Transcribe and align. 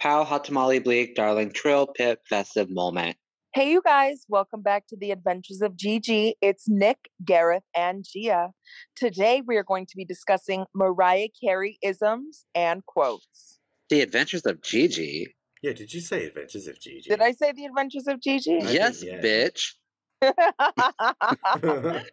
Pow, 0.00 0.24
hot 0.24 0.44
tamale, 0.44 0.78
bleak, 0.78 1.14
darling, 1.14 1.50
trill, 1.52 1.86
pip, 1.86 2.20
festive 2.26 2.70
moment. 2.70 3.18
Hey, 3.52 3.70
you 3.70 3.82
guys, 3.84 4.24
welcome 4.30 4.62
back 4.62 4.86
to 4.86 4.96
the 4.96 5.10
Adventures 5.10 5.60
of 5.60 5.76
Gigi. 5.76 6.36
It's 6.40 6.70
Nick, 6.70 7.10
Gareth, 7.22 7.64
and 7.76 8.02
Gia. 8.10 8.52
Today, 8.96 9.42
we 9.46 9.58
are 9.58 9.62
going 9.62 9.84
to 9.84 9.96
be 9.98 10.06
discussing 10.06 10.64
Mariah 10.74 11.28
Carey 11.38 11.78
isms 11.82 12.46
and 12.54 12.82
quotes. 12.86 13.58
The 13.90 14.00
Adventures 14.00 14.46
of 14.46 14.62
Gigi. 14.62 15.34
Yeah, 15.60 15.74
did 15.74 15.92
you 15.92 16.00
say 16.00 16.24
Adventures 16.24 16.66
of 16.66 16.80
Gigi? 16.80 17.10
Did 17.10 17.20
I 17.20 17.32
say 17.32 17.52
the 17.52 17.66
Adventures 17.66 18.06
of 18.06 18.22
Gigi? 18.22 18.58
I 18.62 18.70
yes, 18.70 19.00
think, 19.00 19.22
yeah. 19.22 19.48
bitch. 19.50 19.74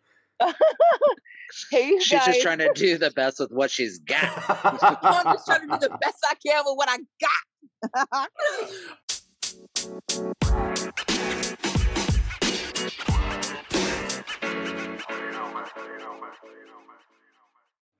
hey, 1.71 1.87
you 1.87 2.01
She's 2.01 2.19
guys. 2.19 2.25
just 2.25 2.41
trying 2.41 2.57
to 2.57 2.69
do 2.73 2.97
the 2.97 3.11
best 3.11 3.39
with 3.39 3.51
what 3.51 3.71
she's 3.71 3.99
got. 3.99 4.43
I'm 5.01 5.35
just 5.35 5.45
trying 5.45 5.61
to 5.61 5.67
do 5.67 5.87
the 5.87 5.97
best 6.01 6.17
I 6.29 6.33
can 6.45 6.63
with 6.65 6.75
what 6.75 6.89
I 6.89 6.97
got. 6.97 7.46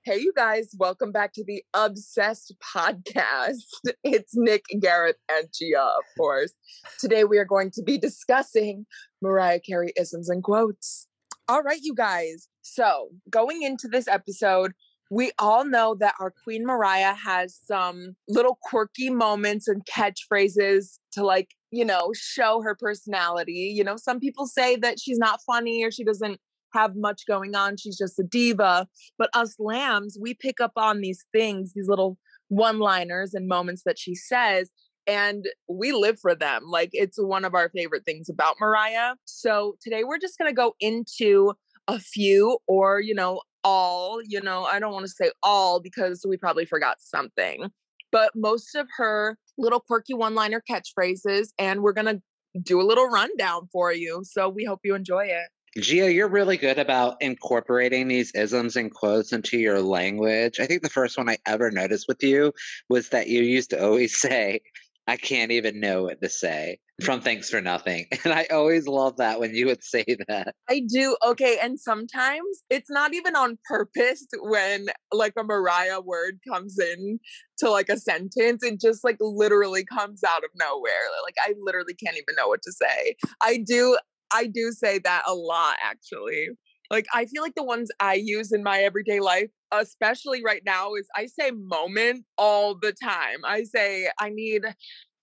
Hey, 0.04 0.20
you 0.20 0.32
guys, 0.34 0.70
welcome 0.80 1.12
back 1.12 1.34
to 1.34 1.44
the 1.44 1.62
Obsessed 1.74 2.56
Podcast. 2.60 3.66
It's 4.06 4.32
Nick, 4.36 4.64
Gareth, 4.80 5.18
and 5.30 5.50
Gia, 5.54 5.82
of 5.82 6.06
course. 6.18 6.54
Today 6.98 7.26
we 7.26 7.38
are 7.38 7.46
going 7.46 7.72
to 7.72 7.84
be 7.84 7.98
discussing 7.98 8.86
Mariah 9.22 9.60
Carey 9.60 9.92
isms 9.98 10.30
and 10.30 10.42
quotes. 10.42 11.08
All 11.50 11.62
right, 11.62 11.82
you 11.84 11.94
guys. 11.94 12.48
So, 12.62 13.10
going 13.30 13.64
into 13.64 13.90
this 13.90 14.08
episode, 14.08 14.72
we 15.10 15.32
all 15.40 15.66
know 15.66 15.96
that 16.00 16.16
our 16.20 16.34
Queen 16.44 16.66
Mariah 16.66 17.14
has 17.14 17.60
some 17.64 18.16
little 18.28 18.58
quirky 18.62 19.10
moments 19.10 19.68
and 19.68 19.86
catchphrases 19.86 21.00
to, 21.14 21.24
like, 21.24 21.50
you 21.72 21.86
know, 21.86 22.12
show 22.14 22.62
her 22.62 22.76
personality. 22.76 23.74
You 23.76 23.84
know, 23.84 23.98
some 23.98 24.20
people 24.20 24.48
say 24.48 24.76
that 24.78 25.00
she's 25.00 25.18
not 25.18 25.40
funny 25.46 25.84
or 25.84 25.92
she 25.92 26.04
doesn't 26.04 26.40
have 26.74 26.96
much 26.96 27.24
going 27.28 27.56
on. 27.56 27.78
She's 27.78 27.98
just 27.98 28.20
a 28.20 28.24
diva. 28.24 28.88
But 29.18 29.30
us 29.34 29.56
lambs, 29.60 30.18
we 30.20 30.34
pick 30.34 30.60
up 30.60 30.74
on 30.76 31.02
these 31.02 31.26
things, 31.34 31.74
these 31.74 31.88
little 31.88 32.18
one 32.50 32.80
liners 32.80 33.34
and 33.34 33.48
moments 33.48 33.84
that 33.86 34.00
she 34.00 34.16
says, 34.16 34.70
and 35.06 35.46
we 35.70 35.94
live 35.94 36.20
for 36.20 36.36
them. 36.36 36.64
Like 36.66 36.90
it's 36.92 37.18
one 37.22 37.46
of 37.46 37.56
our 37.56 37.70
favorite 37.70 38.04
things 38.06 38.30
about 38.30 38.58
Mariah. 38.60 39.16
So 39.26 39.76
today 39.82 40.04
we're 40.04 40.20
just 40.20 40.38
going 40.38 40.52
to 40.52 40.56
go 40.56 40.76
into 40.80 41.54
a 41.88 42.00
few 42.00 42.58
or, 42.68 43.00
you 43.00 43.16
know, 43.16 43.42
all, 43.68 44.22
you 44.24 44.40
know, 44.40 44.64
I 44.64 44.80
don't 44.80 44.94
want 44.94 45.06
to 45.06 45.12
say 45.12 45.30
all 45.44 45.82
because 45.82 46.26
we 46.26 46.38
probably 46.38 46.64
forgot 46.66 47.02
something, 47.02 47.70
but 48.14 48.32
most 48.34 48.76
of 48.76 48.88
her 48.96 49.38
little 49.58 49.82
quirky 49.82 50.14
one 50.14 50.36
liner 50.36 50.64
catchphrases. 50.70 51.50
And 51.60 51.82
we're 51.82 51.92
going 51.92 52.06
to 52.06 52.22
do 52.64 52.80
a 52.80 52.84
little 52.84 53.08
rundown 53.10 53.68
for 53.74 53.92
you. 53.92 54.22
So 54.24 54.48
we 54.48 54.64
hope 54.64 54.80
you 54.86 54.96
enjoy 54.96 55.26
it. 55.26 55.50
Gia, 55.82 56.12
you're 56.12 56.30
really 56.30 56.56
good 56.56 56.80
about 56.80 57.18
incorporating 57.22 58.08
these 58.08 58.32
isms 58.32 58.78
and 58.78 58.92
quotes 58.92 59.34
into 59.34 59.58
your 59.58 59.82
language. 59.82 60.62
I 60.62 60.66
think 60.66 60.82
the 60.82 60.90
first 60.90 61.18
one 61.18 61.30
I 61.30 61.38
ever 61.46 61.70
noticed 61.70 62.08
with 62.08 62.24
you 62.24 62.54
was 62.90 63.10
that 63.10 63.28
you 63.28 63.42
used 63.42 63.72
to 63.72 63.84
always 63.84 64.18
say, 64.22 64.62
I 65.08 65.18
can't 65.18 65.52
even 65.52 65.82
know 65.82 66.04
what 66.04 66.22
to 66.22 66.30
say 66.30 66.80
from 67.04 67.22
Thanks 67.22 67.50
for 67.50 67.62
Nothing. 67.62 68.08
And 68.24 68.34
I 68.34 68.48
always 68.52 68.88
love 68.88 69.18
that 69.18 69.40
when 69.40 69.54
you 69.54 69.68
would 69.68 69.84
say 69.84 70.04
that. 70.28 70.56
I 70.70 70.82
do. 70.88 71.16
Okay. 71.26 71.58
And 71.62 71.80
sometimes 71.80 72.64
it's 72.70 72.90
not 72.90 73.14
even 73.14 73.36
on 73.36 73.58
purpose 73.66 74.26
when 74.42 74.88
like 75.14 75.34
a 75.38 75.44
Mariah 75.44 76.02
word 76.02 76.40
comes 76.48 76.78
in 76.80 77.20
to 77.60 77.70
like 77.70 77.90
a 77.90 77.98
sentence. 77.98 78.64
It 78.64 78.82
just 78.82 79.04
like 79.04 79.18
literally 79.22 79.86
comes 79.86 80.24
out 80.24 80.44
of 80.44 80.50
nowhere. 80.56 80.92
Like 81.24 81.36
I 81.40 81.54
literally 81.62 81.94
can't 81.94 82.18
even 82.18 82.36
know 82.36 82.48
what 82.48 82.62
to 82.64 82.72
say. 82.72 83.16
I 83.42 83.64
do. 83.66 83.98
I 84.34 84.48
do 84.48 84.72
say 84.72 85.00
that 85.00 85.24
a 85.28 85.34
lot 85.34 85.78
actually. 85.82 86.50
Like 86.90 87.06
I 87.14 87.26
feel 87.26 87.42
like 87.42 87.56
the 87.56 87.64
ones 87.64 87.90
I 88.00 88.16
use 88.16 88.52
in 88.52 88.64
my 88.64 88.80
everyday 88.80 89.20
life, 89.20 89.50
especially 89.72 90.42
right 90.44 90.62
now, 90.66 90.96
is 90.96 91.08
I 91.16 91.28
say 91.28 91.52
moment 91.52 92.26
all 92.38 92.76
the 92.76 92.94
time. 92.94 93.40
I 93.46 93.64
say 93.64 94.10
I 94.20 94.30
need 94.30 94.64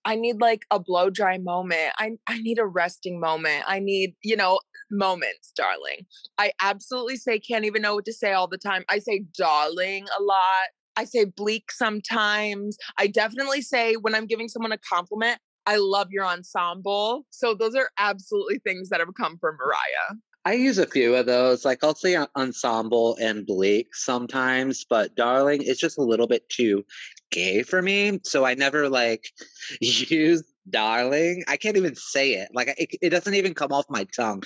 I 0.05 0.15
need 0.15 0.39
like 0.39 0.65
a 0.71 0.79
blow 0.79 1.09
dry 1.09 1.37
moment. 1.37 1.93
I 1.97 2.11
I 2.27 2.37
need 2.39 2.59
a 2.59 2.65
resting 2.65 3.19
moment. 3.19 3.63
I 3.67 3.79
need, 3.79 4.15
you 4.23 4.35
know, 4.35 4.59
moments, 4.91 5.51
darling. 5.55 6.05
I 6.37 6.51
absolutely 6.61 7.17
say 7.17 7.39
can't 7.39 7.65
even 7.65 7.81
know 7.81 7.95
what 7.95 8.05
to 8.05 8.13
say 8.13 8.33
all 8.33 8.47
the 8.47 8.57
time. 8.57 8.83
I 8.89 8.99
say 8.99 9.23
darling 9.37 10.05
a 10.17 10.21
lot. 10.21 10.67
I 10.95 11.05
say 11.05 11.25
bleak 11.25 11.71
sometimes. 11.71 12.77
I 12.97 13.07
definitely 13.07 13.61
say 13.61 13.95
when 13.95 14.15
I'm 14.15 14.27
giving 14.27 14.47
someone 14.47 14.71
a 14.71 14.77
compliment, 14.77 15.39
I 15.65 15.77
love 15.77 16.07
your 16.11 16.25
ensemble. 16.25 17.25
So 17.31 17.53
those 17.53 17.75
are 17.75 17.89
absolutely 17.97 18.59
things 18.59 18.89
that 18.89 18.99
have 18.99 19.09
come 19.17 19.37
from 19.39 19.57
Mariah. 19.57 20.19
I 20.45 20.53
use 20.53 20.77
a 20.77 20.85
few 20.85 21.15
of 21.15 21.25
those. 21.25 21.65
Like 21.65 21.83
I'll 21.83 21.95
say 21.95 22.15
ensemble 22.35 23.17
and 23.19 23.47
bleak 23.47 23.95
sometimes, 23.95 24.85
but 24.87 25.15
darling 25.15 25.63
is 25.63 25.79
just 25.79 25.97
a 25.97 26.03
little 26.03 26.27
bit 26.27 26.47
too 26.49 26.85
gay 27.31 27.63
for 27.63 27.81
me. 27.81 28.19
So 28.23 28.45
I 28.45 28.53
never 28.53 28.87
like 28.87 29.31
use 29.81 30.43
darling. 30.69 31.43
I 31.47 31.57
can't 31.57 31.77
even 31.77 31.95
say 31.95 32.33
it. 32.33 32.49
Like 32.53 32.73
it, 32.77 32.89
it 33.01 33.09
doesn't 33.09 33.33
even 33.33 33.55
come 33.55 33.71
off 33.71 33.85
my 33.89 34.03
tongue. 34.15 34.43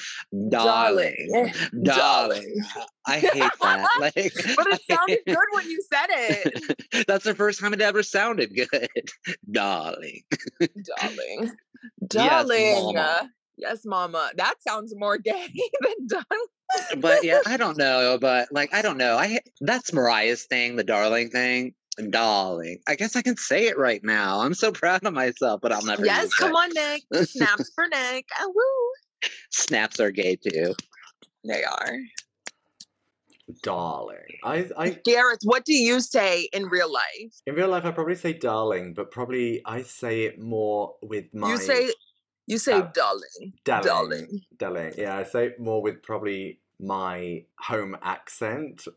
Darling. 0.50 1.16
Darling. 1.32 1.54
Eh, 1.54 1.82
darling. 1.84 2.62
I 3.06 3.20
hate 3.20 3.52
that. 3.62 3.90
Like 4.00 4.34
But 4.56 4.68
it 4.68 4.81
sounded 4.90 5.20
good 5.26 5.38
when 5.52 5.70
you 5.70 5.81
said 5.92 6.08
it. 6.10 7.08
That's 7.08 7.26
the 7.26 7.36
first 7.36 7.60
time 7.60 7.74
it 7.74 7.81
ever 7.81 8.04
sounded 8.04 8.56
good. 8.56 8.90
darling. 9.52 10.22
Darling. 10.88 11.52
Yes, 11.52 12.08
Darling. 12.08 12.94
mama. 12.94 13.30
Yes, 13.59 13.86
mama. 13.86 14.31
That 14.38 14.56
sounds 14.66 14.96
more 14.96 15.18
gay 15.18 15.47
than 15.81 16.08
darling. 16.08 17.02
But 17.02 17.24
yeah, 17.24 17.42
I 17.46 17.58
don't 17.58 17.78
know. 17.78 18.18
But 18.20 18.52
like, 18.52 18.74
I 18.74 18.81
don't 18.81 18.97
know. 18.97 19.18
I 19.18 19.40
that's 19.62 19.92
Mariah's 19.92 20.44
thing, 20.46 20.78
the 20.78 20.84
darling 20.84 21.30
thing. 21.30 21.74
Darling. 22.09 22.80
I 22.88 22.96
guess 22.96 23.18
I 23.18 23.22
can 23.22 23.36
say 23.36 23.68
it 23.68 23.78
right 23.78 24.02
now. 24.03 24.40
I'm 24.40 24.53
so 24.53 24.72
proud 24.74 25.06
of 25.06 25.14
myself, 25.14 25.59
but 25.62 25.74
I'll 25.74 25.84
never. 25.84 26.06
Yes, 26.06 26.25
use 26.25 26.34
come 26.36 26.52
it. 26.52 26.56
on, 26.56 26.69
Nick. 26.74 27.28
Snaps 27.28 27.72
for 27.75 27.86
Nick. 27.88 28.25
Ah, 28.40 28.46
woo. 28.48 29.30
Snaps 29.52 30.00
are 30.00 30.12
gay 30.12 30.38
too. 30.38 30.74
They 31.46 31.64
are. 31.64 31.98
darling. 33.64 34.18
I, 34.44 34.69
I, 34.78 34.90
Gareth, 35.03 35.40
what 35.44 35.66
do 35.66 35.74
you 35.74 36.00
say 36.00 36.48
in 36.53 36.66
real 36.66 36.92
life? 36.92 37.34
in 37.46 37.56
real 37.56 37.68
life, 37.68 37.84
I 37.84 37.92
probably 37.92 38.16
say 38.16 38.34
darling, 38.34 38.94
but 38.94 39.12
probably 39.12 39.62
I 39.66 39.81
say 39.81 40.24
it 40.24 40.40
more 40.40 40.96
with 41.02 41.34
my 41.34 41.50
You 41.50 41.58
say 41.58 41.92
you 42.50 42.58
say 42.58 42.74
Oh. 42.74 42.90
darling. 42.94 43.54
darling. 43.64 43.86
darling. 43.88 44.42
Darling. 44.58 44.94
Yeah, 44.98 45.18
I 45.18 45.24
say 45.24 45.46
it 45.48 45.60
more 45.60 45.82
with 45.82 46.02
probably 46.04 46.60
my 46.80 47.44
home 47.60 47.96
accent, 48.02 48.88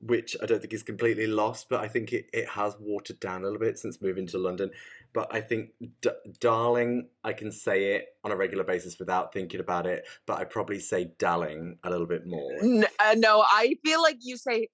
which 0.00 0.36
I 0.42 0.46
don't 0.46 0.60
think 0.60 0.72
is 0.74 0.82
completely 0.82 1.26
lost, 1.26 1.68
but 1.68 1.80
I 1.80 1.88
think 1.88 2.12
it, 2.12 2.26
it 2.32 2.48
has 2.50 2.76
watered 2.78 3.20
down 3.20 3.40
a 3.42 3.44
little 3.44 3.58
bit 3.58 3.78
since 3.78 4.00
moving 4.02 4.26
to 4.28 4.38
London. 4.38 4.70
But 5.14 5.28
I 5.32 5.40
think 5.40 5.70
d- 6.02 6.10
darling, 6.40 7.08
I 7.22 7.32
can 7.32 7.50
say 7.52 7.94
it 7.94 8.08
on 8.24 8.32
a 8.32 8.36
regular 8.36 8.64
basis 8.64 8.98
without 8.98 9.32
thinking 9.32 9.60
about 9.60 9.86
it, 9.86 10.04
but 10.26 10.38
I 10.38 10.44
probably 10.44 10.80
say 10.80 11.12
darling 11.18 11.78
a 11.84 11.90
little 11.90 12.06
bit 12.06 12.26
more. 12.26 12.52
N- 12.62 12.86
uh, 12.98 13.14
no, 13.16 13.44
I 13.48 13.76
feel 13.84 14.02
like 14.02 14.18
you 14.20 14.36
say 14.36 14.68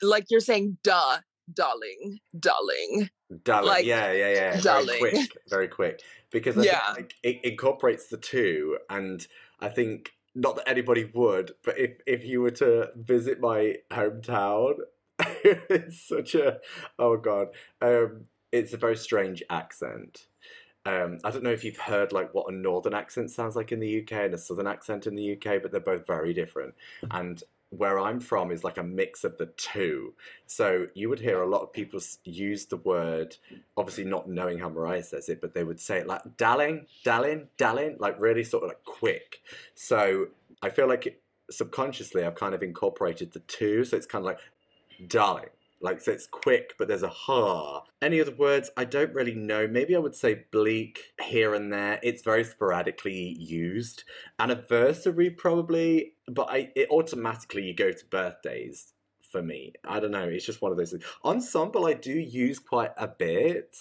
like 0.00 0.26
you're 0.30 0.40
saying 0.40 0.78
duh, 0.82 1.18
darling, 1.52 2.20
darling. 2.38 3.10
Darling, 3.44 3.68
Like, 3.68 3.84
yeah, 3.84 4.12
yeah, 4.12 4.32
yeah. 4.34 4.60
darling. 4.60 4.88
Very 5.00 5.10
quick, 5.10 5.38
very 5.48 5.68
quick. 5.68 6.02
Because 6.30 6.58
I 6.58 6.64
Yeah. 6.64 6.80
think 6.94 6.96
like, 6.96 7.14
it 7.22 7.44
incorporates 7.44 8.08
the 8.08 8.18
two, 8.18 8.78
and 8.90 9.26
I 9.60 9.68
think 9.68 10.12
not 10.34 10.56
that 10.56 10.68
anybody 10.68 11.04
would, 11.14 11.52
but 11.62 11.78
if 11.78 11.92
if 12.06 12.24
you 12.24 12.40
were 12.42 12.50
to 12.52 12.90
visit 12.96 13.40
my 13.40 13.76
hometown, 13.90 14.74
it's 15.18 16.06
such 16.06 16.34
a 16.34 16.60
oh 16.98 17.16
god, 17.16 17.48
um, 17.80 18.24
it's 18.50 18.72
a 18.72 18.76
very 18.78 18.96
strange 18.96 19.42
accent. 19.50 20.26
Um, 20.84 21.18
I 21.22 21.30
don't 21.30 21.44
know 21.44 21.50
if 21.52 21.62
you've 21.64 21.76
heard 21.78 22.12
like 22.12 22.34
what 22.34 22.52
a 22.52 22.56
northern 22.56 22.92
accent 22.94 23.30
sounds 23.30 23.54
like 23.54 23.70
in 23.70 23.78
the 23.78 24.02
UK 24.02 24.12
and 24.12 24.34
a 24.34 24.38
southern 24.38 24.66
accent 24.66 25.06
in 25.06 25.14
the 25.14 25.32
UK, 25.34 25.62
but 25.62 25.70
they're 25.70 25.80
both 25.80 26.06
very 26.06 26.32
different. 26.34 26.74
And 27.10 27.42
where 27.72 27.98
I'm 27.98 28.20
from 28.20 28.50
is 28.50 28.64
like 28.64 28.76
a 28.76 28.82
mix 28.82 29.24
of 29.24 29.38
the 29.38 29.46
two. 29.46 30.12
So 30.46 30.88
you 30.94 31.08
would 31.08 31.20
hear 31.20 31.40
a 31.40 31.48
lot 31.48 31.62
of 31.62 31.72
people 31.72 32.00
use 32.24 32.66
the 32.66 32.76
word, 32.76 33.36
obviously 33.78 34.04
not 34.04 34.28
knowing 34.28 34.58
how 34.58 34.68
Mariah 34.68 35.02
says 35.02 35.30
it, 35.30 35.40
but 35.40 35.54
they 35.54 35.64
would 35.64 35.80
say 35.80 35.98
it 35.98 36.06
like 36.06 36.36
darling, 36.36 36.86
darling, 37.02 37.48
darling, 37.56 37.96
like 37.98 38.20
really 38.20 38.44
sort 38.44 38.64
of 38.64 38.68
like 38.68 38.84
quick. 38.84 39.40
So 39.74 40.26
I 40.62 40.68
feel 40.68 40.86
like 40.86 41.22
subconsciously 41.50 42.24
I've 42.24 42.34
kind 42.34 42.54
of 42.54 42.62
incorporated 42.62 43.32
the 43.32 43.40
two. 43.40 43.84
So 43.84 43.96
it's 43.96 44.06
kind 44.06 44.22
of 44.22 44.26
like 44.26 44.40
darling. 45.08 45.48
Like 45.82 46.00
so 46.00 46.12
it's 46.12 46.28
quick, 46.28 46.74
but 46.78 46.86
there's 46.86 47.02
a 47.02 47.08
ha. 47.08 47.82
Any 48.00 48.20
other 48.20 48.34
words? 48.34 48.70
I 48.76 48.84
don't 48.84 49.12
really 49.12 49.34
know. 49.34 49.66
Maybe 49.66 49.96
I 49.96 49.98
would 49.98 50.14
say 50.14 50.44
bleak 50.52 51.12
here 51.20 51.54
and 51.54 51.72
there. 51.72 51.98
It's 52.02 52.22
very 52.22 52.44
sporadically 52.44 53.36
used. 53.38 54.04
Anniversary 54.38 55.30
probably, 55.30 56.14
but 56.28 56.48
I 56.48 56.70
it 56.76 56.88
automatically 56.90 57.64
you 57.64 57.74
go 57.74 57.90
to 57.90 58.06
birthdays 58.06 58.94
for 59.32 59.42
me. 59.42 59.72
I 59.84 59.98
don't 59.98 60.12
know. 60.12 60.28
It's 60.28 60.46
just 60.46 60.62
one 60.62 60.70
of 60.70 60.78
those 60.78 60.92
things. 60.92 61.04
Ensemble 61.24 61.86
I 61.86 61.94
do 61.94 62.12
use 62.12 62.60
quite 62.60 62.92
a 62.96 63.08
bit. 63.08 63.76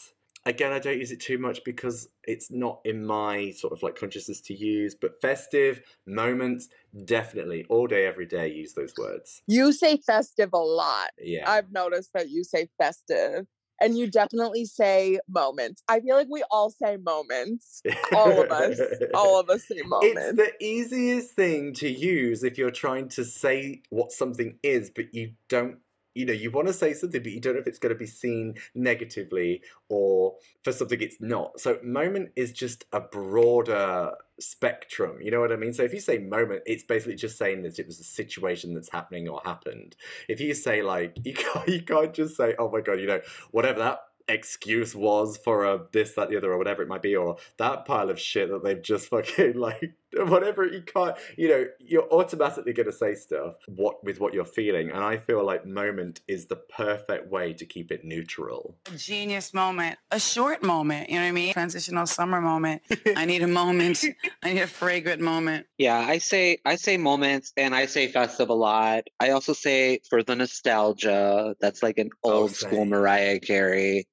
Again, 0.46 0.72
I 0.72 0.80
don't 0.80 0.98
use 0.98 1.12
it 1.12 1.20
too 1.20 1.38
much 1.38 1.64
because 1.64 2.10
it's 2.24 2.52
not 2.52 2.82
in 2.86 3.06
my 3.06 3.52
sort 3.52 3.74
of 3.74 3.84
like 3.84 3.96
consciousness 3.96 4.42
to 4.42 4.54
use. 4.54 4.96
But 4.96 5.22
festive 5.22 5.82
moments, 6.06 6.70
definitely 7.06 7.66
all 7.70 7.88
day, 7.88 8.06
every 8.06 8.26
day, 8.26 8.52
use 8.52 8.74
those 8.74 8.94
words. 8.98 9.42
You 9.48 9.72
say 9.72 9.98
festive 9.98 10.50
a 10.54 10.58
lot. 10.58 11.10
Yeah. 11.20 11.50
I've 11.50 11.72
noticed 11.72 12.12
that 12.14 12.30
you 12.30 12.44
say 12.44 12.70
festive. 12.78 13.46
And 13.84 13.98
you 13.98 14.12
definitely 14.12 14.66
say 14.66 15.20
moments. 15.28 15.82
I 15.88 16.02
feel 16.02 16.16
like 16.16 16.28
we 16.30 16.44
all 16.52 16.70
say 16.70 16.98
moments. 16.98 17.82
All 18.16 18.44
of 18.44 18.52
us. 18.52 18.80
All 19.16 19.40
of 19.40 19.50
us 19.50 19.68
say 19.68 19.82
moments. 19.86 20.22
It's 20.22 20.38
the 20.38 20.64
easiest 20.64 21.32
thing 21.32 21.74
to 21.74 21.90
use 21.90 22.44
if 22.44 22.60
you're 22.60 22.70
trying 22.70 23.10
to 23.10 23.26
say 23.26 23.82
what 23.90 24.12
something 24.12 24.60
is, 24.62 24.92
but 24.92 25.16
you 25.16 25.32
don't 25.50 25.80
you 26.14 26.26
know 26.26 26.34
you 26.34 26.52
want 26.52 26.68
to 26.68 26.74
say 26.74 26.94
something 26.94 27.22
but 27.22 27.32
you 27.32 27.40
don't 27.40 27.54
know 27.54 27.60
if 27.60 27.68
it's 27.68 27.80
going 27.80 27.94
to 27.94 28.00
be 28.00 28.06
seen 28.06 28.56
negatively 28.76 29.62
or 29.90 30.36
for 30.64 30.72
something 30.72 31.02
it's 31.02 31.22
not. 31.22 31.60
So 31.60 31.80
moment 31.84 32.32
is 32.36 32.52
just 32.52 32.86
a 32.92 33.00
broader 33.00 34.12
spectrum 34.40 35.22
you 35.22 35.30
know 35.30 35.40
what 35.40 35.52
i 35.52 35.56
mean? 35.56 35.74
So 35.74 35.84
if 35.84 35.94
you 35.94 36.00
say 36.00 36.18
moment 36.18 36.64
it's 36.66 36.84
basically 36.84 37.16
just 37.16 37.38
saying 37.38 37.64
that 37.64 37.80
it 37.80 37.86
was 37.86 38.00
a 38.00 38.04
situation 38.04 38.74
that's 38.74 38.92
happening 38.92 39.28
or 39.28 39.42
happened. 39.44 39.96
If 40.28 40.40
you 40.42 40.54
say 40.54 40.82
like 40.82 41.18
you 41.24 41.34
can't, 41.34 41.68
you 41.68 41.82
can't 41.82 42.14
just 42.14 42.38
say 42.38 42.56
oh 42.58 42.70
my 42.70 42.82
god 42.82 43.00
you 43.00 43.08
know 43.08 43.22
whatever 43.52 43.80
that 43.80 44.00
excuse 44.32 44.96
was 44.96 45.38
for 45.38 45.66
a 45.66 45.82
this 45.92 46.14
that 46.14 46.30
the 46.30 46.38
other 46.38 46.52
or 46.52 46.58
whatever 46.58 46.82
it 46.82 46.88
might 46.88 47.02
be 47.02 47.16
or 47.16 47.38
that 47.58 47.86
pile 47.86 48.10
of 48.10 48.20
shit 48.20 48.50
that 48.50 48.64
they've 48.64 48.82
just 48.82 49.08
fucking 49.10 49.54
like 49.54 49.94
whatever 50.18 50.66
you 50.66 50.82
can't 50.82 51.16
you 51.38 51.48
know 51.48 51.66
you're 51.80 52.12
automatically 52.12 52.74
going 52.74 52.86
to 52.86 52.92
say 52.92 53.16
stuff 53.16 53.56
what 53.68 54.04
with 54.04 54.20
what 54.20 54.34
you're 54.34 54.44
feeling 54.44 54.90
and 54.90 55.04
i 55.04 55.16
feel 55.16 55.44
like 55.44 55.66
moment 55.66 56.20
is 56.28 56.48
the 56.48 56.56
perfect 56.56 57.32
way 57.32 57.54
to 57.54 57.66
keep 57.66 57.92
it 57.92 58.04
neutral. 58.04 58.76
A 58.94 58.98
genius 58.98 59.54
moment. 59.54 59.98
A 60.12 60.20
short 60.20 60.64
moment 60.64 61.10
you 61.10 61.16
know 61.16 61.22
what 61.22 61.30
i 61.30 61.32
mean? 61.32 61.54
Transitional 61.54 62.06
summer 62.06 62.42
moment. 62.42 62.82
I 63.16 63.26
need 63.26 63.42
a 63.42 63.48
moment. 63.48 64.04
I 64.44 64.54
need 64.54 64.62
a 64.62 64.68
fragrant 64.68 65.22
moment. 65.22 65.68
Yeah 65.78 65.98
i 65.98 66.18
say 66.18 66.58
i 66.66 66.76
say 66.76 66.98
moments 66.98 67.54
and 67.56 67.74
i 67.74 67.86
say 67.86 68.08
festive 68.12 68.50
a 68.50 68.54
lot. 68.54 69.06
I 69.20 69.32
also 69.32 69.54
say 69.54 70.02
for 70.10 70.24
the 70.24 70.36
nostalgia 70.36 71.56
that's 71.62 71.82
like 71.84 71.98
an 71.98 72.10
oh, 72.24 72.32
old 72.32 72.50
oh, 72.50 72.54
school 72.54 72.86
mariah 72.86 73.40
carey 73.40 74.08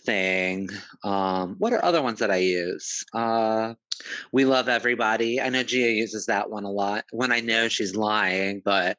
thing 0.00 0.68
um 1.04 1.56
what 1.58 1.72
are 1.72 1.84
other 1.84 2.02
ones 2.02 2.18
that 2.18 2.30
i 2.30 2.36
use 2.36 3.04
uh 3.14 3.74
we 4.32 4.44
love 4.44 4.68
everybody. 4.68 5.40
I 5.40 5.48
know 5.48 5.62
Gia 5.62 5.90
uses 5.90 6.26
that 6.26 6.50
one 6.50 6.64
a 6.64 6.70
lot 6.70 7.04
when 7.12 7.32
I 7.32 7.40
know 7.40 7.68
she's 7.68 7.94
lying, 7.94 8.62
but 8.64 8.96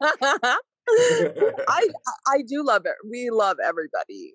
I 0.00 0.56
I 2.26 2.42
do 2.46 2.64
love 2.64 2.82
it. 2.86 2.94
We 3.08 3.30
love 3.30 3.56
everybody. 3.62 4.34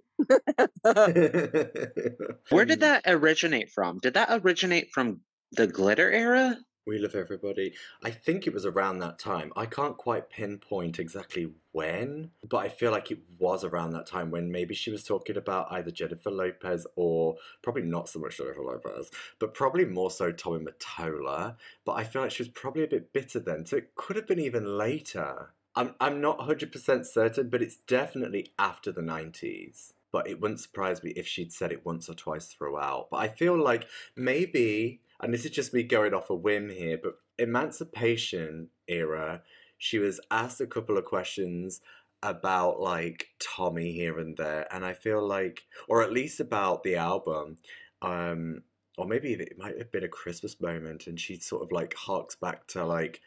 Where 2.50 2.66
did 2.66 2.80
that 2.82 3.04
originate 3.08 3.70
from? 3.72 4.00
Did 4.00 4.16
that 4.16 4.30
originate 4.44 4.90
from 4.94 5.22
the 5.54 5.68
glitter 5.68 6.12
era? 6.12 6.58
Love 7.00 7.16
Everybody. 7.16 7.74
I 8.04 8.12
think 8.12 8.48
it 8.48 8.54
was 8.54 8.66
around 8.66 9.00
that 9.00 9.20
time. 9.20 9.52
I 9.56 9.66
can't 9.66 9.98
quite 9.98 10.30
pinpoint 10.30 11.00
exactly 11.00 11.52
when, 11.72 12.32
but 12.48 12.58
I 12.58 12.70
feel 12.70 12.92
like 12.92 13.12
it 13.12 13.20
was 13.40 13.64
around 13.64 13.92
that 13.92 14.08
time 14.08 14.32
when 14.32 14.52
maybe 14.52 14.76
she 14.76 14.92
was 14.92 15.04
talking 15.04 15.38
about 15.38 15.72
either 15.72 15.92
Jennifer 15.92 16.32
Lopez 16.32 16.86
or 16.96 17.36
probably 17.62 17.84
not 17.84 18.10
so 18.10 18.20
much 18.20 18.38
Jennifer 18.38 18.62
Lopez, 18.62 19.12
but 19.40 19.54
probably 19.54 19.86
more 19.86 20.12
so 20.12 20.32
Tommy 20.32 20.66
Mottola. 20.66 21.56
But 21.86 21.94
I 21.94 22.04
feel 22.04 22.22
like 22.22 22.32
she 22.32 22.44
was 22.44 22.50
probably 22.50 22.84
a 22.84 22.88
bit 22.88 23.14
bitter 23.14 23.40
then, 23.40 23.66
so 23.66 23.78
it 23.78 23.96
could 23.96 24.16
have 24.16 24.28
been 24.28 24.40
even 24.40 24.78
later. 24.78 25.54
I'm 25.76 25.96
I'm 26.00 26.20
not 26.20 26.40
100% 26.40 27.06
certain, 27.06 27.50
but 27.50 27.62
it's 27.62 27.78
definitely 27.78 28.52
after 28.60 28.92
the 28.92 29.02
90s. 29.02 29.94
But 30.12 30.28
it 30.28 30.42
wouldn't 30.42 30.60
surprise 30.60 31.02
me 31.04 31.12
if 31.12 31.26
she'd 31.26 31.54
said 31.54 31.72
it 31.72 31.86
once 31.86 32.10
or 32.10 32.14
twice 32.14 32.48
throughout. 32.48 33.10
But 33.10 33.18
I 33.18 33.30
feel 33.30 33.58
like 33.58 33.88
maybe 34.18 35.00
and 35.22 35.34
this 35.34 35.46
is 35.46 35.52
just 35.52 35.74
me 35.74 35.84
going 35.84 36.14
off 36.14 36.30
a 36.30 36.36
whim 36.36 36.70
here, 36.70 37.00
but 37.02 37.14
emancipation 37.38 38.70
era, 38.88 39.42
she 39.78 40.00
was 40.00 40.20
asked 40.30 40.62
a 40.62 40.68
couple 40.68 40.98
of 40.98 41.06
questions 41.06 41.82
about 42.24 42.80
like 42.80 43.28
Tommy 43.40 43.92
here 43.94 44.20
and 44.20 44.36
there, 44.38 44.68
and 44.74 44.86
I 44.86 44.94
feel 44.94 45.26
like, 45.26 45.64
or 45.88 46.04
at 46.04 46.12
least 46.12 46.40
about 46.40 46.84
the 46.84 46.96
album, 46.96 47.58
um, 48.02 48.64
or 48.98 49.08
maybe 49.08 49.34
it 49.34 49.58
might 49.58 49.78
have 49.78 49.92
been 49.92 50.04
a 50.04 50.10
Christmas 50.10 50.60
moment, 50.62 51.08
and 51.08 51.20
she 51.20 51.40
sort 51.40 51.64
of 51.64 51.72
like 51.72 51.94
harks 51.96 52.36
back 52.36 52.68
to 52.68 52.86
like 52.86 53.22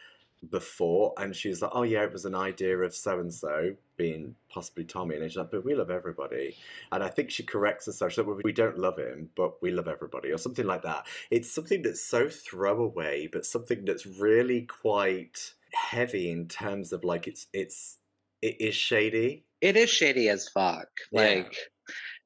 before, 0.44 1.14
and 1.18 1.34
she's 1.34 1.62
like, 1.62 1.70
"Oh 1.74 1.82
yeah, 1.82 2.04
it 2.04 2.12
was 2.12 2.24
an 2.24 2.34
idea 2.34 2.78
of 2.78 2.94
so 2.94 3.18
and 3.18 3.32
so 3.32 3.74
being 3.96 4.34
possibly 4.48 4.84
Tommy," 4.84 5.16
and 5.16 5.30
she's 5.30 5.36
like, 5.36 5.50
"But 5.50 5.64
we 5.64 5.74
love 5.74 5.90
everybody," 5.90 6.56
and 6.92 7.02
I 7.02 7.08
think 7.08 7.30
she 7.30 7.42
corrects 7.42 7.86
herself. 7.86 8.12
She's 8.12 8.18
like, 8.18 8.26
well, 8.26 8.40
"We 8.44 8.52
don't 8.52 8.78
love 8.78 8.98
him, 8.98 9.30
but 9.34 9.60
we 9.62 9.70
love 9.70 9.88
everybody," 9.88 10.32
or 10.32 10.38
something 10.38 10.66
like 10.66 10.82
that. 10.82 11.06
It's 11.30 11.50
something 11.50 11.82
that's 11.82 12.02
so 12.02 12.28
throwaway, 12.28 13.26
but 13.26 13.46
something 13.46 13.84
that's 13.84 14.06
really 14.06 14.62
quite 14.62 15.54
heavy 15.72 16.30
in 16.30 16.48
terms 16.48 16.92
of 16.92 17.04
like 17.04 17.26
it's 17.26 17.46
it's 17.52 17.98
it 18.42 18.60
is 18.60 18.74
shady. 18.74 19.44
It 19.60 19.76
is 19.76 19.90
shady 19.90 20.28
as 20.28 20.48
fuck. 20.48 20.88
Like. 21.12 21.52
Yeah 21.52 21.58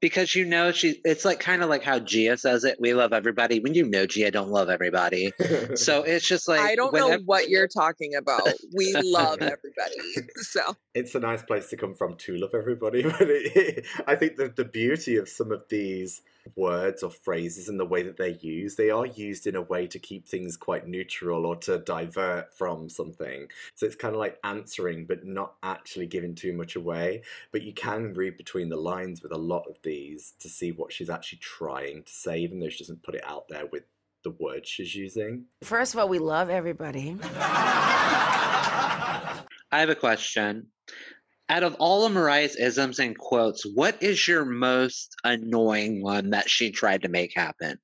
because 0.01 0.35
you 0.35 0.45
know 0.45 0.73
she 0.73 1.01
it's 1.05 1.25
like 1.25 1.41
kind 1.41 1.63
of 1.63 1.69
like 1.69 1.83
how 1.83 1.99
Gia 1.99 2.37
says 2.37 2.65
it, 2.65 2.79
we 2.81 2.95
love 2.95 3.13
everybody 3.13 3.61
when 3.61 3.75
you 3.75 3.85
know 3.85 4.07
Gia 4.07 4.31
don't 4.31 4.51
love 4.51 4.69
everybody. 4.69 5.33
so 5.75 6.03
it's 6.03 6.27
just 6.27 6.49
like 6.49 6.61
I 6.61 6.75
don't 6.75 6.95
know 6.95 7.19
what 7.25 7.49
you're 7.49 7.69
talking 7.69 8.15
about. 8.15 8.49
We 8.75 8.95
love 8.95 9.39
everybody. 9.41 10.29
So 10.37 10.77
it's 10.95 11.15
a 11.15 11.21
nice 11.21 11.43
place 11.43 11.69
to 11.71 11.77
come 11.77 11.95
from 11.95 12.17
to 12.17 12.37
love 12.37 12.55
everybody. 12.55 13.03
But 13.19 13.31
it, 13.31 13.87
I 14.07 14.15
think 14.15 14.37
the 14.37 14.49
the 14.49 14.65
beauty 14.65 15.17
of 15.17 15.29
some 15.29 15.51
of 15.51 15.65
these 15.69 16.23
words 16.57 17.03
or 17.03 17.11
phrases 17.11 17.69
and 17.69 17.79
the 17.79 17.85
way 17.85 18.03
that 18.03 18.17
they're 18.17 18.29
used, 18.29 18.77
they 18.77 18.91
are 18.91 19.07
used 19.07 19.47
in 19.47 19.57
a 19.57 19.63
way 19.63 19.87
to 19.87 19.99
keep 19.99 20.27
things 20.27 20.57
quite 20.57 20.87
neutral 20.87 21.47
or 21.47 21.57
to 21.57 21.79
divert 21.79 22.53
from 22.57 22.89
something. 22.89 23.49
So 23.75 23.87
it's 23.87 23.97
kind 23.97 24.15
of 24.15 24.21
like 24.21 24.39
answering, 24.45 25.07
but 25.07 25.25
not 25.25 25.55
actually 25.63 26.07
giving 26.07 26.35
too 26.35 26.53
much 26.53 26.77
away. 26.77 27.23
But 27.53 27.63
you 27.63 27.73
can 27.73 28.15
read 28.15 28.37
between 28.37 28.69
the 28.69 28.77
lines 28.77 29.23
with 29.23 29.33
a 29.33 29.39
lot 29.39 29.67
of 29.69 29.79
these 29.83 30.35
to 30.41 30.49
see 30.49 30.73
what 30.73 30.93
she's 30.93 31.11
actually 31.11 31.39
trying 31.39 32.03
to 32.05 32.13
say, 32.13 32.39
even 32.39 32.59
though 32.59 32.69
she 32.69 32.85
doesn't 32.85 33.03
put 33.03 33.15
it 33.15 33.25
out 33.27 33.49
there 33.49 33.67
with 33.67 33.85
the 34.25 34.31
words 34.31 34.69
she's 34.69 34.95
using. 34.95 35.45
First 35.63 35.95
of 35.95 36.01
all, 36.01 36.09
we 36.09 36.19
love 36.19 36.51
everybody. 36.51 37.17
I 39.71 39.81
have 39.81 39.91
a 39.91 39.95
question 39.95 40.69
out 41.49 41.63
of 41.63 41.77
all 41.79 42.05
of 42.05 42.13
Mariah's 42.13 42.57
isms 42.57 42.99
and 42.99 43.17
quotes, 43.17 43.65
what 43.65 44.03
is 44.03 44.27
your 44.29 44.45
most 44.45 45.17
annoying 45.25 46.03
one 46.03 46.31
that 46.31 46.51
she 46.51 46.71
tried 46.71 47.03
to 47.03 47.09
make 47.09 47.33
happen? 47.35 47.79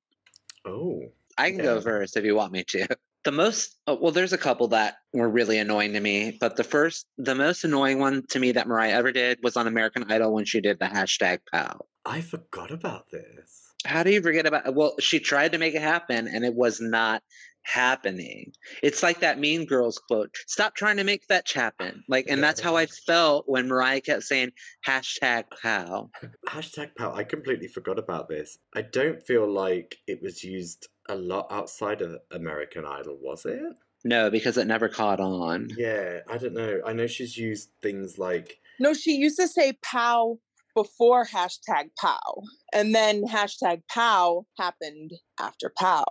Oh, 0.65 1.11
I 1.37 1.49
can 1.49 1.59
yeah. 1.59 1.65
go 1.65 1.81
first 1.81 2.17
if 2.17 2.25
you 2.25 2.35
want 2.35 2.51
me 2.51 2.63
to. 2.69 2.87
The 3.23 3.31
most, 3.31 3.75
oh, 3.87 3.97
well, 3.99 4.11
there's 4.11 4.33
a 4.33 4.37
couple 4.37 4.67
that 4.67 4.97
were 5.11 5.27
really 5.27 5.57
annoying 5.57 5.93
to 5.93 5.99
me, 5.99 6.37
but 6.39 6.57
the 6.57 6.63
first, 6.63 7.07
the 7.17 7.33
most 7.33 7.63
annoying 7.63 7.97
one 7.97 8.21
to 8.29 8.39
me 8.39 8.51
that 8.51 8.67
Mariah 8.67 8.91
ever 8.93 9.11
did 9.11 9.39
was 9.41 9.57
on 9.57 9.65
American 9.65 10.11
Idol 10.11 10.31
when 10.31 10.45
she 10.45 10.61
did 10.61 10.77
the 10.77 10.85
hashtag 10.85 11.39
POW. 11.51 11.87
I 12.05 12.21
forgot 12.21 12.69
about 12.69 13.09
this. 13.09 13.73
How 13.83 14.03
do 14.03 14.11
you 14.11 14.21
forget 14.21 14.45
about? 14.45 14.75
Well, 14.75 14.93
she 14.99 15.19
tried 15.19 15.53
to 15.53 15.57
make 15.57 15.73
it 15.73 15.81
happen, 15.81 16.27
and 16.27 16.45
it 16.45 16.53
was 16.53 16.79
not 16.79 17.23
happening. 17.65 18.53
It's 18.81 19.03
like 19.03 19.19
that 19.19 19.39
Mean 19.39 19.65
Girls 19.65 19.97
quote: 19.97 20.33
"Stop 20.47 20.75
trying 20.75 20.97
to 20.97 21.03
make 21.03 21.23
fetch 21.25 21.53
happen." 21.53 22.03
Like, 22.07 22.27
and 22.29 22.41
that's 22.41 22.61
how 22.61 22.75
I 22.75 22.85
felt 22.85 23.45
when 23.47 23.67
Mariah 23.67 24.01
kept 24.01 24.23
saying 24.23 24.51
hashtag 24.87 25.45
pow. 25.61 26.09
Hashtag 26.47 26.95
pow. 26.97 27.13
I 27.13 27.23
completely 27.23 27.67
forgot 27.67 27.99
about 27.99 28.29
this. 28.29 28.57
I 28.73 28.81
don't 28.81 29.21
feel 29.21 29.51
like 29.51 29.97
it 30.07 30.21
was 30.21 30.43
used 30.43 30.87
a 31.09 31.15
lot 31.15 31.47
outside 31.51 32.01
of 32.01 32.19
American 32.31 32.85
Idol, 32.85 33.17
was 33.21 33.45
it? 33.45 33.61
No, 34.03 34.29
because 34.29 34.57
it 34.57 34.67
never 34.67 34.87
caught 34.87 35.19
on. 35.19 35.69
Yeah, 35.77 36.19
I 36.29 36.37
don't 36.37 36.53
know. 36.53 36.79
I 36.85 36.93
know 36.93 37.07
she's 37.07 37.37
used 37.37 37.69
things 37.81 38.17
like. 38.17 38.59
No, 38.79 38.93
she 38.93 39.15
used 39.15 39.39
to 39.39 39.47
say 39.47 39.73
pow 39.83 40.37
before 40.75 41.25
hashtag 41.25 41.89
pow. 41.99 42.43
And 42.73 42.93
then 42.93 43.23
hashtag 43.23 43.81
pow 43.89 44.45
happened 44.59 45.11
after 45.39 45.71
pow. 45.75 46.05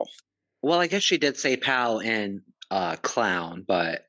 Well, 0.64 0.80
I 0.80 0.86
guess 0.86 1.02
she 1.02 1.18
did 1.18 1.36
say 1.36 1.58
pow 1.58 1.98
in 1.98 2.40
uh, 2.70 2.96
clown, 2.96 3.66
but 3.68 4.06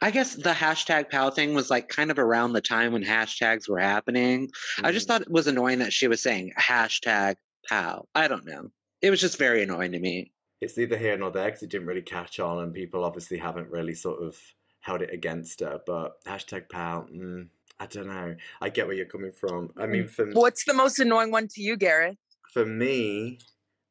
I 0.00 0.12
guess 0.12 0.36
the 0.36 0.52
hashtag 0.52 1.10
pow 1.10 1.30
thing 1.30 1.52
was 1.52 1.68
like 1.68 1.88
kind 1.88 2.12
of 2.12 2.20
around 2.20 2.52
the 2.52 2.60
time 2.60 2.92
when 2.92 3.02
hashtags 3.02 3.68
were 3.68 3.80
happening. 3.80 4.46
Mm-hmm. 4.46 4.86
I 4.86 4.92
just 4.92 5.08
mm-hmm. 5.08 5.14
thought 5.14 5.22
it 5.22 5.32
was 5.32 5.48
annoying 5.48 5.80
that 5.80 5.92
she 5.92 6.06
was 6.06 6.22
saying 6.22 6.52
hashtag 6.56 7.34
pow. 7.68 8.06
I 8.14 8.28
don't 8.28 8.46
know. 8.46 8.70
It 9.02 9.10
was 9.10 9.20
just 9.20 9.36
very 9.36 9.64
annoying 9.64 9.90
to 9.90 9.98
me. 9.98 10.30
It's 10.60 10.76
neither 10.76 10.96
here 10.96 11.18
nor 11.18 11.32
there 11.32 11.46
because 11.46 11.64
it 11.64 11.70
didn't 11.70 11.88
really 11.88 12.02
catch 12.02 12.38
on, 12.38 12.62
and 12.62 12.72
people 12.72 13.02
obviously 13.02 13.38
haven't 13.38 13.68
really 13.68 13.94
sort 13.94 14.22
of 14.22 14.38
held 14.78 15.02
it 15.02 15.12
against 15.12 15.58
her. 15.58 15.80
But 15.84 16.24
hashtag 16.24 16.68
pow, 16.68 17.08
mm, 17.12 17.48
I 17.80 17.86
don't 17.86 18.06
know. 18.06 18.36
I 18.60 18.68
get 18.68 18.86
where 18.86 18.94
you're 18.94 19.06
coming 19.06 19.32
from. 19.32 19.70
I 19.76 19.86
mean, 19.86 20.04
mm. 20.04 20.10
for 20.10 20.30
what's 20.34 20.66
the 20.66 20.74
most 20.74 21.00
annoying 21.00 21.32
one 21.32 21.48
to 21.48 21.60
you, 21.60 21.76
Gareth? 21.76 22.16
For 22.52 22.64
me, 22.64 23.40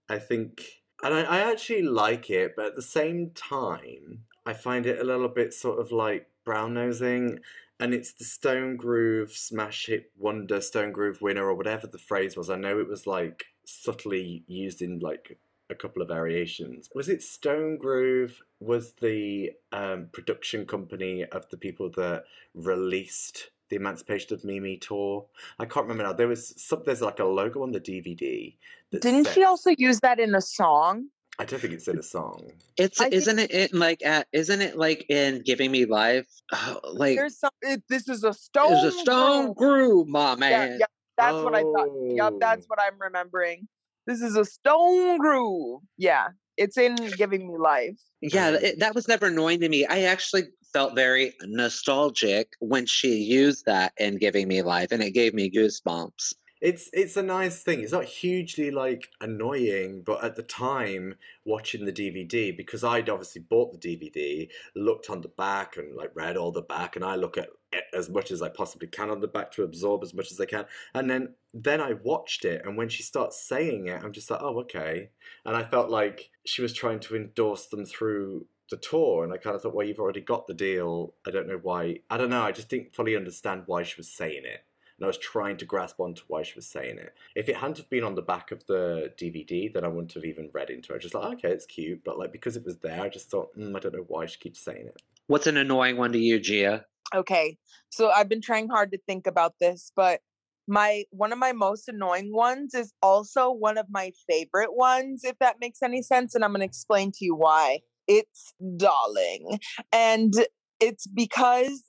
I 0.07 0.17
think 0.17 0.78
and 1.03 1.13
I, 1.13 1.21
I 1.21 1.51
actually 1.51 1.83
like 1.83 2.29
it, 2.29 2.53
but 2.55 2.65
at 2.67 2.75
the 2.75 2.81
same 2.81 3.31
time, 3.31 4.25
I 4.45 4.53
find 4.53 4.85
it 4.85 4.99
a 4.99 5.03
little 5.03 5.27
bit 5.27 5.53
sort 5.53 5.79
of 5.79 5.91
like 5.91 6.27
brown 6.43 6.73
nosing 6.73 7.39
and 7.79 7.93
it's 7.93 8.11
the 8.11 8.25
Stone 8.25 8.75
Groove 8.75 9.31
Smash 9.31 9.85
Hit 9.85 10.11
Wonder 10.17 10.59
Stone 10.59 10.91
Groove 10.91 11.21
winner 11.21 11.45
or 11.45 11.55
whatever 11.55 11.87
the 11.87 11.97
phrase 11.97 12.35
was. 12.35 12.49
I 12.49 12.57
know 12.57 12.79
it 12.79 12.89
was 12.89 13.07
like 13.07 13.45
subtly 13.65 14.43
used 14.47 14.81
in 14.81 14.99
like 14.99 15.37
a 15.69 15.75
couple 15.75 16.01
of 16.01 16.09
variations. 16.09 16.89
Was 16.93 17.07
it 17.07 17.23
Stone 17.23 17.77
Groove? 17.77 18.41
Was 18.59 18.93
the 18.93 19.53
um, 19.71 20.09
production 20.11 20.65
company 20.65 21.23
of 21.25 21.47
the 21.49 21.57
people 21.57 21.89
that 21.91 22.25
released 22.53 23.51
the 23.69 23.75
Emancipation 23.77 24.33
of 24.33 24.43
Mimi 24.43 24.77
tour? 24.77 25.25
I 25.59 25.65
can't 25.65 25.85
remember 25.85 26.03
now. 26.03 26.13
There 26.13 26.27
was 26.27 26.53
some. 26.61 26.83
There's 26.85 27.01
like 27.01 27.19
a 27.19 27.25
logo 27.25 27.63
on 27.63 27.71
the 27.71 27.79
DVD. 27.79 28.55
that 28.91 29.01
Didn't 29.01 29.27
she 29.33 29.43
also 29.43 29.71
use 29.77 29.99
that 30.01 30.19
in 30.19 30.35
a 30.35 30.41
song? 30.41 31.07
I 31.37 31.45
don't 31.45 31.59
think 31.59 31.73
it's 31.73 31.87
in 31.87 31.97
a 31.97 32.03
song. 32.03 32.51
It's 32.77 32.99
I 32.99 33.07
isn't 33.07 33.39
it, 33.39 33.51
it 33.53 33.73
like 33.73 34.03
at 34.05 34.27
isn't 34.33 34.61
it 34.61 34.77
like 34.77 35.05
in 35.09 35.41
Giving 35.43 35.71
Me 35.71 35.85
Life? 35.85 36.27
Oh, 36.51 36.79
like 36.91 37.15
There's 37.15 37.39
some. 37.39 37.51
It, 37.61 37.81
this 37.87 38.09
is 38.09 38.23
a 38.25 38.33
stone. 38.33 38.71
there's 38.71 38.83
a 38.95 38.99
stone 38.99 39.53
Groove. 39.53 39.55
groove, 39.55 40.07
my 40.09 40.35
man. 40.35 40.77
yeah, 40.79 40.85
that's 41.17 41.35
what 41.35 41.55
I 41.55 41.61
thought. 41.61 41.89
Yep, 42.09 42.33
that's 42.41 42.63
Oh. 42.65 42.67
what 42.67 42.79
I'm 42.81 42.99
remembering. 42.99 43.67
This 44.05 44.21
is 44.21 44.35
a 44.35 44.43
stone 44.43 45.17
groove. 45.19 45.81
Yeah, 45.97 46.29
it's 46.57 46.77
in 46.77 46.95
Giving 46.95 47.47
Me 47.47 47.57
Life. 47.57 47.99
Yeah, 48.21 48.57
it, 48.61 48.79
that 48.79 48.93
was 48.93 49.07
never 49.07 49.27
annoying 49.27 49.61
to 49.61 49.69
me. 49.69 49.85
I 49.85 50.01
actually 50.01 50.43
felt 50.73 50.95
very 50.95 51.33
nostalgic 51.43 52.53
when 52.59 52.85
she 52.85 53.15
used 53.15 53.65
that 53.65 53.93
in 53.97 54.17
Giving 54.17 54.47
Me 54.47 54.61
Life, 54.61 54.91
and 54.91 55.03
it 55.03 55.11
gave 55.11 55.33
me 55.33 55.49
goosebumps. 55.49 56.33
It's 56.61 56.89
it's 56.91 57.15
a 57.15 57.23
nice 57.23 57.63
thing. 57.63 57.79
It's 57.79 57.93
not 57.93 58.03
hugely 58.03 58.69
like 58.69 59.09
annoying, 59.21 60.03
but 60.05 60.23
at 60.23 60.35
the 60.35 60.43
time 60.43 61.15
watching 61.45 61.85
the 61.85 61.93
DVD, 61.93 62.55
because 62.55 62.83
I'd 62.83 63.09
obviously 63.09 63.41
bought 63.41 63.71
the 63.71 63.77
DVD, 63.77 64.49
looked 64.75 65.09
on 65.09 65.21
the 65.21 65.29
back 65.29 65.77
and 65.77 65.95
like 65.95 66.11
read 66.13 66.35
all 66.35 66.51
the 66.51 66.61
back, 66.61 66.97
and 66.97 67.05
I 67.05 67.15
look 67.15 67.37
at 67.37 67.47
as 67.93 68.09
much 68.09 68.31
as 68.31 68.41
I 68.41 68.49
possibly 68.49 68.87
can 68.87 69.09
on 69.09 69.21
the 69.21 69.27
back 69.27 69.51
to 69.51 69.63
absorb 69.63 70.03
as 70.03 70.13
much 70.13 70.31
as 70.31 70.41
I 70.41 70.45
can, 70.45 70.65
and 70.93 71.09
then 71.09 71.35
then 71.53 71.79
I 71.79 71.93
watched 71.93 72.43
it, 72.43 72.65
and 72.65 72.75
when 72.75 72.89
she 72.89 73.03
starts 73.03 73.41
saying 73.41 73.87
it, 73.87 74.03
I'm 74.03 74.11
just 74.11 74.29
like, 74.29 74.41
oh 74.41 74.59
okay, 74.61 75.11
and 75.45 75.55
I 75.55 75.63
felt 75.63 75.89
like 75.89 76.29
she 76.45 76.61
was 76.61 76.73
trying 76.73 76.99
to 77.01 77.15
endorse 77.15 77.67
them 77.67 77.85
through 77.85 78.47
the 78.69 78.77
tour, 78.77 79.23
and 79.23 79.33
I 79.33 79.37
kind 79.37 79.55
of 79.55 79.61
thought, 79.61 79.73
well, 79.73 79.85
you've 79.85 79.99
already 79.99 80.21
got 80.21 80.47
the 80.47 80.53
deal. 80.53 81.13
I 81.25 81.31
don't 81.31 81.47
know 81.47 81.59
why. 81.61 81.99
I 82.09 82.17
don't 82.17 82.29
know. 82.29 82.43
I 82.43 82.51
just 82.51 82.69
didn't 82.69 82.95
fully 82.95 83.15
understand 83.15 83.63
why 83.65 83.83
she 83.83 83.95
was 83.97 84.09
saying 84.09 84.43
it 84.45 84.63
and 84.99 85.05
I 85.05 85.07
was 85.07 85.17
trying 85.17 85.55
to 85.57 85.65
grasp 85.65 85.99
onto 86.01 86.23
why 86.27 86.43
she 86.43 86.53
was 86.55 86.67
saying 86.67 86.97
it. 86.97 87.13
If 87.33 87.47
it 87.47 87.55
hadn't 87.55 87.77
have 87.77 87.89
been 87.89 88.03
on 88.03 88.15
the 88.15 88.21
back 88.21 88.51
of 88.51 88.65
the 88.65 89.13
DVD, 89.17 89.71
then 89.71 89.85
I 89.85 89.87
wouldn't 89.87 90.13
have 90.13 90.25
even 90.25 90.49
read 90.51 90.69
into 90.69 90.93
it. 90.93 90.99
Just 90.99 91.13
like, 91.13 91.35
okay, 91.35 91.51
it's 91.51 91.65
cute, 91.65 92.03
but 92.03 92.19
like 92.19 92.33
because 92.33 92.57
it 92.57 92.65
was 92.65 92.77
there, 92.79 93.01
I 93.01 93.07
just 93.07 93.31
thought, 93.31 93.57
mm, 93.57 93.73
I 93.75 93.79
don't 93.79 93.95
know 93.95 94.05
why 94.07 94.25
she 94.25 94.37
keeps 94.37 94.59
saying 94.59 94.87
it. 94.87 95.01
What's 95.27 95.47
an 95.47 95.55
annoying 95.55 95.95
one 95.95 96.11
to 96.11 96.19
you, 96.19 96.37
Gia? 96.39 96.85
Okay, 97.15 97.57
so 97.89 98.09
I've 98.09 98.27
been 98.27 98.41
trying 98.41 98.67
hard 98.67 98.91
to 98.91 98.99
think 99.07 99.25
about 99.25 99.53
this, 99.61 99.91
but 99.95 100.19
my 100.67 101.05
one 101.11 101.31
of 101.31 101.39
my 101.39 101.53
most 101.53 101.87
annoying 101.87 102.33
ones 102.33 102.73
is 102.73 102.93
also 103.01 103.51
one 103.51 103.77
of 103.77 103.85
my 103.89 104.11
favorite 104.29 104.75
ones, 104.75 105.23
if 105.23 105.39
that 105.39 105.61
makes 105.61 105.81
any 105.81 106.01
sense, 106.01 106.35
and 106.35 106.43
I'm 106.43 106.51
gonna 106.51 106.65
explain 106.65 107.11
to 107.13 107.25
you 107.25 107.35
why. 107.35 107.79
It's 108.09 108.53
darling, 108.77 109.59
and 109.93 110.33
it's 110.81 111.07
because 111.07 111.83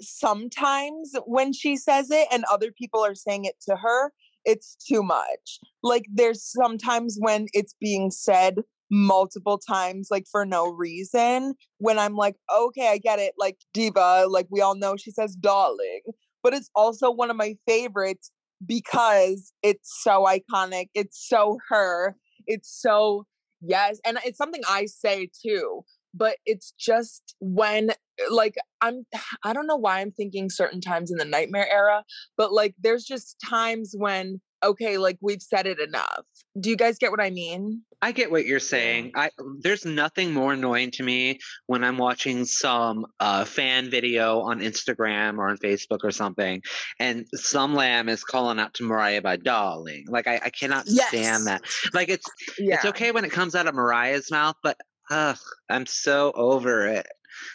sometimes 0.00 1.14
when 1.26 1.52
she 1.52 1.76
says 1.76 2.10
it 2.10 2.28
and 2.32 2.44
other 2.50 2.72
people 2.72 3.04
are 3.04 3.14
saying 3.14 3.44
it 3.44 3.56
to 3.68 3.76
her, 3.76 4.12
it's 4.44 4.76
too 4.76 5.02
much. 5.02 5.60
Like 5.82 6.06
there's 6.12 6.42
sometimes 6.42 7.16
when 7.20 7.46
it's 7.52 7.74
being 7.80 8.10
said 8.10 8.56
multiple 8.90 9.58
times, 9.58 10.08
like 10.10 10.24
for 10.30 10.46
no 10.46 10.72
reason, 10.72 11.54
when 11.78 11.98
I'm 11.98 12.14
like, 12.14 12.36
okay, 12.54 12.88
I 12.88 12.98
get 12.98 13.18
it. 13.18 13.34
Like 13.38 13.58
diva, 13.74 14.26
like 14.28 14.46
we 14.50 14.60
all 14.60 14.76
know 14.76 14.96
she 14.96 15.10
says 15.10 15.34
darling, 15.34 16.00
but 16.42 16.54
it's 16.54 16.70
also 16.74 17.10
one 17.10 17.30
of 17.30 17.36
my 17.36 17.56
favorites 17.66 18.30
because 18.64 19.52
it's 19.62 20.00
so 20.02 20.24
iconic. 20.26 20.86
It's 20.94 21.26
so 21.28 21.58
her. 21.68 22.16
It's 22.46 22.70
so 22.80 23.26
yes, 23.60 24.00
and 24.04 24.18
it's 24.24 24.38
something 24.38 24.62
I 24.68 24.86
say 24.86 25.30
too. 25.42 25.84
But 26.14 26.36
it's 26.46 26.72
just 26.78 27.34
when 27.40 27.90
like 28.30 28.54
I'm 28.80 29.06
I 29.44 29.52
don't 29.52 29.66
know 29.66 29.76
why 29.76 30.00
I'm 30.00 30.12
thinking 30.12 30.50
certain 30.50 30.80
times 30.80 31.10
in 31.10 31.18
the 31.18 31.24
nightmare 31.24 31.68
era, 31.70 32.04
but 32.36 32.52
like 32.52 32.74
there's 32.80 33.04
just 33.04 33.36
times 33.40 33.94
when 33.96 34.40
okay, 34.64 34.98
like 34.98 35.18
we've 35.20 35.42
said 35.42 35.66
it 35.66 35.78
enough. 35.78 36.24
Do 36.58 36.70
you 36.70 36.76
guys 36.76 36.98
get 36.98 37.10
what 37.10 37.20
I 37.20 37.30
mean? 37.30 37.82
I 38.06 38.12
get 38.12 38.30
what 38.30 38.46
you're 38.46 38.60
saying. 38.60 39.10
I 39.16 39.30
there's 39.58 39.84
nothing 39.84 40.32
more 40.32 40.52
annoying 40.52 40.92
to 40.92 41.02
me 41.02 41.40
when 41.66 41.82
I'm 41.82 41.98
watching 41.98 42.44
some 42.44 43.04
uh, 43.18 43.44
fan 43.44 43.90
video 43.90 44.42
on 44.42 44.60
Instagram 44.60 45.38
or 45.38 45.48
on 45.48 45.56
Facebook 45.58 46.04
or 46.04 46.12
something, 46.12 46.62
and 47.00 47.26
some 47.34 47.74
lamb 47.74 48.08
is 48.08 48.22
calling 48.22 48.60
out 48.60 48.74
to 48.74 48.84
Mariah 48.84 49.22
by 49.22 49.34
darling. 49.34 50.04
Like 50.06 50.28
I, 50.28 50.36
I 50.36 50.50
cannot 50.50 50.84
Yes. 50.86 51.08
stand 51.08 51.48
that. 51.48 51.62
Like 51.92 52.08
it's 52.08 52.28
Yeah. 52.60 52.76
it's 52.76 52.84
okay 52.84 53.10
when 53.10 53.24
it 53.24 53.32
comes 53.32 53.56
out 53.56 53.66
of 53.66 53.74
Mariah's 53.74 54.30
mouth, 54.30 54.54
but 54.62 54.76
ugh, 55.10 55.38
I'm 55.68 55.84
so 55.86 56.30
over 56.36 56.86
it. 56.86 57.08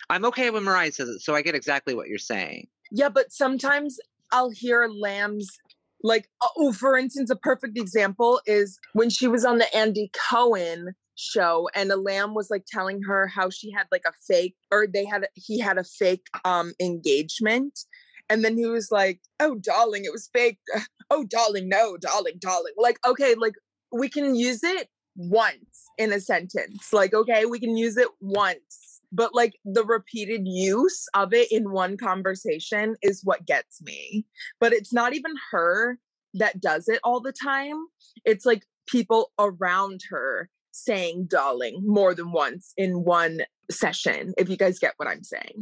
I'm 0.10 0.26
okay 0.26 0.50
when 0.50 0.66
Mariah 0.66 0.92
says 0.92 1.08
it, 1.08 1.22
so 1.22 1.34
I 1.34 1.44
get 1.44 1.56
exactly 1.56 1.96
what 1.96 2.10
you're 2.10 2.18
saying. 2.18 2.68
Yeah, 2.92 3.08
but 3.08 3.32
sometimes 3.32 4.00
I'll 4.34 4.50
hear 4.50 4.90
Lamb's 4.90 5.48
like 6.04 6.28
oh, 6.58 6.72
for 6.74 6.98
instance, 6.98 7.30
a 7.30 7.36
perfect 7.36 7.78
example 7.78 8.42
is 8.46 8.80
when 8.94 9.10
she 9.10 9.28
was 9.28 9.46
on 9.46 9.58
the 9.58 9.76
Andy 9.76 10.12
Cohen 10.30 10.94
show 11.16 11.70
and 11.76 11.92
a 11.92 11.98
lamb 11.98 12.34
was 12.34 12.50
like 12.50 12.66
telling 12.68 13.02
her 13.04 13.28
how 13.28 13.50
she 13.50 13.72
had 13.72 13.86
like 13.92 14.04
a 14.08 14.14
fake 14.28 14.56
or 14.72 14.88
they 14.88 15.06
had 15.06 15.28
he 15.36 15.60
had 15.60 15.78
a 15.78 15.84
fake 15.84 16.26
um 16.46 16.74
engagement 16.82 17.80
and 18.30 18.44
then 18.44 18.58
he 18.58 18.66
was 18.66 18.90
like 18.92 19.20
oh 19.40 19.56
darling 19.56 20.06
it 20.06 20.12
was 20.12 20.30
fake. 20.34 20.60
Oh 21.14 21.26
darling 21.26 21.68
no 21.68 21.98
darling 21.98 22.36
darling. 22.40 22.72
Like 22.78 22.98
okay 23.06 23.36
like 23.36 23.56
we 23.92 24.08
can 24.08 24.34
use 24.34 24.64
it 24.64 24.88
once 25.18 25.84
in 25.98 26.14
a 26.14 26.22
sentence. 26.22 26.94
Like 26.94 27.14
okay 27.14 27.44
we 27.46 27.60
can 27.60 27.76
use 27.76 27.98
it 27.98 28.08
once 28.22 28.91
but 29.12 29.34
like 29.34 29.56
the 29.66 29.84
repeated 29.84 30.42
use 30.46 31.08
of 31.14 31.34
it 31.34 31.52
in 31.52 31.72
one 31.72 31.98
conversation 31.98 32.96
is 33.02 33.22
what 33.24 33.46
gets 33.46 33.82
me 33.82 34.26
but 34.60 34.74
it's 34.74 34.94
not 34.94 35.14
even 35.14 35.34
her 35.52 35.98
that 36.34 36.62
does 36.62 36.88
it 36.88 37.00
all 37.04 37.20
the 37.20 37.34
time 37.34 37.76
it's 38.26 38.46
like 38.46 38.64
people 38.88 39.32
around 39.40 40.02
her 40.10 40.50
saying 40.72 41.26
darling 41.28 41.82
more 41.86 42.16
than 42.16 42.32
once 42.32 42.74
in 42.78 43.04
one 43.04 43.42
session 43.70 44.34
if 44.38 44.50
you 44.50 44.58
guys 44.58 44.80
get 44.80 44.94
what 44.98 45.08
i'm 45.08 45.24
saying 45.24 45.62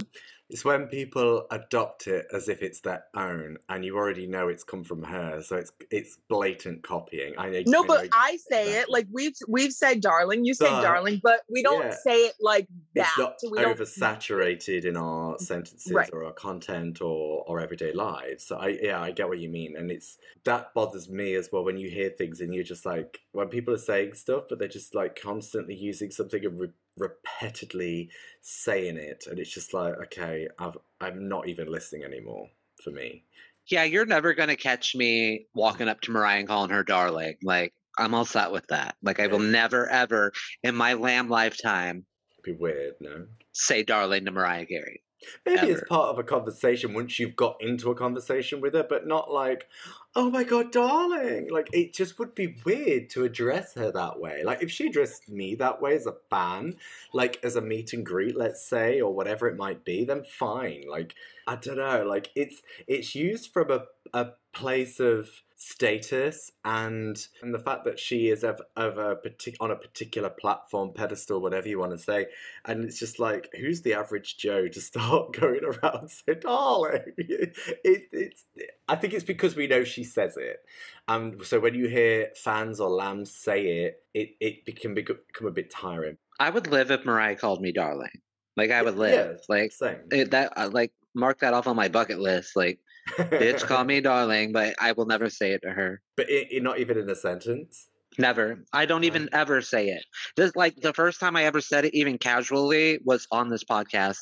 It's 0.52 0.66
when 0.66 0.88
people 0.88 1.46
adopt 1.52 2.08
it 2.08 2.26
as 2.34 2.50
if 2.50 2.64
it's 2.64 2.82
their 2.82 3.04
own, 3.14 3.58
and 3.70 3.86
you 3.86 3.96
already 3.96 4.26
know 4.26 4.48
it's 4.48 4.64
come 4.64 4.84
from 4.84 5.04
her, 5.04 5.44
so 5.44 5.58
it's 5.58 5.72
it's 5.92 6.18
blatant 6.28 6.82
copying. 6.82 7.36
I 7.38 7.50
know. 7.52 7.62
no 7.68 7.84
I 7.84 7.88
but 7.88 8.04
know 8.06 8.10
i 8.14 8.36
say 8.50 8.80
it 8.80 8.90
like 8.90 9.06
we've 9.12 9.36
we've 9.48 9.72
said 9.72 10.02
darling 10.02 10.46
you 10.46 10.56
say 10.56 10.66
darling 10.82 11.22
but 11.22 11.42
we 11.54 11.62
don't 11.62 11.86
yeah. 11.86 11.96
say 12.04 12.18
it 12.30 12.34
like 12.42 12.68
that 12.96 13.06
it's 13.10 13.18
not 13.20 13.34
we 13.52 13.60
don't 13.62 13.78
oversaturated 13.78 14.86
in 14.86 14.98
our 14.98 15.38
sentences 15.38 15.92
Right. 15.92 16.10
or 16.12 16.26
our 16.26 16.32
content 16.34 17.00
or 17.00 17.46
our 17.48 17.60
everyday 17.60 17.94
lives. 17.94 18.46
So 18.46 18.58
I 18.58 18.70
yeah, 18.82 19.00
I 19.00 19.12
get 19.12 19.30
what 19.30 19.38
you 19.38 19.50
mean, 19.50 19.76
and 19.78 19.92
it's 19.92 20.18
that 20.46 20.74
bothers 20.74 21.10
me 21.10 21.36
as 21.36 21.50
well 21.52 21.64
when 21.64 21.78
you 21.78 21.92
hear 21.92 22.10
things 22.10 22.42
and 22.42 22.56
you're 22.56 22.64
just 22.64 22.88
like 22.88 23.20
when 23.34 23.50
people 23.50 23.74
are 23.76 23.78
saying 23.92 24.14
stuff, 24.16 24.46
but 24.50 24.58
they're 24.58 24.68
just 24.68 24.96
like 24.96 25.14
constantly 25.22 25.76
using 25.76 26.10
something 26.10 26.44
and 26.44 26.60
re- 26.60 26.74
repeatedly 27.00 28.10
saying 28.42 28.98
it, 28.98 29.26
and 29.30 29.40
it's 29.40 29.54
just 29.54 29.74
like 29.74 29.96
okay, 30.06 30.48
I've 30.60 30.78
I'm 31.02 31.28
not 31.28 31.48
even 31.48 31.72
listening 31.72 32.04
anymore 32.04 32.50
for 32.84 32.92
me. 32.92 33.24
Yeah, 33.68 33.84
you're 33.84 34.06
never 34.06 34.34
gonna 34.34 34.56
catch 34.56 34.96
me 34.96 35.48
walking 35.54 35.88
up 35.88 36.02
to 36.02 36.12
Mariah 36.12 36.40
and 36.40 36.48
calling 36.48 36.72
her 36.72 36.84
darling. 36.84 37.36
Like 37.44 37.74
I'm 37.98 38.14
all 38.14 38.26
set 38.26 38.52
with 38.52 38.68
that. 38.68 38.96
Like 39.02 39.20
I 39.20 39.28
will 39.28 39.40
never 39.40 39.88
ever 39.90 40.32
in 40.64 40.76
my 40.76 40.94
lamb 40.94 41.30
lifetime 41.30 42.06
It'd 42.40 42.58
be 42.58 42.62
weird, 42.62 42.96
no? 43.02 43.26
say 43.52 43.84
darling 43.84 44.26
to 44.26 44.32
Mariah 44.32 44.66
Carey. 44.66 45.02
Maybe 45.46 45.68
it's 45.68 45.84
part 45.90 46.10
of 46.10 46.20
a 46.20 46.24
conversation 46.24 46.94
once 46.94 47.20
you've 47.20 47.36
got 47.36 47.58
into 47.60 47.92
a 47.92 47.96
conversation 47.96 48.62
with 48.62 48.74
her, 48.74 48.86
but 48.88 49.06
not 49.06 49.30
like, 49.30 49.68
oh 50.16 50.30
my 50.30 50.44
god, 50.44 50.72
darling. 50.72 51.50
Like, 51.50 51.70
it 51.74 51.94
just 51.94 52.20
would 52.20 52.36
be 52.36 52.56
weird 52.66 53.10
to 53.12 53.24
address 53.24 53.76
her 53.76 53.92
that 53.92 54.20
way. 54.20 54.44
Like, 54.44 54.64
if 54.64 54.72
she 54.72 54.88
addressed 54.88 55.30
me 55.30 55.56
that 55.56 55.82
way 55.82 55.96
as 55.96 56.06
a 56.06 56.16
fan, 56.30 56.76
like 57.14 57.40
as 57.44 57.56
a 57.56 57.62
meet 57.62 57.94
and 57.94 58.06
greet, 58.06 58.36
let's 58.36 58.64
say, 58.66 59.00
or 59.02 59.14
whatever 59.14 59.48
it 59.48 59.58
might 59.58 59.86
be, 59.86 60.06
then 60.06 60.24
fine. 60.24 60.86
Like, 60.90 61.16
I 61.48 61.56
don't 61.56 61.78
know. 61.78 62.04
Like, 62.06 62.32
it's 62.36 62.62
it's 62.88 63.16
used 63.16 63.52
from 63.52 63.72
a, 63.72 63.84
a 64.14 64.32
place 64.54 65.00
of 65.00 65.30
status 65.62 66.54
and 66.64 67.28
and 67.42 67.54
the 67.54 67.60
fact 67.60 67.84
that 67.84 68.00
she 68.00 68.30
is 68.30 68.46
of, 68.46 68.62
of 68.78 68.98
a 68.98 69.18
partic- 69.18 69.58
on 69.60 69.72
a 69.72 69.76
particular 69.76 70.30
platform 70.30 70.94
pedestal 70.94 71.42
whatever 71.42 71.68
you 71.68 71.78
want 71.78 71.92
to 71.92 71.98
say 71.98 72.26
and 72.64 72.86
it's 72.86 72.98
just 72.98 73.20
like 73.20 73.50
who's 73.60 73.82
the 73.82 73.94
average 73.94 74.38
joe 74.38 74.70
to 74.70 74.80
start 74.90 75.34
going 75.34 75.60
around 75.66 76.10
saying 76.10 76.40
darling 76.40 77.02
it, 77.18 77.58
it's 77.84 78.46
i 78.88 78.96
think 78.96 79.14
it's 79.14 79.26
because 79.26 79.58
we 79.58 79.68
know 79.68 79.84
she 79.84 80.04
says 80.04 80.38
it 80.38 80.62
and 81.10 81.44
so 81.46 81.60
when 81.60 81.74
you 81.74 81.90
hear 81.90 82.30
fans 82.38 82.80
or 82.80 82.90
lambs 82.90 83.30
say 83.30 83.84
it 83.84 84.04
it, 84.14 84.30
it 84.40 84.80
can 84.80 84.94
become 84.94 85.18
a 85.46 85.52
bit 85.52 85.70
tiring 85.70 86.18
I 86.40 86.50
would 86.50 86.68
live 86.68 86.90
if 86.90 87.04
Mariah 87.06 87.36
called 87.36 87.62
me 87.62 87.72
darling. 87.74 88.22
Like 88.56 88.72
I 88.72 88.82
would 88.82 88.96
Yeah, 88.96 89.28
live. 89.28 89.42
Like 89.50 89.72
same 89.74 89.98
it, 90.12 90.32
that 90.32 90.54
uh, 90.56 90.70
like 90.72 90.94
mark 91.14 91.40
that 91.40 91.54
off 91.54 91.68
on 91.68 91.76
my 91.76 91.90
bucket 91.90 92.20
list. 92.20 92.56
Like, 92.56 92.80
bitch, 93.18 93.66
call 93.66 93.84
me 93.84 94.02
darling, 94.02 94.52
but 94.52 94.76
I 94.80 94.92
will 94.94 95.06
never 95.06 95.30
say 95.30 95.52
it 95.52 95.62
to 95.64 95.72
her. 95.72 96.02
But 96.18 96.30
it, 96.30 96.48
it, 96.52 96.64
not 96.64 96.80
even 96.80 96.98
in 96.98 97.10
a 97.10 97.16
sentence. 97.16 97.88
Never. 98.18 98.64
I 98.74 98.86
don't 98.86 99.06
even 99.06 99.30
ever 99.32 99.62
say 99.62 99.90
it. 99.90 100.04
Just 100.38 100.56
like 100.56 100.76
the 100.76 100.94
first 100.94 101.20
time 101.20 101.36
I 101.36 101.46
ever 101.46 101.62
said 101.62 101.86
it, 101.86 101.96
even 101.96 102.18
casually, 102.18 103.00
was 103.06 103.28
on 103.32 103.50
this 103.50 103.64
podcast 103.64 104.18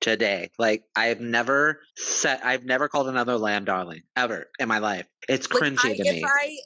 today. 0.00 0.50
Like 0.58 0.82
I've 0.96 1.20
never 1.20 1.80
said, 1.96 2.40
I've 2.44 2.64
never 2.64 2.88
called 2.88 3.08
another 3.08 3.38
lamb 3.38 3.64
darling 3.64 4.02
ever 4.16 4.46
in 4.58 4.68
my 4.68 4.78
life. 4.78 5.06
It's 5.28 5.50
Like, 5.52 5.62
cringy 5.62 5.90
I, 5.90 5.94
to 5.94 6.02
if 6.06 6.14
me. 6.16 6.24
I, 6.24 6.56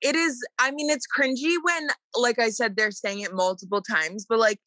it 0.00 0.16
is. 0.16 0.40
I 0.58 0.70
mean, 0.70 0.90
it's 0.90 1.06
cringy 1.06 1.54
when, 1.62 1.88
like 2.16 2.38
I 2.38 2.50
said, 2.50 2.76
they're 2.76 2.90
saying 2.90 3.20
it 3.20 3.34
multiple 3.34 3.82
times. 3.82 4.26
But 4.28 4.38
like, 4.38 4.60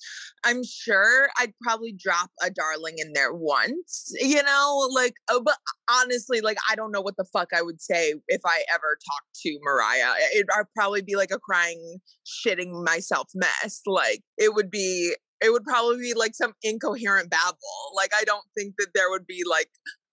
I'm 0.43 0.63
sure 0.63 1.29
I'd 1.37 1.53
probably 1.61 1.93
drop 1.93 2.29
a 2.41 2.49
darling 2.49 2.95
in 2.97 3.13
there 3.13 3.33
once. 3.33 4.11
You 4.19 4.43
know, 4.43 4.89
like, 4.93 5.13
uh, 5.29 5.39
but 5.43 5.55
honestly, 5.89 6.41
like, 6.41 6.57
I 6.69 6.75
don't 6.75 6.91
know 6.91 7.01
what 7.01 7.17
the 7.17 7.25
fuck 7.33 7.49
I 7.55 7.61
would 7.61 7.81
say 7.81 8.13
if 8.27 8.41
I 8.45 8.63
ever 8.73 8.97
talked 9.05 9.35
to 9.43 9.59
Mariah. 9.63 10.13
It, 10.33 10.47
I'd 10.55 10.65
probably 10.75 11.01
be 11.01 11.15
like 11.15 11.31
a 11.31 11.39
crying, 11.39 11.99
shitting 12.25 12.83
myself 12.83 13.27
mess. 13.35 13.81
Like, 13.85 14.21
it 14.37 14.53
would 14.53 14.71
be. 14.71 15.15
It 15.43 15.51
would 15.51 15.63
probably 15.63 15.97
be 15.97 16.13
like 16.13 16.35
some 16.35 16.53
incoherent 16.61 17.31
babble. 17.31 17.57
Like, 17.95 18.11
I 18.15 18.23
don't 18.25 18.45
think 18.55 18.75
that 18.77 18.89
there 18.93 19.09
would 19.09 19.25
be 19.25 19.41
like 19.49 19.69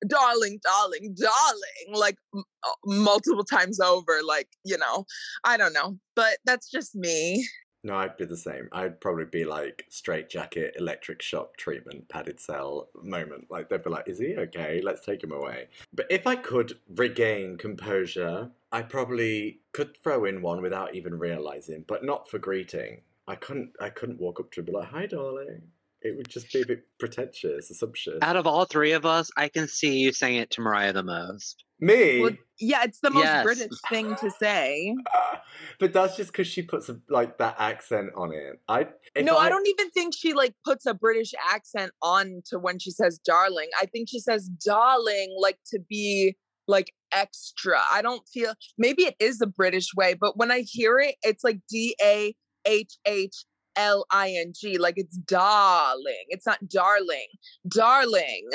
darling, 0.07 0.61
darling, 0.63 1.15
darling, 1.19 1.95
like 2.01 2.17
m- 2.35 2.45
uh, 2.65 2.71
multiple 2.85 3.45
times 3.45 3.81
over. 3.81 4.21
Like, 4.27 4.49
you 4.65 4.79
know, 4.79 5.05
I 5.45 5.57
don't 5.57 5.73
know, 5.73 5.99
but 6.15 6.39
that's 6.45 6.71
just 6.71 6.95
me. 6.95 7.47
No, 7.85 7.95
I'd 7.95 8.17
be 8.17 8.25
the 8.25 8.37
same. 8.37 8.69
I'd 8.73 9.01
probably 9.01 9.27
be 9.27 9.45
like 9.45 9.85
straight 9.89 10.29
jacket, 10.29 10.75
electric 10.79 11.23
shock 11.23 11.57
treatment, 11.57 12.09
padded 12.09 12.41
cell 12.41 12.89
moment. 13.03 13.47
Like 13.51 13.69
they'd 13.69 13.85
be 13.85 13.91
like, 13.91 14.09
"Is 14.09 14.19
he 14.19 14.37
okay? 14.37 14.81
Let's 14.83 15.05
take 15.07 15.23
him 15.23 15.33
away." 15.33 15.69
But 15.93 16.07
if 16.11 16.27
I 16.27 16.35
could 16.37 16.79
regain 16.89 17.57
composure, 17.57 18.51
I 18.73 18.83
probably 18.83 19.61
could 19.73 19.97
throw 20.03 20.25
in 20.25 20.43
one 20.43 20.61
without 20.61 20.95
even 20.97 21.19
realizing, 21.19 21.85
but 21.87 22.05
not 22.05 22.29
for 22.29 22.39
greeting. 22.39 23.03
I 23.29 23.37
couldn't. 23.37 23.73
I 23.81 23.91
couldn't 23.91 24.21
walk 24.21 24.41
up 24.41 24.51
to 24.53 24.61
him 24.61 24.67
and 24.67 24.73
be 24.75 24.79
like, 24.81 24.89
"Hi, 24.89 25.07
darling." 25.07 25.63
It 26.01 26.17
would 26.17 26.29
just 26.29 26.53
be 26.53 26.63
a 26.63 26.67
bit 26.67 26.85
pretentious, 27.01 27.71
assumption. 27.71 28.19
Out 28.23 28.37
of 28.37 28.47
all 28.47 28.65
three 28.65 28.93
of 28.93 29.05
us, 29.05 29.31
I 29.37 29.49
can 29.49 29.67
see 29.67 29.99
you 29.99 30.13
saying 30.13 30.37
it 30.37 30.51
to 30.51 30.61
Mariah 30.61 30.93
the 30.93 31.03
most. 31.03 31.65
Me. 31.81 32.21
Well, 32.21 32.33
yeah, 32.61 32.85
it's 32.85 33.01
the 33.01 33.11
most 33.11 33.25
Yes. 33.25 33.45
British 33.45 33.81
thing 33.89 34.15
to 34.17 34.31
say. 34.31 34.95
but 35.81 35.93
that's 35.93 36.17
just 36.17 36.33
because 36.33 36.47
she 36.47 36.63
puts 36.63 36.89
a, 36.89 37.01
like 37.09 37.39
that 37.39 37.57
accent 37.59 38.11
on 38.17 38.33
it. 38.33 38.61
I 38.69 38.89
if 39.15 39.25
no, 39.25 39.37
I, 39.37 39.49
don't 39.49 39.67
even 39.67 39.91
think 39.91 40.15
she 40.17 40.35
like 40.35 40.55
puts 40.65 40.87
a 40.87 40.95
British 40.95 41.33
accent 41.49 41.93
on 42.03 42.43
to 42.47 42.59
when 42.59 42.79
she 42.79 42.91
says 42.91 43.19
darling. 43.25 43.69
I 43.81 43.87
think 43.87 44.09
she 44.09 44.19
says 44.19 44.49
darling 44.65 45.37
like 45.41 45.59
to 45.73 45.79
be 45.89 46.37
like 46.67 46.93
extra. 47.13 47.81
I 47.93 48.03
don't 48.03 48.27
feel 48.29 48.55
maybe 48.77 49.05
it 49.05 49.17
is 49.21 49.39
the 49.39 49.47
British 49.47 49.95
way, 49.97 50.15
but 50.15 50.37
when 50.37 50.51
I 50.51 50.61
hear 50.61 50.99
it, 50.99 51.17
it's 51.23 51.45
like 51.45 51.61
D 51.69 51.97
A 52.03 52.35
H 52.67 52.99
H 53.07 53.45
L 53.79 54.05
I 54.11 54.31
N 54.33 54.53
G, 54.55 54.77
like 54.77 54.95
it's 54.99 55.17
darling. 55.17 56.25
It's 56.29 56.47
not 56.47 56.69
darling. 56.69 57.29
Darling, 57.67 58.51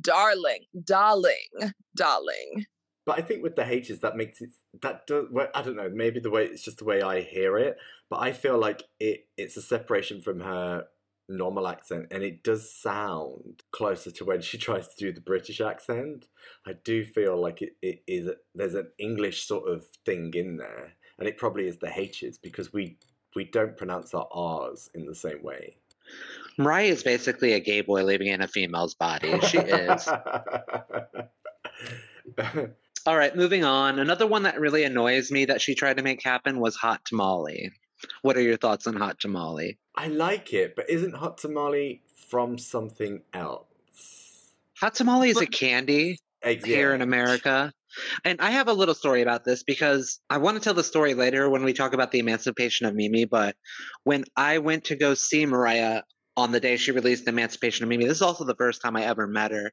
darling, 0.00 0.64
darling, 0.84 1.72
darling. 1.94 2.66
But 3.04 3.18
I 3.18 3.22
think 3.22 3.42
with 3.42 3.56
the 3.56 3.64
H's, 3.64 4.00
that 4.00 4.16
makes 4.16 4.40
it 4.40 4.50
that 4.82 5.06
does. 5.06 5.26
Well, 5.30 5.48
I 5.54 5.62
don't 5.62 5.76
know. 5.76 5.90
Maybe 5.92 6.20
the 6.20 6.30
way 6.30 6.44
it's 6.44 6.62
just 6.62 6.78
the 6.78 6.84
way 6.84 7.02
I 7.02 7.22
hear 7.22 7.58
it, 7.58 7.76
but 8.10 8.20
I 8.20 8.32
feel 8.32 8.58
like 8.58 8.84
it. 9.00 9.26
It's 9.36 9.56
a 9.56 9.62
separation 9.62 10.20
from 10.20 10.40
her 10.40 10.84
normal 11.28 11.66
accent, 11.66 12.08
and 12.10 12.22
it 12.22 12.42
does 12.42 12.72
sound 12.72 13.62
closer 13.72 14.10
to 14.10 14.24
when 14.24 14.42
she 14.42 14.58
tries 14.58 14.88
to 14.88 14.96
do 14.98 15.12
the 15.12 15.20
British 15.20 15.60
accent. 15.60 16.26
I 16.66 16.74
do 16.84 17.04
feel 17.04 17.40
like 17.40 17.62
it, 17.62 17.76
it 17.82 18.02
is. 18.06 18.26
A, 18.26 18.34
there's 18.54 18.74
an 18.74 18.90
English 18.98 19.46
sort 19.46 19.68
of 19.68 19.86
thing 20.04 20.32
in 20.34 20.58
there, 20.58 20.92
and 21.18 21.26
it 21.26 21.38
probably 21.38 21.66
is 21.66 21.78
the 21.78 21.98
H's 21.98 22.38
because 22.38 22.72
we 22.72 22.98
we 23.34 23.44
don't 23.44 23.76
pronounce 23.76 24.14
our 24.14 24.28
R's 24.32 24.90
in 24.94 25.06
the 25.06 25.14
same 25.14 25.42
way. 25.42 25.76
Mariah 26.56 26.86
is 26.86 27.02
basically 27.02 27.52
a 27.52 27.60
gay 27.60 27.82
boy 27.82 28.02
living 28.04 28.28
in 28.28 28.40
a 28.40 28.48
female's 28.48 28.94
body. 28.94 29.38
She 29.40 29.58
is. 29.58 30.08
All 33.06 33.16
right, 33.16 33.34
moving 33.36 33.64
on. 33.64 33.98
Another 33.98 34.26
one 34.26 34.42
that 34.42 34.60
really 34.60 34.84
annoys 34.84 35.30
me 35.30 35.44
that 35.46 35.60
she 35.60 35.74
tried 35.74 35.98
to 35.98 36.02
make 36.02 36.22
happen 36.22 36.58
was 36.60 36.76
hot 36.76 37.04
tamale. 37.04 37.70
What 38.22 38.36
are 38.36 38.42
your 38.42 38.56
thoughts 38.56 38.86
on 38.86 38.96
hot 38.96 39.18
tamale? 39.20 39.78
I 39.94 40.08
like 40.08 40.52
it, 40.52 40.76
but 40.76 40.90
isn't 40.90 41.14
hot 41.14 41.38
tamale 41.38 42.02
from 42.14 42.58
something 42.58 43.22
else? 43.32 43.64
Hot 44.80 44.94
tamale 44.94 45.30
is 45.30 45.40
a 45.40 45.46
candy 45.46 46.18
here 46.42 46.94
in 46.94 47.02
America. 47.02 47.72
And 48.24 48.40
I 48.40 48.50
have 48.50 48.68
a 48.68 48.72
little 48.72 48.94
story 48.94 49.22
about 49.22 49.44
this 49.44 49.62
because 49.62 50.20
I 50.28 50.38
want 50.38 50.56
to 50.56 50.62
tell 50.62 50.74
the 50.74 50.84
story 50.84 51.14
later 51.14 51.48
when 51.48 51.64
we 51.64 51.72
talk 51.72 51.92
about 51.92 52.12
the 52.12 52.18
emancipation 52.18 52.86
of 52.86 52.94
Mimi. 52.94 53.24
But 53.24 53.56
when 54.04 54.24
I 54.36 54.58
went 54.58 54.84
to 54.84 54.96
go 54.96 55.14
see 55.14 55.46
Mariah 55.46 56.02
on 56.36 56.52
the 56.52 56.60
day 56.60 56.76
she 56.76 56.92
released 56.92 57.26
Emancipation 57.26 57.84
of 57.84 57.88
Mimi, 57.88 58.04
this 58.04 58.18
is 58.18 58.22
also 58.22 58.44
the 58.44 58.54
first 58.54 58.82
time 58.82 58.96
I 58.96 59.04
ever 59.04 59.26
met 59.26 59.50
her. 59.50 59.72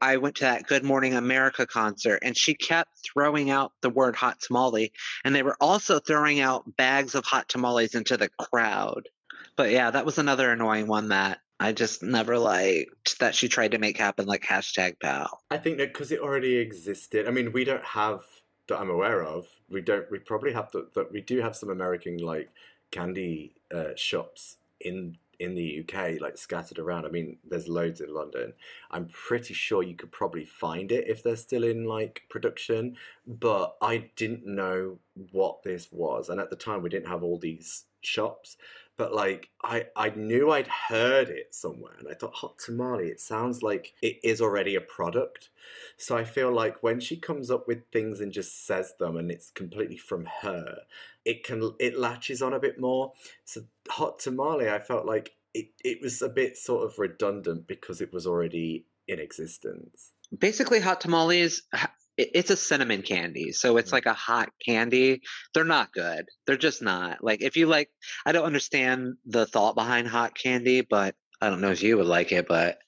I 0.00 0.18
went 0.18 0.36
to 0.36 0.44
that 0.44 0.66
Good 0.66 0.84
Morning 0.84 1.14
America 1.14 1.66
concert 1.66 2.20
and 2.22 2.36
she 2.36 2.54
kept 2.54 2.90
throwing 3.12 3.50
out 3.50 3.72
the 3.80 3.90
word 3.90 4.14
hot 4.14 4.38
tamale. 4.40 4.92
And 5.24 5.34
they 5.34 5.42
were 5.42 5.56
also 5.60 5.98
throwing 5.98 6.40
out 6.40 6.76
bags 6.76 7.14
of 7.14 7.24
hot 7.24 7.48
tamales 7.48 7.94
into 7.94 8.16
the 8.16 8.28
crowd. 8.28 9.08
But 9.56 9.70
yeah, 9.70 9.90
that 9.90 10.04
was 10.04 10.18
another 10.18 10.50
annoying 10.50 10.86
one 10.86 11.08
that 11.08 11.38
I 11.58 11.72
just 11.72 12.02
never 12.02 12.38
liked 12.38 13.18
that 13.20 13.34
she 13.34 13.48
tried 13.48 13.72
to 13.72 13.78
make 13.78 13.96
happen 13.96 14.26
like 14.26 14.42
hashtag 14.42 15.00
pow. 15.00 15.38
I 15.50 15.56
think 15.56 15.78
that 15.78 15.92
because 15.92 16.12
it 16.12 16.20
already 16.20 16.56
existed. 16.56 17.26
I 17.26 17.30
mean, 17.30 17.52
we 17.52 17.64
don't 17.64 17.84
have 17.84 18.20
that 18.68 18.78
I'm 18.78 18.90
aware 18.90 19.22
of. 19.22 19.46
We 19.70 19.80
don't. 19.80 20.10
We 20.10 20.18
probably 20.18 20.52
have 20.52 20.70
that. 20.72 21.12
We 21.12 21.20
do 21.20 21.40
have 21.40 21.56
some 21.56 21.70
American 21.70 22.18
like 22.18 22.50
candy 22.90 23.54
uh, 23.74 23.94
shops 23.96 24.58
in 24.80 25.16
in 25.38 25.54
the 25.54 25.80
UK, 25.80 26.20
like 26.20 26.38
scattered 26.38 26.78
around. 26.78 27.04
I 27.04 27.08
mean, 27.08 27.36
there's 27.48 27.68
loads 27.68 28.00
in 28.00 28.12
London. 28.12 28.54
I'm 28.90 29.06
pretty 29.06 29.52
sure 29.54 29.82
you 29.82 29.94
could 29.94 30.12
probably 30.12 30.44
find 30.46 30.90
it 30.90 31.08
if 31.08 31.22
they're 31.22 31.36
still 31.36 31.64
in 31.64 31.84
like 31.84 32.22
production. 32.30 32.96
But 33.26 33.76
I 33.82 34.10
didn't 34.16 34.46
know 34.46 34.98
what 35.32 35.62
this 35.62 35.88
was, 35.90 36.28
and 36.28 36.40
at 36.40 36.50
the 36.50 36.56
time 36.56 36.82
we 36.82 36.90
didn't 36.90 37.08
have 37.08 37.22
all 37.22 37.38
these 37.38 37.84
shops. 38.02 38.56
But 38.98 39.14
like 39.14 39.50
I, 39.62 39.86
I 39.94 40.10
knew 40.10 40.50
I'd 40.50 40.68
heard 40.88 41.28
it 41.28 41.54
somewhere, 41.54 41.92
and 41.98 42.08
I 42.08 42.14
thought 42.14 42.34
hot 42.34 42.58
tamale. 42.58 43.08
It 43.08 43.20
sounds 43.20 43.62
like 43.62 43.92
it 44.00 44.18
is 44.24 44.40
already 44.40 44.74
a 44.74 44.80
product. 44.80 45.50
So 45.98 46.16
I 46.16 46.24
feel 46.24 46.52
like 46.52 46.82
when 46.82 47.00
she 47.00 47.16
comes 47.16 47.50
up 47.50 47.66
with 47.68 47.82
things 47.92 48.20
and 48.20 48.32
just 48.32 48.66
says 48.66 48.94
them, 48.98 49.16
and 49.16 49.30
it's 49.30 49.50
completely 49.50 49.96
from 49.98 50.26
her, 50.42 50.78
it 51.24 51.44
can 51.44 51.74
it 51.78 51.98
latches 51.98 52.40
on 52.40 52.54
a 52.54 52.58
bit 52.60 52.80
more. 52.80 53.12
So 53.44 53.62
hot 53.88 54.18
tamale, 54.18 54.70
I 54.70 54.78
felt 54.78 55.04
like 55.06 55.32
it, 55.52 55.70
it 55.84 56.00
was 56.02 56.22
a 56.22 56.28
bit 56.28 56.56
sort 56.56 56.84
of 56.84 56.98
redundant 56.98 57.66
because 57.66 58.00
it 58.00 58.12
was 58.12 58.26
already 58.26 58.86
in 59.08 59.18
existence. 59.20 60.12
basically 60.36 60.80
hot 60.80 61.00
tamales 61.00 61.62
ha- 61.72 61.92
it- 61.94 62.05
it's 62.18 62.50
a 62.50 62.56
cinnamon 62.56 63.02
candy 63.02 63.52
so 63.52 63.76
it's 63.76 63.90
Mm. 63.90 63.94
like 63.94 64.06
a 64.06 64.14
hot 64.14 64.48
candy. 64.66 65.20
They're 65.52 65.64
not 65.64 65.92
good. 65.92 66.24
They're 66.46 66.56
just 66.56 66.80
not. 66.82 67.22
Like 67.22 67.42
if 67.42 67.56
you 67.56 67.66
like 67.66 67.90
i 68.24 68.32
don't 68.32 68.44
understand 68.46 69.14
the 69.26 69.46
thought 69.46 69.74
behind 69.74 70.08
hot 70.08 70.34
candy 70.36 70.80
but 70.80 71.14
i 71.40 71.50
don't 71.50 71.60
know 71.60 71.70
if 71.70 71.82
you 71.82 71.96
would 71.98 72.06
like 72.06 72.32
it 72.32 72.46
but 72.48 72.78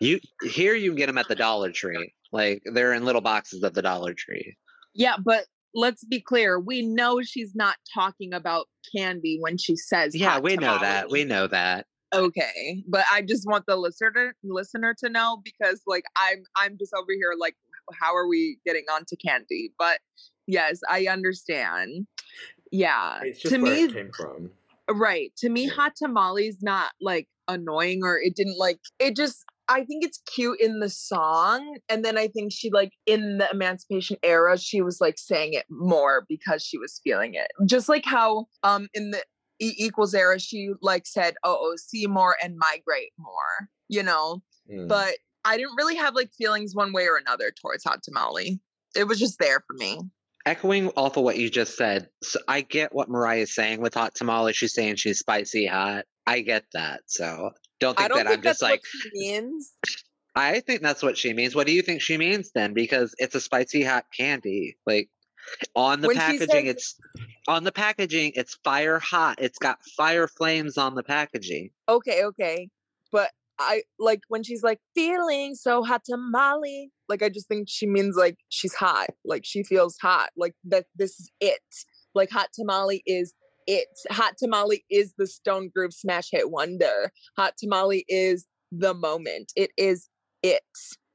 you 0.00 0.20
here 0.42 0.74
you 0.74 0.90
can 0.90 0.96
get 0.96 1.06
them 1.06 1.18
at 1.18 1.28
the 1.28 1.34
dollar 1.34 1.70
tree. 1.72 2.12
Like 2.32 2.62
they're 2.64 2.92
in 2.94 3.04
little 3.04 3.20
boxes 3.20 3.62
at 3.64 3.74
the 3.74 3.82
dollar 3.82 4.14
tree. 4.14 4.56
Yeah, 4.94 5.16
but 5.22 5.44
let's 5.74 6.04
be 6.04 6.20
clear. 6.20 6.58
We 6.60 6.82
know 6.82 7.22
she's 7.22 7.54
not 7.54 7.76
talking 7.94 8.32
about 8.32 8.66
candy 8.96 9.38
when 9.40 9.56
she 9.58 9.76
says 9.76 10.14
yeah 10.16 10.30
hot 10.32 10.42
we 10.42 10.56
know 10.56 10.78
that. 10.78 11.10
We 11.10 11.24
know 11.24 11.46
that. 11.46 11.86
Okay 12.12 12.82
but 12.88 13.04
i 13.12 13.22
just 13.22 13.46
want 13.46 13.64
the 13.68 13.76
listener 13.76 14.34
listener 14.42 14.94
to 14.98 15.08
know 15.08 15.40
because 15.44 15.80
like 15.86 16.02
i'm 16.16 16.42
i'm 16.56 16.76
just 16.76 16.92
over 16.92 17.12
here 17.12 17.34
like 17.38 17.54
how 17.98 18.14
are 18.14 18.28
we 18.28 18.58
getting 18.64 18.84
onto 18.92 19.16
candy 19.16 19.72
but 19.78 19.98
yes 20.46 20.80
i 20.88 21.06
understand 21.06 22.06
yeah 22.70 23.20
It's 23.22 23.40
just 23.40 23.54
to 23.54 23.60
where 23.60 23.72
me 23.72 23.82
it 23.84 23.92
came 23.92 24.10
from. 24.12 24.50
right 24.90 25.32
to 25.38 25.48
me 25.48 25.64
Yeah. 25.66 25.72
hot 25.72 25.92
tamales 25.96 26.58
not 26.62 26.92
like 27.00 27.28
annoying 27.48 28.00
or 28.04 28.18
it 28.20 28.34
didn't 28.36 28.58
like 28.58 28.78
it 28.98 29.16
just 29.16 29.44
i 29.68 29.84
think 29.84 30.04
it's 30.04 30.20
cute 30.32 30.60
in 30.60 30.78
the 30.78 30.88
song 30.88 31.78
and 31.88 32.04
then 32.04 32.16
i 32.16 32.28
think 32.28 32.52
she 32.52 32.70
like 32.70 32.92
in 33.06 33.38
the 33.38 33.48
emancipation 33.50 34.16
era 34.22 34.56
she 34.56 34.82
was 34.82 35.00
like 35.00 35.18
saying 35.18 35.54
it 35.54 35.64
more 35.68 36.24
because 36.28 36.62
she 36.62 36.78
was 36.78 37.00
feeling 37.02 37.34
it 37.34 37.50
just 37.66 37.88
like 37.88 38.04
how 38.04 38.46
um 38.62 38.86
in 38.94 39.10
the 39.10 39.18
e 39.60 39.74
equals 39.78 40.14
era 40.14 40.38
she 40.38 40.70
like 40.80 41.06
said 41.06 41.34
oh, 41.44 41.56
oh 41.60 41.74
see 41.76 42.06
more 42.06 42.36
and 42.42 42.56
migrate 42.56 43.12
more 43.18 43.68
you 43.88 44.02
know 44.02 44.42
Mm. 44.70 44.86
but 44.86 45.14
i 45.44 45.56
didn't 45.56 45.76
really 45.76 45.96
have 45.96 46.14
like 46.14 46.30
feelings 46.32 46.74
one 46.74 46.92
way 46.92 47.06
or 47.06 47.16
another 47.16 47.50
towards 47.50 47.84
hot 47.84 48.02
tamale 48.02 48.60
it 48.96 49.04
was 49.04 49.18
just 49.18 49.38
there 49.38 49.62
for 49.66 49.74
me 49.74 50.00
echoing 50.46 50.88
off 50.96 51.16
of 51.16 51.24
what 51.24 51.36
you 51.36 51.50
just 51.50 51.76
said 51.76 52.08
so 52.22 52.38
i 52.48 52.60
get 52.60 52.94
what 52.94 53.08
mariah 53.08 53.40
is 53.40 53.54
saying 53.54 53.80
with 53.80 53.94
hot 53.94 54.14
tamale 54.14 54.52
she's 54.52 54.72
saying 54.74 54.96
she's 54.96 55.18
spicy 55.18 55.66
hot 55.66 56.04
i 56.26 56.40
get 56.40 56.64
that 56.72 57.02
so 57.06 57.50
don't 57.78 57.96
think 57.96 58.08
don't 58.08 58.18
that 58.18 58.26
think 58.26 58.38
i'm 58.38 58.42
just 58.42 58.62
like 58.62 58.80
what 58.80 59.02
she 59.02 59.10
means 59.14 59.72
I 60.36 60.60
think 60.60 60.80
that's 60.80 61.02
what 61.02 61.18
she 61.18 61.32
means. 61.32 61.54
What 61.54 61.66
do 61.66 61.72
you 61.72 61.82
think 61.82 62.00
she 62.00 62.16
means 62.16 62.52
then? 62.52 62.72
Because 62.72 63.14
it's 63.18 63.34
a 63.34 63.40
spicy 63.40 63.82
hot 63.82 64.06
candy. 64.16 64.76
Like 64.86 65.08
on 65.74 66.00
the 66.00 66.08
When 66.08 66.16
packaging, 66.16 66.48
says- 66.48 66.64
it's 66.66 66.96
on 67.48 67.64
the 67.64 67.72
packaging, 67.72 68.32
it's 68.36 68.54
fire 68.62 68.98
hot. 68.98 69.36
It's 69.40 69.58
got 69.58 69.82
fire 69.96 70.28
flames 70.28 70.78
on 70.78 70.94
the 70.94 71.02
packaging. 71.02 71.70
Okay, 71.88 72.24
okay. 72.24 72.68
But 73.10 73.32
I 73.60 73.82
like 73.98 74.22
when 74.28 74.42
she's 74.42 74.62
like 74.62 74.80
feeling 74.94 75.54
so 75.54 75.82
hot 75.84 76.02
tamale. 76.04 76.90
Like 77.08 77.22
I 77.22 77.28
just 77.28 77.48
think 77.48 77.68
she 77.68 77.86
means 77.86 78.16
like 78.16 78.36
she's 78.48 78.74
hot. 78.74 79.08
Like 79.24 79.42
she 79.44 79.62
feels 79.62 79.96
hot. 80.00 80.30
Like 80.36 80.54
that 80.64 80.86
this 80.96 81.20
is 81.20 81.30
it. 81.40 81.60
Like 82.14 82.30
hot 82.30 82.48
tamale 82.54 83.02
is 83.06 83.34
it. 83.66 83.88
Hot 84.10 84.34
tamale 84.38 84.84
is 84.90 85.14
the 85.18 85.26
Stone 85.26 85.70
Groove 85.74 85.92
smash 85.92 86.28
hit 86.32 86.50
wonder. 86.50 87.12
Hot 87.36 87.54
tamale 87.58 88.04
is 88.08 88.46
the 88.72 88.94
moment. 88.94 89.52
It 89.56 89.70
is 89.76 90.08
it. 90.42 90.62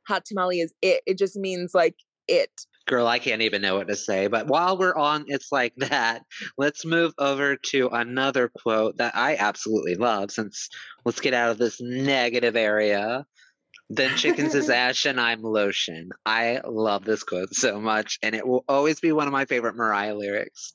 Hot 0.08 0.24
tamale 0.26 0.60
is 0.60 0.74
it. 0.82 1.02
It 1.06 1.18
just 1.18 1.36
means 1.36 1.72
like 1.74 1.96
it. 2.28 2.52
Girl, 2.88 3.08
I 3.08 3.18
can't 3.18 3.42
even 3.42 3.64
know 3.64 3.76
what 3.76 3.88
to 3.88 3.96
say. 3.96 4.28
But 4.28 4.48
while 4.48 4.78
we're 4.78 4.96
on 4.96 5.26
it's 5.28 5.52
like 5.52 5.74
that, 5.78 6.24
let's 6.58 6.86
move 6.86 7.14
over 7.18 7.56
to 7.72 7.90
another 7.90 8.50
quote 8.50 8.98
that 8.98 9.16
I 9.16 9.38
absolutely 9.38 9.96
love 9.96 10.32
since 10.32 10.70
let's 11.04 11.20
get 11.20 11.34
out 11.34 11.50
of 11.50 11.58
this 11.58 11.82
negative 11.82 12.56
area. 12.56 13.26
Then 13.90 14.16
chickens 14.18 14.54
is 14.54 14.70
ash 14.72 15.06
and 15.06 15.20
I'm 15.20 15.42
lotion. 15.42 16.10
I 16.26 16.62
love 16.64 17.06
this 17.06 17.24
quote 17.24 17.54
so 17.54 17.80
much, 17.80 18.20
and 18.22 18.36
it 18.36 18.48
will 18.48 18.64
always 18.68 19.00
be 19.00 19.12
one 19.12 19.28
of 19.28 19.34
my 19.34 19.46
favorite 19.46 19.76
Mariah 19.76 20.16
lyrics. 20.16 20.74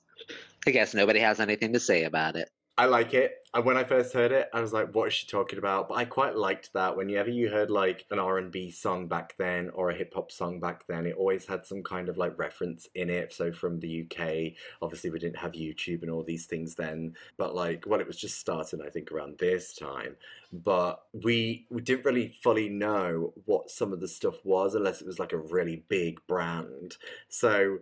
I 0.67 0.73
guess 0.73 0.95
nobody 0.95 1.21
has 1.21 1.41
anything 1.41 1.73
to 1.73 1.81
say 1.81 2.05
about 2.05 2.37
it. 2.37 2.49
I 2.77 2.87
like 2.87 3.15
it. 3.15 3.33
And 3.53 3.65
when 3.65 3.77
I 3.77 3.83
first 3.83 4.15
heard 4.15 4.31
it, 4.31 4.49
I 4.53 4.61
was 4.61 4.73
like, 4.73 4.95
"What 4.95 5.09
is 5.09 5.15
she 5.15 5.27
talking 5.27 5.59
about?" 5.59 5.89
But 5.89 5.95
I 5.95 6.05
quite 6.05 6.37
liked 6.37 6.73
that. 6.75 6.97
Whenever 6.97 7.31
you 7.31 7.51
heard 7.51 7.69
like 7.69 8.07
an 8.11 8.21
R 8.21 8.39
and 8.39 8.53
B 8.53 8.71
song 8.71 9.09
back 9.09 9.35
then 9.39 9.71
or 9.71 9.91
a 9.91 9.95
hip 9.95 10.15
hop 10.15 10.31
song 10.31 10.61
back 10.61 10.87
then, 10.87 11.05
it 11.05 11.17
always 11.17 11.47
had 11.47 11.67
some 11.67 11.83
kind 11.83 12.09
of 12.09 12.17
like 12.17 12.39
reference 12.39 12.89
in 12.95 13.11
it. 13.11 13.33
So 13.33 13.51
from 13.51 13.81
the 13.81 14.03
UK, 14.03 14.55
obviously 14.81 15.11
we 15.11 15.19
didn't 15.19 15.39
have 15.39 15.53
YouTube 15.53 16.03
and 16.03 16.11
all 16.13 16.23
these 16.23 16.47
things 16.47 16.77
then. 16.77 17.17
But 17.37 17.57
like, 17.57 17.87
well, 17.89 18.01
it 18.01 18.07
was 18.07 18.19
just 18.19 18.39
starting, 18.39 18.83
I 18.83 18.89
think, 18.89 19.11
around 19.11 19.39
this 19.39 19.75
time. 19.75 20.17
But 20.53 21.03
we 21.13 21.67
we 21.71 21.83
didn't 21.83 22.05
really 22.05 22.29
fully 22.29 22.69
know 22.69 23.33
what 23.47 23.71
some 23.71 23.93
of 23.93 23.99
the 23.99 24.09
stuff 24.09 24.45
was 24.45 24.77
unless 24.77 25.01
it 25.01 25.07
was 25.09 25.19
like 25.19 25.33
a 25.33 25.39
really 25.39 25.83
big 25.89 26.25
brand. 26.29 26.99
So 27.29 27.79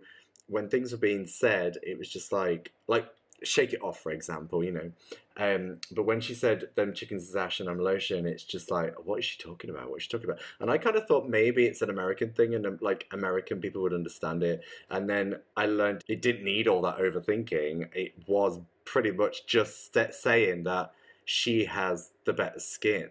when 0.47 0.67
things 0.67 0.91
were 0.91 0.97
being 0.97 1.27
said, 1.27 1.77
it 1.83 1.99
was 1.99 2.09
just 2.09 2.31
like 2.31 2.73
like 2.87 3.07
shake 3.43 3.73
it 3.73 3.81
off, 3.81 3.99
for 4.01 4.11
example, 4.11 4.63
you 4.63 4.71
know. 4.71 4.91
Um, 5.37 5.79
but 5.91 6.03
when 6.03 6.19
she 6.19 6.33
said 6.33 6.69
them 6.75 6.93
chickens 6.93 7.29
is 7.29 7.35
ash 7.35 7.59
and 7.61 7.69
I'm 7.69 7.79
lotion, 7.79 8.25
it's 8.25 8.43
just 8.43 8.69
like, 8.71 9.05
what 9.05 9.19
is 9.19 9.25
she 9.25 9.37
talking 9.41 9.69
about? 9.69 9.89
What 9.89 9.97
is 9.97 10.03
she 10.03 10.09
talking 10.09 10.29
about? 10.29 10.41
And 10.59 10.69
I 10.69 10.77
kind 10.77 10.97
of 10.97 11.07
thought 11.07 11.29
maybe 11.29 11.65
it's 11.65 11.81
an 11.81 11.89
American 11.89 12.31
thing 12.33 12.55
and 12.55 12.65
um, 12.65 12.77
like 12.81 13.07
American 13.11 13.61
people 13.61 13.81
would 13.83 13.93
understand 13.93 14.43
it. 14.43 14.61
And 14.89 15.09
then 15.09 15.37
I 15.55 15.67
learned 15.67 16.03
it 16.09 16.21
didn't 16.21 16.43
need 16.43 16.67
all 16.67 16.81
that 16.81 16.97
overthinking. 16.97 17.89
It 17.95 18.13
was 18.27 18.59
pretty 18.83 19.11
much 19.11 19.45
just 19.45 19.93
st- 19.93 20.13
saying 20.13 20.63
that 20.63 20.91
she 21.23 21.63
has 21.65 22.11
the 22.25 22.33
better 22.33 22.59
skin 22.59 23.09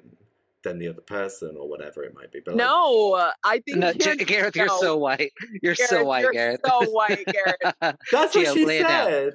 than 0.64 0.79
the 0.79 0.88
other 0.88 1.01
person 1.01 1.57
or 1.59 1.69
whatever 1.69 2.03
it 2.03 2.14
might 2.14 2.33
be. 2.33 2.41
But 2.41 2.57
like, 2.57 2.67
No, 2.67 3.31
I 3.45 3.61
think 3.61 3.79
No, 3.79 3.87
you're- 3.91 4.17
J- 4.17 4.25
Gareth, 4.25 4.57
you're 4.57 4.69
so 4.69 4.97
white. 4.97 5.33
You're 5.62 5.77
so 5.77 6.03
white, 6.05 6.23
you're 6.25 6.33
Gareth. 6.33 6.61
so 6.67 6.91
white, 6.91 7.25
Gareth. 7.27 7.75
that's 8.12 8.33
Gia, 8.35 8.41
what 8.41 8.55
she 8.55 8.67
lay 8.67 8.81
it 8.81 8.83
down. 8.83 9.31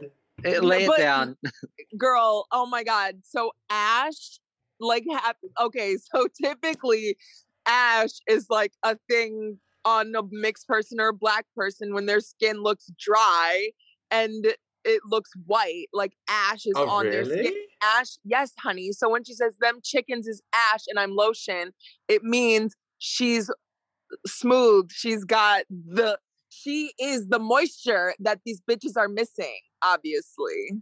Eh, 0.46 0.60
Lay 0.60 0.84
it 0.84 0.88
But- 0.88 0.98
down. 0.98 1.38
girl 1.98 2.46
oh 2.52 2.66
my 2.66 2.84
god 2.84 3.16
so 3.24 3.52
ash 3.70 4.40
like 4.80 5.04
hap- 5.12 5.38
okay 5.62 5.96
so 5.98 6.28
typically 6.44 7.16
ash 7.68 8.10
is 8.28 8.48
like 8.50 8.74
a 8.84 8.98
thing 9.10 9.60
on 9.86 10.14
a 10.16 10.22
mixed 10.32 10.68
person 10.68 11.00
or 11.00 11.10
a 11.10 11.14
black 11.14 11.46
person 11.56 11.94
when 11.94 12.06
their 12.08 12.20
skin 12.20 12.62
looks 12.64 12.90
dry 13.00 13.70
and 14.12 14.46
it 14.86 15.02
looks 15.06 15.30
white 15.46 15.88
like 15.94 16.14
ash 16.28 16.66
is 16.66 16.74
Oh, 16.76 16.90
on 16.90 17.10
their 17.10 17.26
skin 17.26 17.54
ash 17.84 18.18
yes 18.24 18.52
honey 18.60 18.92
so 18.92 19.10
when 19.10 19.24
she 19.24 19.34
says 19.34 19.56
them 19.62 19.80
chickens 19.84 20.28
is 20.28 20.42
ash 20.54 20.82
and 20.88 21.00
i'm 21.00 21.16
lotion 21.16 21.72
it 22.08 22.24
means 22.24 22.76
she's 22.98 23.50
smooth 24.26 24.90
she's 24.92 25.24
got 25.26 25.64
the 25.70 26.18
she 26.54 26.94
is 27.00 27.28
the 27.28 27.40
moisture 27.40 28.14
that 28.20 28.40
these 28.46 28.62
bitches 28.62 28.96
are 28.98 29.10
missing 29.10 29.60
obviously 29.82 30.82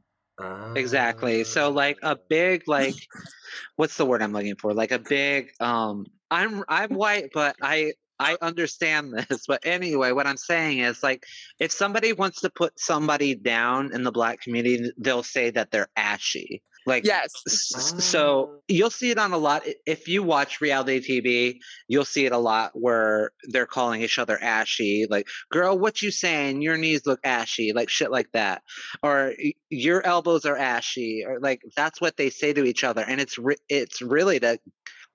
Exactly. 0.76 1.44
So 1.44 1.70
like 1.70 2.00
a 2.02 2.16
big 2.16 2.68
like 2.68 2.96
what's 3.76 3.98
the 3.98 4.06
word 4.06 4.22
I'm 4.22 4.34
looking 4.34 4.56
for? 4.56 4.74
Like 4.74 4.92
a 4.92 5.00
big 5.00 5.52
um 5.60 6.06
I'm 6.30 6.64
I'm 6.68 6.94
white 6.94 7.30
but 7.34 7.56
I 7.62 7.94
I 8.22 8.34
uh, 8.34 8.38
understand 8.42 9.14
this. 9.14 9.46
But 9.48 9.66
anyway, 9.66 10.12
what 10.12 10.28
I'm 10.28 10.38
saying 10.38 10.80
is 10.80 11.02
like 11.04 11.24
if 11.60 11.72
somebody 11.72 12.14
wants 12.14 12.42
to 12.42 12.50
put 12.50 12.80
somebody 12.80 13.36
down 13.36 13.94
in 13.94 14.04
the 14.04 14.12
black 14.12 14.42
community, 14.42 14.92
they'll 14.98 15.24
say 15.24 15.50
that 15.52 15.72
they're 15.72 15.90
ashy. 15.96 16.62
Like 16.86 17.06
yes 17.06 17.32
S- 17.48 17.74
s-. 17.76 18.04
So 18.04 18.22
oh. 18.24 18.60
you'll 18.68 18.90
see 18.90 19.12
it 19.12 19.20
on 19.20 19.34
a 19.34 19.38
lot. 19.38 19.64
If 19.86 20.08
you 20.08 20.24
watch 20.24 20.62
reality 20.62 21.00
TV, 21.00 21.60
you'll 21.88 22.06
see 22.06 22.26
it 22.26 22.32
a 22.32 22.38
lot 22.38 22.72
where 22.74 23.32
they're 23.50 23.68
calling 23.68 24.02
each 24.02 24.18
other 24.18 24.42
ashy. 24.42 25.06
Like, 25.08 25.28
girl, 25.52 25.78
what 25.78 26.02
you 26.02 26.10
saying? 26.10 26.62
Your 26.62 26.78
knees 26.78 27.06
look 27.06 27.20
ashy, 27.24 27.74
like 27.74 27.90
shit 27.90 28.12
like 28.12 28.32
that. 28.34 28.64
Or 29.04 29.34
your 29.70 30.04
elbows 30.06 30.46
are 30.46 30.58
ashy, 30.58 31.24
or 31.26 31.40
like 31.40 31.62
that's 31.76 32.02
what 32.02 32.18
they 32.18 32.32
say 32.32 32.52
to 32.54 32.64
each 32.64 32.84
other, 32.84 33.04
and 33.08 33.22
it's 33.22 33.38
re- 33.38 33.58
it's 33.70 34.02
really 34.02 34.40
to 34.40 34.58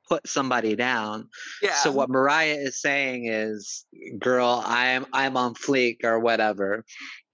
put 0.09 0.27
somebody 0.29 0.77
down. 0.77 1.29
yeah 1.63 1.75
So 1.75 1.91
what 1.91 2.09
Mariah 2.09 2.57
is 2.59 2.81
saying 2.81 3.27
is, 3.27 3.85
girl, 4.19 4.63
I'm 4.65 5.07
I'm 5.13 5.37
on 5.37 5.55
fleek 5.55 6.05
or 6.05 6.19
whatever. 6.21 6.85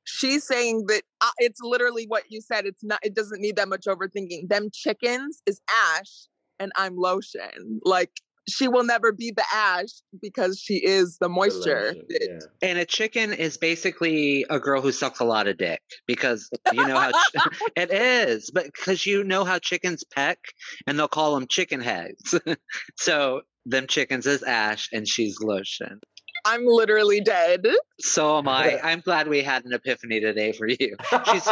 she's 0.04 0.44
saying 0.44 0.85
that 0.88 1.02
uh, 1.20 1.30
it's 1.38 1.61
literally 1.62 2.06
what 2.08 2.24
you 2.28 2.40
said 2.40 2.66
it's 2.66 2.82
not 2.82 2.98
it 3.02 3.14
doesn't 3.14 3.40
need 3.40 3.56
that 3.56 3.68
much 3.68 3.85
overthinking 3.87 4.48
them 4.48 4.68
chickens 4.72 5.40
is 5.46 5.61
ash 5.94 6.26
and 6.58 6.72
i'm 6.76 6.96
lotion 6.96 7.80
like 7.85 8.11
she 8.48 8.68
will 8.68 8.85
never 8.85 9.12
be 9.12 9.31
the 9.31 9.44
ash 9.52 9.88
because 10.20 10.59
she 10.59 10.76
is 10.76 11.18
the 11.18 11.26
The 11.26 11.28
moisture 11.28 11.94
yeah. 12.09 12.38
And 12.61 12.78
a 12.78 12.85
chicken 12.85 13.33
is 13.33 13.57
basically 13.57 14.44
a 14.50 14.59
girl 14.59 14.81
who 14.81 14.92
sucks 14.92 15.20
a 15.20 15.24
lot 15.24 15.46
of 15.46 15.59
dick 15.59 15.81
because 16.07 16.50
you 16.72 16.87
know 16.87 16.98
how 16.98 17.11
ch- 17.11 17.35
it 17.76 17.92
is, 17.92 18.50
but 18.50 18.66
because 18.66 19.07
you 19.07 19.24
know 19.24 19.44
how 19.44 19.59
chickens 19.59 20.05
peck 20.05 20.38
and 20.87 20.98
they'll 20.98 21.09
call 21.09 21.35
them 21.35 21.46
chicken 21.46 21.81
heads. 21.81 22.38
so 22.96 23.42
them 23.66 23.87
chickens 23.87 24.26
is 24.26 24.42
Ash 24.42 24.88
and 24.92 25.07
she's 25.07 25.40
lotion. 25.40 26.00
I'm 26.44 26.66
literally 26.66 27.20
dead 27.20 27.66
So 28.00 28.38
am 28.38 28.48
I. 28.48 28.81
I'm 28.83 29.00
glad 29.00 29.28
we 29.28 29.42
had 29.42 29.64
an 29.64 29.72
epiphany 29.72 30.20
today 30.20 30.52
for 30.52 30.66
you. 30.68 30.96
She's 31.33 31.48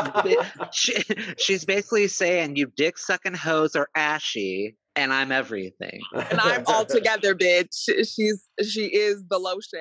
she, 0.72 1.02
she's 1.38 1.64
basically 1.64 2.08
saying 2.08 2.56
you 2.56 2.66
dick 2.76 2.98
sucking 2.98 3.34
hoes 3.34 3.76
are 3.76 3.88
ashy 3.94 4.76
and 4.96 5.12
I'm 5.12 5.30
everything. 5.32 6.00
and 6.14 6.40
i'm 6.40 6.64
all 6.66 6.84
together 6.84 7.34
bitch 7.34 7.88
she's 8.06 8.46
she 8.62 8.86
is 8.86 9.22
the 9.28 9.38
lotion 9.38 9.80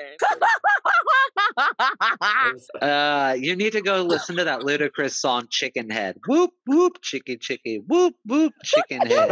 Uh, 2.81 3.35
you 3.37 3.55
need 3.55 3.73
to 3.73 3.81
go 3.81 4.01
listen 4.03 4.35
to 4.37 4.43
that 4.43 4.61
Ludacris 4.61 5.11
song 5.11 5.47
"Chicken 5.49 5.89
Head." 5.89 6.17
Whoop 6.27 6.51
whoop, 6.65 7.01
chicky 7.01 7.37
chicky, 7.37 7.79
whoop 7.87 8.15
whoop, 8.25 8.53
chicken 8.63 9.05
head. 9.07 9.29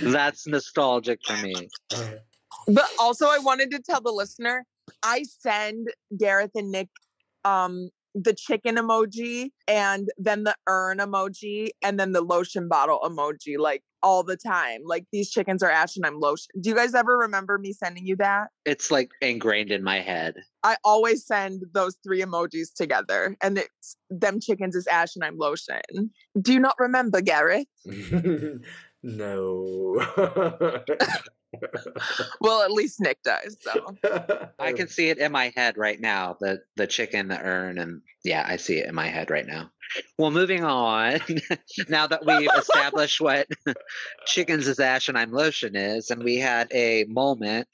That's 0.00 0.46
nostalgic 0.46 1.20
for 1.24 1.36
me. 1.38 1.68
But 2.68 2.88
also, 3.00 3.26
I 3.26 3.38
wanted 3.38 3.70
to 3.72 3.80
tell 3.80 4.00
the 4.00 4.12
listener, 4.12 4.64
I 5.02 5.24
send 5.24 5.88
Gareth 6.16 6.52
and 6.54 6.70
Nick 6.70 6.88
um 7.44 7.90
the 8.14 8.34
chicken 8.34 8.76
emoji 8.76 9.50
and 9.66 10.08
then 10.16 10.44
the 10.44 10.54
urn 10.66 10.98
emoji 10.98 11.68
and 11.82 12.00
then 12.00 12.12
the 12.12 12.20
lotion 12.20 12.68
bottle 12.68 13.00
emoji 13.04 13.58
like 13.58 13.82
all 14.02 14.22
the 14.22 14.36
time. 14.36 14.80
Like 14.84 15.04
these 15.12 15.30
chickens 15.30 15.62
are 15.62 15.70
ash 15.70 15.96
and 15.96 16.06
I'm 16.06 16.18
lotion. 16.18 16.46
Do 16.60 16.70
you 16.70 16.76
guys 16.76 16.94
ever 16.94 17.16
remember 17.16 17.58
me 17.58 17.72
sending 17.72 18.06
you 18.06 18.16
that? 18.16 18.48
It's 18.64 18.90
like 18.90 19.10
ingrained 19.20 19.70
in 19.70 19.82
my 19.82 20.00
head. 20.00 20.34
I 20.62 20.76
always 20.84 21.26
send 21.26 21.62
those 21.72 21.96
three 22.04 22.22
emojis 22.22 22.72
together 22.74 23.36
and 23.42 23.58
it's 23.58 23.96
them 24.10 24.40
chickens 24.40 24.74
is 24.74 24.86
ash 24.86 25.14
and 25.14 25.24
I'm 25.24 25.36
lotion. 25.36 25.80
Do 26.40 26.52
you 26.52 26.60
not 26.60 26.76
remember, 26.78 27.20
Gareth? 27.20 27.66
no. 29.02 30.04
Well, 32.40 32.62
at 32.62 32.70
least 32.70 33.00
Nick 33.00 33.22
does. 33.22 33.56
So 33.60 33.96
I 34.58 34.72
can 34.72 34.88
see 34.88 35.08
it 35.08 35.18
in 35.18 35.32
my 35.32 35.52
head 35.56 35.76
right 35.76 36.00
now. 36.00 36.36
The 36.40 36.62
the 36.76 36.86
chicken, 36.86 37.28
the 37.28 37.40
urn, 37.40 37.78
and 37.78 38.02
yeah, 38.24 38.44
I 38.46 38.56
see 38.56 38.78
it 38.78 38.86
in 38.86 38.94
my 38.94 39.06
head 39.06 39.30
right 39.30 39.46
now. 39.46 39.70
Well, 40.18 40.30
moving 40.30 40.64
on. 40.64 41.20
now 41.88 42.06
that 42.06 42.26
we've 42.26 42.50
established 42.56 43.20
what 43.20 43.48
chickens 44.26 44.68
is 44.68 44.78
ash 44.80 45.08
and 45.08 45.16
I'm 45.16 45.32
lotion 45.32 45.76
is, 45.76 46.10
and 46.10 46.22
we 46.22 46.36
had 46.36 46.68
a 46.72 47.04
moment 47.04 47.68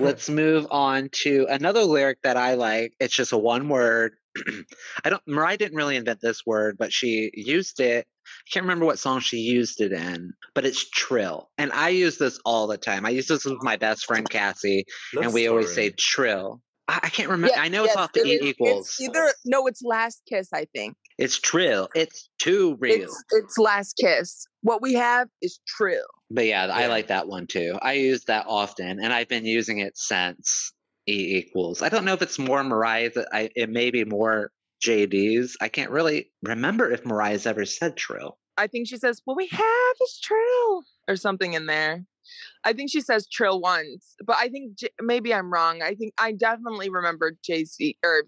let's 0.00 0.28
move 0.28 0.66
on 0.70 1.08
to 1.12 1.46
another 1.48 1.82
lyric 1.82 2.22
that 2.22 2.36
I 2.36 2.54
like. 2.54 2.94
It's 3.00 3.14
just 3.14 3.32
a 3.32 3.38
one 3.38 3.68
word. 3.68 4.14
I 5.04 5.10
don't 5.10 5.22
Mariah 5.26 5.58
didn't 5.58 5.76
really 5.76 5.96
invent 5.96 6.20
this 6.20 6.46
word, 6.46 6.76
but 6.78 6.92
she 6.92 7.30
used 7.34 7.80
it 7.80 8.06
I 8.24 8.50
can't 8.52 8.64
remember 8.64 8.84
what 8.86 8.98
song 8.98 9.20
she 9.20 9.38
used 9.38 9.80
it 9.80 9.92
in, 9.92 10.32
but 10.54 10.64
it's 10.64 10.88
Trill. 10.90 11.50
And 11.58 11.72
I 11.72 11.90
use 11.90 12.18
this 12.18 12.38
all 12.44 12.66
the 12.66 12.78
time. 12.78 13.04
I 13.06 13.10
use 13.10 13.26
this 13.28 13.44
with 13.44 13.62
my 13.62 13.76
best 13.76 14.06
friend 14.06 14.28
Cassie, 14.28 14.84
Love 15.14 15.24
and 15.26 15.34
we 15.34 15.48
always 15.48 15.72
say 15.74 15.90
Trill. 15.90 16.60
I, 16.88 17.00
I 17.04 17.08
can't 17.10 17.28
remember. 17.28 17.54
Yeah, 17.56 17.62
I 17.62 17.68
know 17.68 17.84
it's 17.84 17.96
off 17.96 18.12
the 18.12 18.20
it 18.20 18.26
E 18.26 18.32
is- 18.34 18.42
equals. 18.42 18.88
It's 18.88 19.00
either 19.00 19.32
no, 19.44 19.66
it's 19.66 19.82
Last 19.82 20.22
Kiss. 20.28 20.48
I 20.52 20.66
think 20.74 20.96
It's 21.18 21.38
Trill. 21.38 21.88
It's 21.94 22.28
too 22.38 22.76
real. 22.80 23.02
it's 23.04 23.24
it's 23.30 23.58
Last 23.58 23.94
Kiss. 24.00 24.46
What 24.62 24.82
we 24.82 24.94
have 24.94 25.28
is 25.40 25.60
Trill. 25.66 26.02
But 26.30 26.46
yeah, 26.46 26.66
I 26.66 26.86
like 26.86 27.08
that 27.08 27.28
one 27.28 27.46
too. 27.46 27.78
I 27.82 27.94
use 27.94 28.24
that 28.24 28.46
often, 28.48 28.98
and 29.00 29.12
I've 29.12 29.28
been 29.28 29.44
using 29.44 29.78
it 29.78 29.96
since 29.96 30.72
E 31.06 31.36
equals. 31.36 31.82
I 31.82 31.88
don't 31.88 32.04
know 32.04 32.14
if 32.14 32.22
it's 32.22 32.38
more 32.38 32.62
Mariah's. 32.64 33.16
I, 33.32 33.50
it 33.54 33.68
may 33.70 33.90
be 33.90 34.04
more 34.04 34.50
JD's. 34.82 35.56
I 35.60 35.68
can't 35.68 35.90
really 35.90 36.30
remember 36.42 36.90
if 36.90 37.04
Mariah's 37.04 37.46
ever 37.46 37.64
said 37.64 37.96
Trill. 37.96 38.38
I 38.56 38.66
think 38.66 38.88
she 38.88 38.96
says, 38.98 39.22
"What 39.24 39.36
we 39.36 39.46
have 39.48 39.96
is 40.02 40.20
Trill" 40.22 40.82
or 41.08 41.16
something 41.16 41.54
in 41.54 41.66
there. 41.66 42.04
I 42.64 42.72
think 42.72 42.90
she 42.90 43.00
says 43.00 43.26
Trill 43.28 43.60
once, 43.60 44.14
but 44.24 44.36
I 44.36 44.48
think 44.48 44.76
J- 44.76 44.90
maybe 45.00 45.32
I'm 45.34 45.52
wrong. 45.52 45.82
I 45.82 45.94
think 45.94 46.12
I 46.18 46.32
definitely 46.32 46.90
remember 46.90 47.32
Jay 47.42 47.64
Z 47.64 47.96
or 48.04 48.24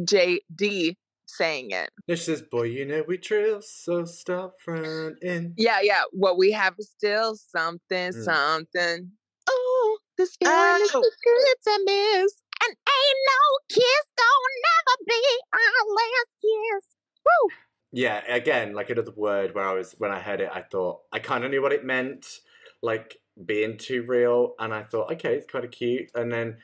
JD 0.00 0.96
saying 1.26 1.70
it. 1.72 1.90
No, 2.06 2.14
she 2.14 2.22
says, 2.24 2.42
"Boy, 2.42 2.64
you 2.64 2.84
know 2.84 3.02
we 3.06 3.18
trill, 3.18 3.60
so 3.62 4.04
stop 4.04 4.54
fronting." 4.60 5.54
Yeah, 5.56 5.80
yeah. 5.82 6.02
What 6.12 6.36
we 6.38 6.52
have 6.52 6.74
is 6.78 6.90
still 6.90 7.34
something, 7.36 8.12
Mm. 8.12 8.24
something. 8.24 9.12
Oh, 9.48 9.98
this 10.16 10.36
feeling 10.36 10.82
is 10.82 10.90
Oh. 10.94 11.02
too 11.02 11.10
good 11.24 11.56
to 11.64 11.82
miss. 11.84 12.32
And 12.64 12.76
ain't 12.76 13.20
no 13.28 13.42
kiss 13.68 14.06
gonna 14.16 14.54
never 14.64 14.96
be 15.06 15.22
our 15.52 15.94
last 15.94 16.32
kiss. 16.40 16.96
Woo! 17.24 17.50
Yeah, 17.92 18.22
again, 18.28 18.74
like 18.74 18.90
another 18.90 19.12
word 19.14 19.54
where 19.54 19.64
I 19.64 19.74
was 19.74 19.94
when 19.98 20.10
I 20.10 20.20
heard 20.20 20.40
it, 20.40 20.50
I 20.52 20.62
thought 20.62 21.02
I 21.12 21.18
kind 21.18 21.44
of 21.44 21.50
knew 21.50 21.62
what 21.62 21.72
it 21.72 21.84
meant, 21.84 22.40
like 22.82 23.18
being 23.44 23.76
too 23.76 24.02
real, 24.02 24.54
and 24.58 24.72
I 24.72 24.82
thought, 24.82 25.12
okay, 25.12 25.34
it's 25.34 25.46
kind 25.46 25.64
of 25.64 25.70
cute, 25.70 26.10
and 26.14 26.32
then 26.32 26.56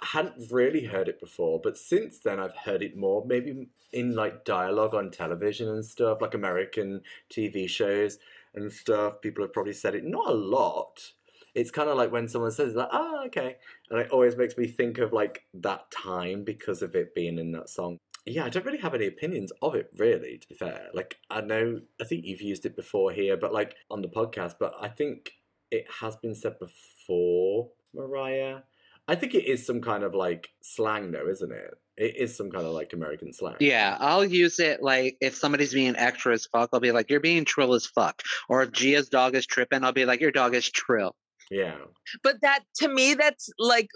I 0.00 0.06
hadn't 0.06 0.50
really 0.50 0.84
heard 0.86 1.08
it 1.08 1.20
before, 1.20 1.60
but 1.62 1.76
since 1.76 2.20
then 2.20 2.40
I've 2.40 2.56
heard 2.56 2.82
it 2.82 2.96
more, 2.96 3.24
maybe 3.26 3.68
in 3.92 4.14
like 4.14 4.44
dialogue 4.44 4.94
on 4.94 5.10
television 5.10 5.68
and 5.68 5.84
stuff, 5.84 6.22
like 6.22 6.34
American 6.34 7.02
TV 7.28 7.68
shows 7.68 8.18
and 8.54 8.72
stuff. 8.72 9.20
People 9.20 9.44
have 9.44 9.52
probably 9.52 9.72
said 9.72 9.94
it, 9.94 10.04
not 10.04 10.28
a 10.28 10.34
lot. 10.34 11.12
It's 11.54 11.70
kind 11.70 11.88
of 11.88 11.96
like 11.96 12.12
when 12.12 12.28
someone 12.28 12.50
says 12.50 12.74
like, 12.74 12.88
"Oh, 12.92 13.24
okay," 13.26 13.56
and 13.90 14.00
it 14.00 14.10
always 14.10 14.36
makes 14.36 14.56
me 14.56 14.66
think 14.66 14.98
of 14.98 15.12
like 15.12 15.44
that 15.54 15.90
time 15.90 16.44
because 16.44 16.82
of 16.82 16.94
it 16.94 17.14
being 17.14 17.38
in 17.38 17.52
that 17.52 17.68
song. 17.68 17.98
Yeah, 18.26 18.44
I 18.44 18.48
don't 18.50 18.66
really 18.66 18.78
have 18.78 18.94
any 18.94 19.06
opinions 19.06 19.50
of 19.62 19.74
it, 19.74 19.90
really, 19.96 20.38
to 20.38 20.48
be 20.48 20.54
fair. 20.54 20.88
Like, 20.92 21.16
I 21.30 21.40
know, 21.40 21.80
I 22.00 22.04
think 22.04 22.26
you've 22.26 22.42
used 22.42 22.66
it 22.66 22.76
before 22.76 23.12
here, 23.12 23.36
but 23.36 23.52
like 23.52 23.76
on 23.90 24.02
the 24.02 24.08
podcast, 24.08 24.56
but 24.60 24.74
I 24.80 24.88
think 24.88 25.32
it 25.70 25.86
has 26.00 26.16
been 26.16 26.34
said 26.34 26.58
before, 26.58 27.70
Mariah. 27.94 28.58
I 29.08 29.14
think 29.16 29.34
it 29.34 29.46
is 29.46 29.66
some 29.66 29.80
kind 29.80 30.04
of 30.04 30.14
like 30.14 30.50
slang, 30.60 31.10
though, 31.12 31.28
isn't 31.28 31.50
it? 31.50 31.74
It 31.96 32.16
is 32.16 32.36
some 32.36 32.50
kind 32.50 32.64
of 32.64 32.72
like 32.72 32.92
American 32.92 33.32
slang. 33.32 33.56
Yeah, 33.58 33.96
I'll 33.98 34.24
use 34.24 34.60
it 34.60 34.82
like 34.82 35.16
if 35.20 35.34
somebody's 35.34 35.74
being 35.74 35.96
extra 35.96 36.32
as 36.32 36.46
fuck, 36.46 36.70
I'll 36.72 36.80
be 36.80 36.92
like, 36.92 37.10
"You're 37.10 37.20
being 37.20 37.44
Trill 37.44 37.74
as 37.74 37.86
fuck." 37.86 38.22
Or 38.48 38.62
if 38.62 38.72
Gia's 38.72 39.08
dog 39.08 39.34
is 39.34 39.46
tripping, 39.46 39.82
I'll 39.82 39.92
be 39.92 40.04
like, 40.04 40.20
"Your 40.20 40.30
dog 40.30 40.54
is 40.54 40.70
Trill." 40.70 41.14
Yeah. 41.50 41.78
But 42.22 42.36
that 42.42 42.60
to 42.76 42.88
me, 42.88 43.14
that's 43.14 43.50
like 43.58 43.88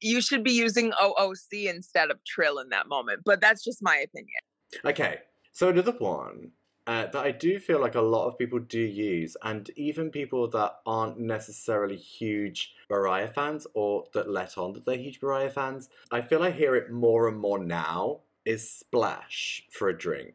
you 0.00 0.20
should 0.20 0.44
be 0.44 0.52
using 0.52 0.92
OOC 0.92 1.66
instead 1.68 2.10
of 2.10 2.18
Trill 2.24 2.58
in 2.58 2.68
that 2.70 2.88
moment. 2.88 3.22
But 3.24 3.40
that's 3.40 3.64
just 3.64 3.78
my 3.82 3.96
opinion. 3.96 4.40
Okay, 4.84 5.18
so 5.52 5.68
another 5.68 5.92
one 5.92 6.52
uh, 6.86 7.06
that 7.06 7.24
I 7.24 7.32
do 7.32 7.58
feel 7.58 7.80
like 7.80 7.94
a 7.94 8.00
lot 8.00 8.26
of 8.26 8.38
people 8.38 8.58
do 8.58 8.80
use, 8.80 9.36
and 9.42 9.68
even 9.76 10.10
people 10.10 10.48
that 10.50 10.76
aren't 10.86 11.18
necessarily 11.18 11.96
huge 11.96 12.74
Mariah 12.90 13.28
fans 13.28 13.66
or 13.74 14.04
that 14.14 14.30
let 14.30 14.56
on 14.56 14.72
that 14.72 14.84
they're 14.84 14.96
huge 14.96 15.20
Mariah 15.22 15.50
fans, 15.50 15.88
I 16.10 16.20
feel 16.20 16.42
I 16.42 16.50
hear 16.50 16.76
it 16.76 16.90
more 16.90 17.28
and 17.28 17.38
more 17.38 17.58
now, 17.58 18.20
is 18.44 18.70
splash 18.70 19.64
for 19.70 19.88
a 19.88 19.98
drink. 19.98 20.34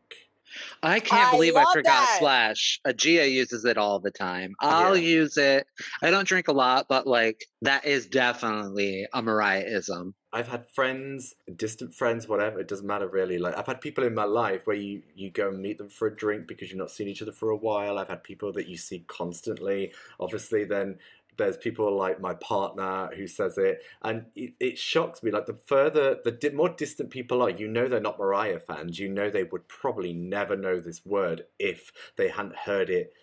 I 0.82 1.00
can't 1.00 1.30
I 1.30 1.32
believe 1.32 1.56
I 1.56 1.66
forgot 1.74 1.84
that. 2.02 2.16
Splash. 2.18 2.80
Uh, 2.86 2.94
Gia 2.94 3.28
uses 3.28 3.66
it 3.66 3.78
all 3.78 4.00
the 4.00 4.12
time. 4.12 4.54
I'll 4.60 4.98
Yeah. 4.98 5.04
use 5.04 5.38
it. 5.38 5.68
I 6.02 6.12
don't 6.12 6.28
drink 6.28 6.48
a 6.48 6.54
lot, 6.54 6.88
but 6.90 7.08
like 7.08 7.46
that 7.62 7.86
is 7.86 8.08
definitely 8.08 9.08
a 9.14 9.22
Mariah-ism. 9.22 10.14
I've 10.36 10.48
had 10.48 10.68
friends, 10.74 11.36
distant 11.56 11.94
friends, 11.94 12.28
whatever. 12.28 12.60
It 12.60 12.68
doesn't 12.68 12.88
matter 12.88 13.08
really. 13.08 13.38
Like 13.38 13.56
I've 13.56 13.68
had 13.68 13.82
people 13.82 14.04
in 14.04 14.16
my 14.16 14.24
life 14.24 14.66
where 14.66 14.76
you 14.76 15.04
you 15.16 15.30
go 15.30 15.50
and 15.50 15.62
meet 15.62 15.78
them 15.78 15.90
for 15.90 16.08
a 16.08 16.16
drink 16.16 16.48
because 16.48 16.70
you've 16.70 16.80
not 16.80 16.90
seen 16.92 17.08
each 17.08 17.22
other 17.22 17.32
for 17.32 17.50
a 17.52 17.56
while. 17.56 17.98
I've 18.00 18.10
had 18.10 18.24
people 18.24 18.52
that 18.54 18.68
you 18.68 18.78
see 18.78 19.00
constantly. 19.08 19.94
Obviously, 20.20 20.64
then 20.66 20.98
there's 21.38 21.58
people 21.58 21.96
like 21.96 22.20
my 22.20 22.34
partner 22.36 23.10
who 23.16 23.28
says 23.28 23.58
it, 23.58 23.82
and 24.02 24.26
it, 24.36 24.54
it 24.60 24.78
shocks 24.78 25.24
me. 25.24 25.32
Like 25.32 25.46
the 25.46 25.54
further, 25.54 26.18
the 26.24 26.32
di- 26.32 26.50
more 26.50 26.70
distant 26.70 27.10
people 27.10 27.42
are, 27.42 27.50
you 27.50 27.68
know 27.68 27.88
they're 27.88 28.00
not 28.00 28.20
Mariah 28.20 28.60
fans. 28.60 29.00
You 29.00 29.10
know 29.10 29.30
they 29.30 29.44
would 29.44 29.68
probably 29.68 30.14
never 30.14 30.56
know 30.56 30.80
this 30.80 31.06
word 31.06 31.46
if 31.60 31.92
they 32.16 32.30
hadn't 32.30 32.56
heard 32.56 32.90
it. 32.90 33.14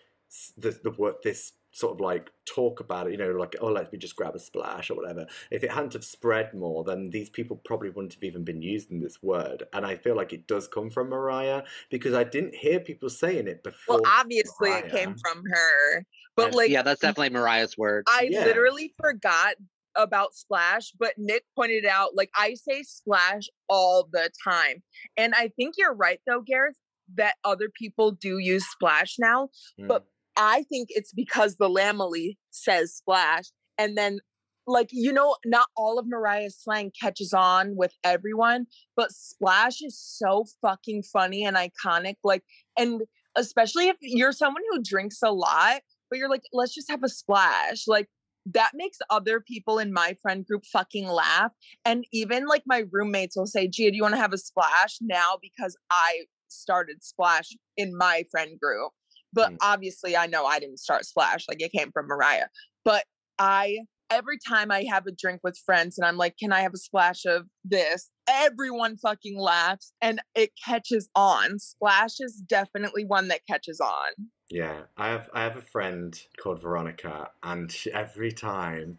The 0.57 0.71
the 0.83 0.91
word 0.91 1.15
this 1.23 1.53
sort 1.71 1.93
of 1.93 2.01
like 2.01 2.29
talk 2.45 2.79
about 2.81 3.07
it, 3.07 3.11
you 3.13 3.17
know, 3.17 3.31
like, 3.31 3.55
oh, 3.61 3.67
let 3.67 3.91
me 3.93 3.97
just 3.97 4.15
grab 4.15 4.35
a 4.35 4.39
splash 4.39 4.89
or 4.89 4.95
whatever. 4.95 5.25
If 5.49 5.63
it 5.63 5.71
hadn't 5.71 5.93
have 5.93 6.03
spread 6.03 6.53
more, 6.53 6.83
then 6.83 7.09
these 7.09 7.29
people 7.29 7.61
probably 7.63 7.89
wouldn't 7.89 8.13
have 8.13 8.23
even 8.23 8.43
been 8.43 8.61
using 8.61 8.99
this 8.99 9.23
word. 9.23 9.63
And 9.73 9.85
I 9.85 9.95
feel 9.95 10.15
like 10.15 10.33
it 10.33 10.47
does 10.47 10.67
come 10.67 10.89
from 10.89 11.09
Mariah 11.09 11.63
because 11.89 12.13
I 12.13 12.23
didn't 12.25 12.55
hear 12.55 12.79
people 12.79 13.09
saying 13.09 13.47
it 13.47 13.63
before. 13.63 14.01
Well, 14.01 14.11
obviously 14.19 14.69
it 14.69 14.91
came 14.91 15.15
from 15.23 15.43
her. 15.45 16.05
But 16.35 16.47
And- 16.47 16.55
like 16.55 16.69
yeah, 16.71 16.81
that's 16.81 17.01
definitely 17.01 17.29
Mariah's 17.29 17.77
word. 17.77 18.03
I 18.07 18.27
Yeah. 18.29 18.45
literally 18.45 18.93
forgot 19.01 19.55
about 19.95 20.33
splash, 20.33 20.91
but 20.99 21.13
Nick 21.17 21.43
pointed 21.55 21.85
out 21.85 22.15
like 22.15 22.29
I 22.35 22.53
say 22.55 22.83
splash 22.83 23.43
all 23.69 24.07
the 24.11 24.29
time. 24.43 24.83
And 25.17 25.33
I 25.35 25.49
think 25.49 25.75
you're 25.77 25.93
right 25.93 26.19
though, 26.27 26.41
Gareth, 26.41 26.77
that 27.15 27.35
other 27.43 27.69
people 27.69 28.11
do 28.11 28.37
use 28.39 28.65
splash 28.69 29.15
now. 29.19 29.49
but- 29.87 30.03
Mm. 30.03 30.05
I 30.37 30.63
think 30.63 30.89
it's 30.91 31.11
because 31.13 31.57
the 31.57 31.69
Lambily 31.69 32.37
says 32.51 32.95
splash. 32.95 33.45
And 33.77 33.97
then 33.97 34.19
like 34.67 34.89
you 34.91 35.11
know, 35.11 35.35
not 35.45 35.67
all 35.75 35.97
of 35.99 36.07
Mariah's 36.07 36.57
slang 36.57 36.91
catches 36.99 37.33
on 37.33 37.75
with 37.75 37.93
everyone, 38.03 38.67
but 38.95 39.11
splash 39.11 39.81
is 39.81 39.99
so 39.99 40.45
fucking 40.61 41.03
funny 41.03 41.43
and 41.43 41.57
iconic. 41.57 42.15
Like 42.23 42.43
and 42.77 43.01
especially 43.35 43.87
if 43.87 43.97
you're 44.01 44.31
someone 44.31 44.63
who 44.71 44.81
drinks 44.83 45.19
a 45.23 45.31
lot, 45.31 45.81
but 46.09 46.19
you're 46.19 46.29
like, 46.29 46.43
let's 46.53 46.73
just 46.73 46.91
have 46.91 47.03
a 47.03 47.09
splash. 47.09 47.87
Like 47.87 48.07
that 48.45 48.71
makes 48.73 48.97
other 49.09 49.39
people 49.39 49.79
in 49.79 49.93
my 49.93 50.15
friend 50.21 50.45
group 50.45 50.65
fucking 50.71 51.07
laugh. 51.07 51.51
And 51.85 52.05
even 52.11 52.47
like 52.47 52.63
my 52.65 52.83
roommates 52.91 53.37
will 53.37 53.45
say, 53.45 53.67
Gia, 53.67 53.91
do 53.91 53.95
you 53.95 54.03
want 54.03 54.15
to 54.15 54.21
have 54.21 54.33
a 54.33 54.37
splash 54.37 54.97
now? 55.01 55.37
Because 55.41 55.77
I 55.91 56.21
started 56.47 57.03
splash 57.03 57.49
in 57.77 57.95
my 57.95 58.25
friend 58.31 58.59
group. 58.59 58.91
But 59.33 59.51
Mm. 59.51 59.57
obviously 59.61 60.15
I 60.17 60.27
know 60.27 60.45
I 60.45 60.59
didn't 60.59 60.79
start 60.79 61.05
splash. 61.05 61.45
Like 61.47 61.61
it 61.61 61.71
came 61.71 61.91
from 61.91 62.07
Mariah. 62.07 62.47
But 62.83 63.05
I 63.39 63.79
every 64.09 64.37
time 64.45 64.71
I 64.71 64.83
have 64.89 65.07
a 65.07 65.11
drink 65.11 65.39
with 65.43 65.57
friends 65.65 65.97
and 65.97 66.05
I'm 66.05 66.17
like, 66.17 66.35
can 66.37 66.51
I 66.51 66.59
have 66.61 66.73
a 66.73 66.77
splash 66.77 67.25
of 67.25 67.45
this? 67.63 68.11
Everyone 68.27 68.97
fucking 68.97 69.39
laughs 69.39 69.93
and 70.01 70.21
it 70.35 70.51
catches 70.63 71.09
on. 71.15 71.59
Splash 71.59 72.19
is 72.19 72.43
definitely 72.47 73.05
one 73.05 73.29
that 73.29 73.41
catches 73.49 73.79
on. 73.79 74.29
Yeah, 74.49 74.83
I 74.97 75.07
have 75.07 75.29
I 75.33 75.43
have 75.43 75.55
a 75.55 75.61
friend 75.61 76.21
called 76.37 76.61
Veronica, 76.61 77.31
and 77.41 77.71
she, 77.71 77.89
every 77.93 78.33
time 78.33 78.97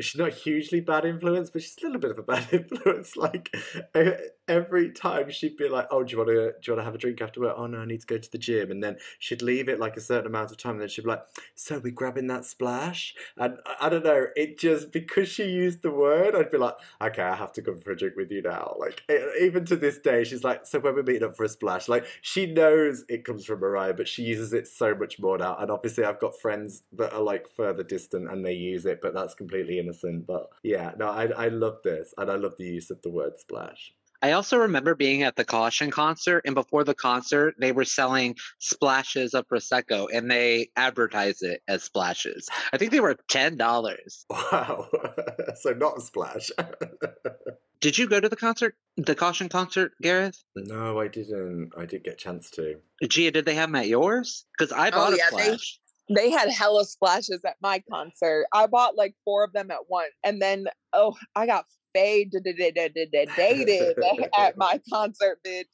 she's 0.00 0.18
not 0.18 0.32
hugely 0.32 0.80
bad 0.80 1.04
influence, 1.04 1.50
but 1.50 1.62
she's 1.62 1.76
a 1.82 1.86
little 1.86 2.00
bit 2.00 2.12
of 2.12 2.18
a 2.18 2.22
bad 2.32 2.48
influence. 2.52 3.16
Like 3.16 3.50
e- 3.96 4.28
every 4.48 4.90
time 4.92 5.30
she'd 5.30 5.56
be 5.56 5.68
like, 5.68 5.86
"Oh, 5.90 6.02
do 6.02 6.12
you 6.12 6.18
want 6.18 6.28
to 6.30 6.34
do 6.34 6.70
you 6.70 6.72
want 6.72 6.80
to 6.80 6.84
have 6.84 6.94
a 6.94 6.98
drink 6.98 7.20
after 7.22 7.40
work? 7.40 7.54
Oh 7.56 7.66
no, 7.66 7.78
I 7.78 7.84
need 7.84 8.00
to 8.00 8.06
go 8.06 8.18
to 8.18 8.30
the 8.30 8.38
gym," 8.38 8.70
and 8.70 8.82
then 8.82 8.96
she'd 9.18 9.42
leave 9.42 9.68
it 9.68 9.78
like 9.80 9.96
a 9.96 10.00
certain 10.00 10.26
amount 10.26 10.50
of 10.50 10.56
time, 10.56 10.72
and 10.72 10.82
then 10.82 10.88
she'd 10.88 11.02
be 11.02 11.08
like, 11.10 11.22
"So 11.54 11.78
we 11.78 11.90
grabbing 11.90 12.26
that 12.28 12.44
splash?" 12.44 13.14
And 13.36 13.58
I, 13.80 13.88
don't 13.88 14.04
know, 14.04 14.26
it 14.36 14.58
just 14.58 14.92
because 14.92 15.28
she 15.28 15.44
used 15.44 15.82
the 15.82 15.90
word, 15.90 16.34
I'd 16.34 16.50
be 16.50 16.58
like, 16.58 16.74
"Okay, 17.00 17.22
I 17.22 17.34
have 17.36 17.52
to 17.54 17.62
go 17.62 17.76
for 17.76 17.92
a 17.92 17.96
drink 17.96 18.16
with 18.16 18.30
you 18.30 18.42
now." 18.42 18.76
Like 18.78 19.02
e- 19.10 19.44
even 19.44 19.64
to 19.66 19.76
this 19.76 19.98
day, 19.98 20.24
she's 20.24 20.44
like, 20.44 20.66
"So 20.66 20.78
when 20.80 20.94
we're 20.94 21.02
meeting 21.02 21.24
up 21.24 21.36
for 21.36 21.44
a 21.44 21.48
splash," 21.48 21.88
like 21.88 22.06
she 22.20 22.46
knows 22.46 23.04
it 23.08 23.24
comes 23.24 23.44
from 23.44 23.60
Mariah, 23.60 23.94
but 23.94 24.08
she 24.08 24.22
uses 24.22 24.52
it 24.52 24.66
so 24.66 24.94
much 24.94 25.18
more 25.20 25.38
now. 25.38 25.56
And 25.58 25.70
obviously, 25.70 26.04
I've 26.04 26.20
got 26.20 26.40
friends 26.40 26.82
that 26.92 27.12
are 27.12 27.22
like 27.22 27.48
further 27.48 27.82
distant 27.82 28.30
and 28.30 28.44
they 28.44 28.52
use 28.54 28.86
it, 28.86 29.00
but 29.02 29.14
that's 29.14 29.34
completely 29.34 29.78
innocent. 29.78 30.26
But 30.26 30.50
yeah, 30.62 30.92
no, 30.98 31.08
I 31.08 31.26
I 31.26 31.48
love 31.48 31.78
this, 31.84 32.14
and 32.18 32.30
I 32.30 32.36
love 32.36 32.56
the 32.58 32.64
use 32.64 32.90
of 32.90 33.02
the 33.02 33.10
word 33.10 33.38
splash. 33.38 33.92
I 34.22 34.32
also 34.32 34.56
remember 34.58 34.94
being 34.94 35.22
at 35.24 35.34
the 35.36 35.44
Caution 35.44 35.90
concert, 35.90 36.42
and 36.46 36.54
before 36.54 36.84
the 36.84 36.94
concert, 36.94 37.54
they 37.58 37.72
were 37.72 37.84
selling 37.84 38.36
splashes 38.60 39.34
of 39.34 39.46
prosecco, 39.48 40.06
and 40.12 40.30
they 40.30 40.68
advertised 40.76 41.42
it 41.42 41.60
as 41.66 41.82
splashes. 41.82 42.48
I 42.72 42.78
think 42.78 42.92
they 42.92 43.00
were 43.00 43.16
ten 43.28 43.56
dollars. 43.56 44.24
Wow, 44.30 44.88
so 45.60 45.72
not 45.72 45.98
a 45.98 46.00
splash. 46.00 46.50
Did 47.80 47.98
you 47.98 48.06
go 48.08 48.20
to 48.20 48.28
the 48.28 48.36
concert, 48.36 48.76
the 48.96 49.16
Caution 49.16 49.48
concert, 49.48 49.92
Gareth? 50.00 50.40
No, 50.54 51.00
I 51.00 51.08
didn't. 51.08 51.72
I 51.76 51.84
did 51.84 52.04
get 52.04 52.14
a 52.14 52.16
chance 52.16 52.48
to. 52.52 52.76
Gia, 53.08 53.32
did 53.32 53.44
they 53.44 53.54
have 53.56 53.68
them 53.70 53.74
at 53.74 53.88
yours? 53.88 54.46
Because 54.56 54.72
I 54.72 54.88
oh, 54.88 54.90
bought 54.92 55.10
Oh, 55.10 55.14
a 55.14 55.18
yeah, 55.18 55.30
they- 55.36 55.42
splash. 55.42 55.78
They 56.14 56.30
had 56.30 56.50
hella 56.50 56.84
splashes 56.84 57.40
at 57.46 57.56
my 57.62 57.82
concert. 57.90 58.46
I 58.52 58.66
bought 58.66 58.96
like 58.96 59.14
four 59.24 59.44
of 59.44 59.52
them 59.52 59.70
at 59.70 59.88
once. 59.88 60.10
And 60.22 60.42
then, 60.42 60.66
oh, 60.92 61.16
I 61.34 61.46
got 61.46 61.64
faded 61.94 62.44
dated 62.44 63.96
at 64.38 64.56
my 64.56 64.80
concert, 64.90 65.38
bitch. 65.44 65.64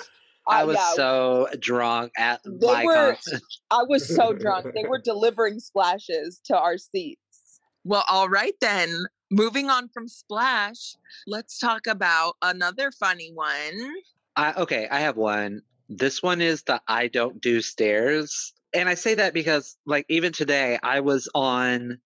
I 0.46 0.62
Uh, 0.62 0.66
was 0.66 0.76
yeah, 0.76 0.92
so 0.94 1.48
drunk 1.60 2.12
at 2.16 2.40
They 2.44 2.66
my 2.66 2.84
were- 2.84 3.12
concert. 3.14 3.42
I 3.70 3.82
was 3.82 4.06
so 4.14 4.32
drunk. 4.32 4.74
They 4.74 4.84
were 4.84 4.98
delivering 5.04 5.60
splashes 5.60 6.40
to 6.46 6.56
our 6.56 6.78
seats. 6.78 7.60
Well, 7.84 8.04
all 8.08 8.28
right 8.28 8.54
then. 8.60 9.06
Moving 9.30 9.68
on 9.68 9.90
from 9.90 10.08
Splash, 10.08 10.96
let's 11.26 11.58
talk 11.58 11.86
about 11.86 12.36
another 12.40 12.90
funny 12.90 13.30
one. 13.34 13.92
I, 14.36 14.54
okay, 14.54 14.88
I 14.90 15.00
have 15.00 15.18
one. 15.18 15.60
This 15.90 16.22
one 16.22 16.40
is 16.40 16.62
the 16.62 16.80
I 16.88 17.08
don't 17.08 17.38
do 17.38 17.60
stairs. 17.60 18.54
And 18.72 18.88
I 18.88 18.94
say 18.94 19.14
that 19.16 19.34
because, 19.34 19.76
like, 19.84 20.06
even 20.08 20.32
today, 20.32 20.78
I 20.82 21.00
was 21.00 21.28
on 21.34 21.98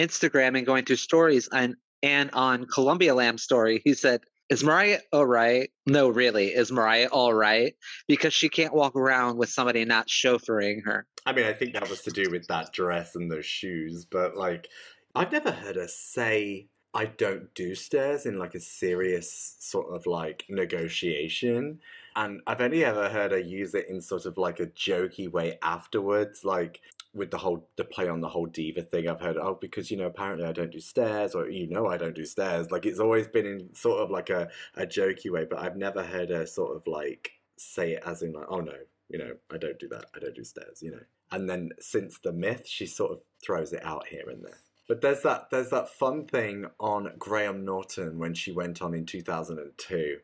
Instagram 0.00 0.56
and 0.58 0.66
going 0.66 0.84
through 0.84 0.96
stories, 0.96 1.48
and, 1.52 1.76
and 2.04 2.30
on 2.34 2.66
Columbia 2.66 3.14
Lamb 3.14 3.38
story, 3.38 3.80
he 3.82 3.94
said, 3.94 4.20
Is 4.50 4.62
Mariah 4.62 5.00
all 5.10 5.24
right? 5.24 5.70
No, 5.86 6.10
really. 6.10 6.48
Is 6.48 6.70
Mariah 6.70 7.08
all 7.10 7.32
right? 7.32 7.74
Because 8.06 8.34
she 8.34 8.50
can't 8.50 8.74
walk 8.74 8.94
around 8.94 9.38
with 9.38 9.48
somebody 9.48 9.86
not 9.86 10.06
chauffeuring 10.06 10.84
her. 10.84 11.06
I 11.24 11.32
mean, 11.32 11.46
I 11.46 11.54
think 11.54 11.72
that 11.72 11.88
was 11.88 12.02
to 12.02 12.10
do 12.10 12.30
with 12.30 12.46
that 12.48 12.74
dress 12.74 13.16
and 13.16 13.32
those 13.32 13.46
shoes, 13.46 14.04
but 14.04 14.36
like, 14.36 14.68
I've 15.14 15.32
never 15.32 15.50
heard 15.50 15.76
her 15.76 15.88
say, 15.88 16.68
I 16.92 17.06
don't 17.06 17.52
do 17.54 17.74
stairs 17.74 18.26
in 18.26 18.38
like 18.38 18.54
a 18.54 18.60
serious 18.60 19.56
sort 19.60 19.88
of 19.88 20.06
like 20.06 20.44
negotiation. 20.50 21.80
And 22.16 22.42
I've 22.46 22.60
only 22.60 22.84
ever 22.84 23.08
heard 23.08 23.32
her 23.32 23.38
use 23.38 23.74
it 23.74 23.88
in 23.88 24.02
sort 24.02 24.26
of 24.26 24.36
like 24.36 24.60
a 24.60 24.66
jokey 24.66 25.32
way 25.32 25.58
afterwards, 25.62 26.44
like 26.44 26.82
with 27.14 27.30
the 27.30 27.38
whole 27.38 27.68
the 27.76 27.84
play 27.84 28.08
on 28.08 28.20
the 28.20 28.28
whole 28.28 28.46
diva 28.46 28.82
thing. 28.82 29.08
I've 29.08 29.20
heard, 29.20 29.36
oh, 29.36 29.56
because 29.60 29.90
you 29.90 29.96
know, 29.96 30.06
apparently 30.06 30.46
I 30.46 30.52
don't 30.52 30.72
do 30.72 30.80
stairs, 30.80 31.34
or 31.34 31.48
you 31.48 31.68
know, 31.68 31.86
I 31.86 31.96
don't 31.96 32.14
do 32.14 32.24
stairs. 32.24 32.70
Like 32.70 32.86
it's 32.86 33.00
always 33.00 33.28
been 33.28 33.46
in 33.46 33.74
sort 33.74 34.00
of 34.00 34.10
like 34.10 34.30
a, 34.30 34.48
a 34.76 34.86
jokey 34.86 35.30
way, 35.30 35.46
but 35.48 35.60
I've 35.60 35.76
never 35.76 36.02
heard 36.02 36.30
her 36.30 36.46
sort 36.46 36.76
of 36.76 36.86
like 36.86 37.32
say 37.56 37.92
it 37.92 38.02
as 38.04 38.22
in 38.22 38.32
like, 38.32 38.46
oh 38.48 38.60
no, 38.60 38.74
you 39.08 39.18
know, 39.18 39.34
I 39.50 39.58
don't 39.58 39.78
do 39.78 39.88
that. 39.88 40.06
I 40.14 40.18
don't 40.18 40.34
do 40.34 40.44
stairs, 40.44 40.82
you 40.82 40.90
know. 40.90 41.02
And 41.30 41.48
then 41.48 41.70
since 41.80 42.18
the 42.18 42.32
myth, 42.32 42.66
she 42.66 42.86
sort 42.86 43.12
of 43.12 43.20
throws 43.44 43.72
it 43.72 43.84
out 43.84 44.08
here 44.08 44.28
and 44.28 44.44
there. 44.44 44.58
But 44.86 45.00
there's 45.00 45.22
that 45.22 45.50
there's 45.50 45.70
that 45.70 45.88
fun 45.88 46.26
thing 46.26 46.66
on 46.78 47.12
Graham 47.18 47.64
Norton 47.64 48.18
when 48.18 48.34
she 48.34 48.52
went 48.52 48.82
on 48.82 48.94
in 48.94 49.06
2002. 49.06 50.18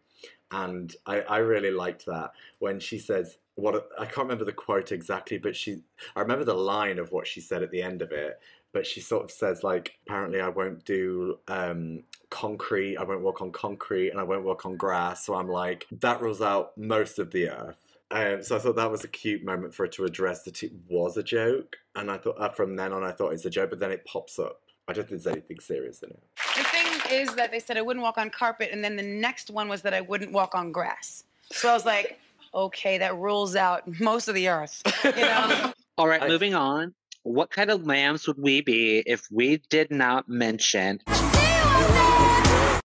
And 0.51 0.95
I, 1.07 1.21
I 1.21 1.39
really 1.39 1.71
liked 1.71 2.07
that 2.07 2.33
when 2.59 2.81
she 2.81 2.99
says 2.99 3.39
what 3.55 3.89
I 3.99 4.05
can't 4.05 4.19
remember 4.27 4.45
the 4.45 4.53
quote 4.53 4.93
exactly, 4.93 5.39
but 5.39 5.55
she 5.55 5.83
I 6.17 6.21
remember 6.21 6.45
the 6.45 6.55
line 6.55 6.99
of 6.99 7.13
what 7.13 7.27
she 7.27 7.41
said 7.41 7.63
at 7.63 7.71
the 7.71 7.83
end 7.83 8.03
of 8.03 8.13
it. 8.13 8.41
But 8.73 8.87
she 8.87 9.01
sort 9.01 9.25
of 9.25 9.31
says 9.33 9.65
like, 9.65 9.99
apparently 10.07 10.41
I 10.41 10.49
won't 10.49 10.85
do 10.85 11.39
um, 11.49 12.05
concrete, 12.31 12.97
I 12.97 13.03
won't 13.03 13.23
walk 13.23 13.43
on 13.43 13.51
concrete, 13.51 14.11
and 14.11 14.21
I 14.21 14.23
won't 14.23 14.45
walk 14.45 14.65
on 14.65 14.77
grass. 14.77 15.27
So 15.27 15.35
I'm 15.35 15.49
like, 15.49 15.87
that 15.91 16.21
rules 16.21 16.41
out 16.41 16.79
most 16.79 17.19
of 17.19 17.33
the 17.33 17.51
earth. 17.51 17.99
Um, 18.13 18.43
so 18.43 18.57
I 18.57 18.59
thought 18.59 18.77
that 18.77 18.91
was 18.91 19.05
a 19.05 19.09
cute 19.09 19.45
moment 19.45 19.75
for 19.75 19.85
her 19.85 19.91
to 19.91 20.05
address 20.05 20.43
that 20.45 20.63
it 20.63 20.73
was 20.89 21.17
a 21.17 21.23
joke, 21.23 21.77
and 21.95 22.11
I 22.11 22.19
thought 22.19 22.41
uh, 22.41 22.49
from 22.49 22.75
then 22.75 22.93
on 22.93 23.05
I 23.05 23.13
thought 23.13 23.33
it's 23.33 23.45
a 23.45 23.51
joke, 23.51 23.71
but 23.71 23.79
then 23.79 23.93
it 23.93 24.05
pops 24.05 24.39
up. 24.39 24.61
I 24.89 24.93
don't 24.93 25.09
think 25.09 25.23
there's 25.23 25.33
anything 25.33 25.61
serious 25.61 26.03
in 26.03 26.11
it. 26.11 26.90
The 27.11 27.17
thing 27.17 27.27
is 27.27 27.35
that 27.35 27.51
they 27.51 27.59
said 27.59 27.77
I 27.77 27.83
wouldn't 27.83 28.05
walk 28.05 28.19
on 28.19 28.31
carpet, 28.31 28.71
and 28.73 28.85
then 28.85 28.95
the 28.95 29.03
next 29.03 29.51
one 29.51 29.69
was 29.69 29.83
that 29.83 29.93
I 29.93 30.01
wouldn't 30.01 30.31
walk 30.31 30.55
on 30.55 30.71
grass. 30.71 31.25
So 31.51 31.69
I 31.69 31.73
was 31.73 31.85
like, 31.85 32.21
okay, 32.55 32.99
that 32.99 33.17
rules 33.17 33.57
out 33.57 33.83
most 34.01 34.29
of 34.29 34.37
the 34.37 34.49
earth. 34.49 34.81
You 35.05 35.11
know? 35.17 35.73
All 35.99 36.07
right, 36.07 36.23
I- 36.23 36.29
moving 36.29 36.55
on. 36.55 36.95
What 37.25 37.51
kind 37.51 37.69
of 37.69 37.85
lambs 37.85 38.29
would 38.29 38.39
we 38.39 38.61
be 38.61 39.03
if 39.07 39.27
we 39.31 39.61
did 39.71 39.91
not 39.91 40.29
mention 40.29 41.01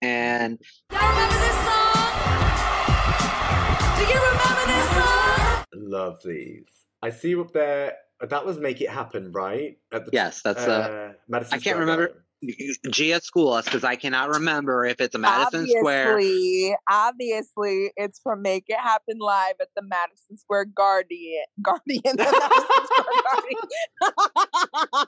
and 0.02 0.60
Love 5.74 6.20
these. 6.26 6.66
I 7.04 7.12
see 7.12 7.30
you 7.30 7.42
up 7.42 7.52
there. 7.52 7.94
That 8.20 8.44
was 8.46 8.58
Make 8.58 8.82
It 8.82 8.90
Happen, 8.90 9.32
right? 9.32 9.78
At 9.94 10.06
the 10.06 10.10
yes, 10.14 10.42
that's 10.42 10.66
uh, 10.66 10.72
uh, 10.72 11.14
Madison 11.28 11.54
I 11.54 11.58
can't 11.58 11.62
Square 11.64 11.80
remember- 11.80 12.08
Garden. 12.08 12.22
Gia 12.91 13.21
school 13.21 13.53
us 13.53 13.65
because 13.65 13.84
I 13.84 13.95
cannot 13.95 14.29
remember 14.29 14.86
if 14.86 15.01
it's 15.01 15.15
a 15.15 15.17
Madison 15.17 15.67
Square. 15.67 16.13
obviously, 16.13 16.75
obviously, 16.89 17.91
it's 17.95 18.19
from 18.21 18.41
Make 18.41 18.65
It 18.67 18.79
Happen 18.79 19.17
Live 19.19 19.55
at 19.62 19.69
the 19.75 19.81
Madison 19.81 20.38
Square 20.38 20.65
Guardian. 20.75 21.43
Guardian. 21.62 22.01
Madison 22.15 22.41
Square 22.86 23.23
Guardian. 23.31 23.58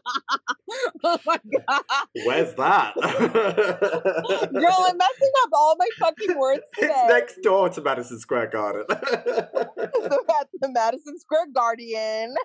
oh 1.03 1.19
my 1.25 1.39
god. 1.67 1.83
Where's 2.25 2.53
that? 2.55 2.93
Girl, 4.53 4.85
I'm 4.85 4.97
messing 4.97 5.31
up 5.43 5.49
all 5.53 5.75
my 5.77 5.87
fucking 5.99 6.37
words 6.37 6.63
today. 6.75 6.91
It's 6.93 7.09
next 7.09 7.41
door 7.41 7.69
to 7.69 7.81
Madison 7.81 8.19
Square 8.19 8.47
Garden. 8.47 8.85
at 8.89 10.47
the 10.59 10.69
Madison 10.71 11.19
Square 11.19 11.47
Guardian. 11.53 12.35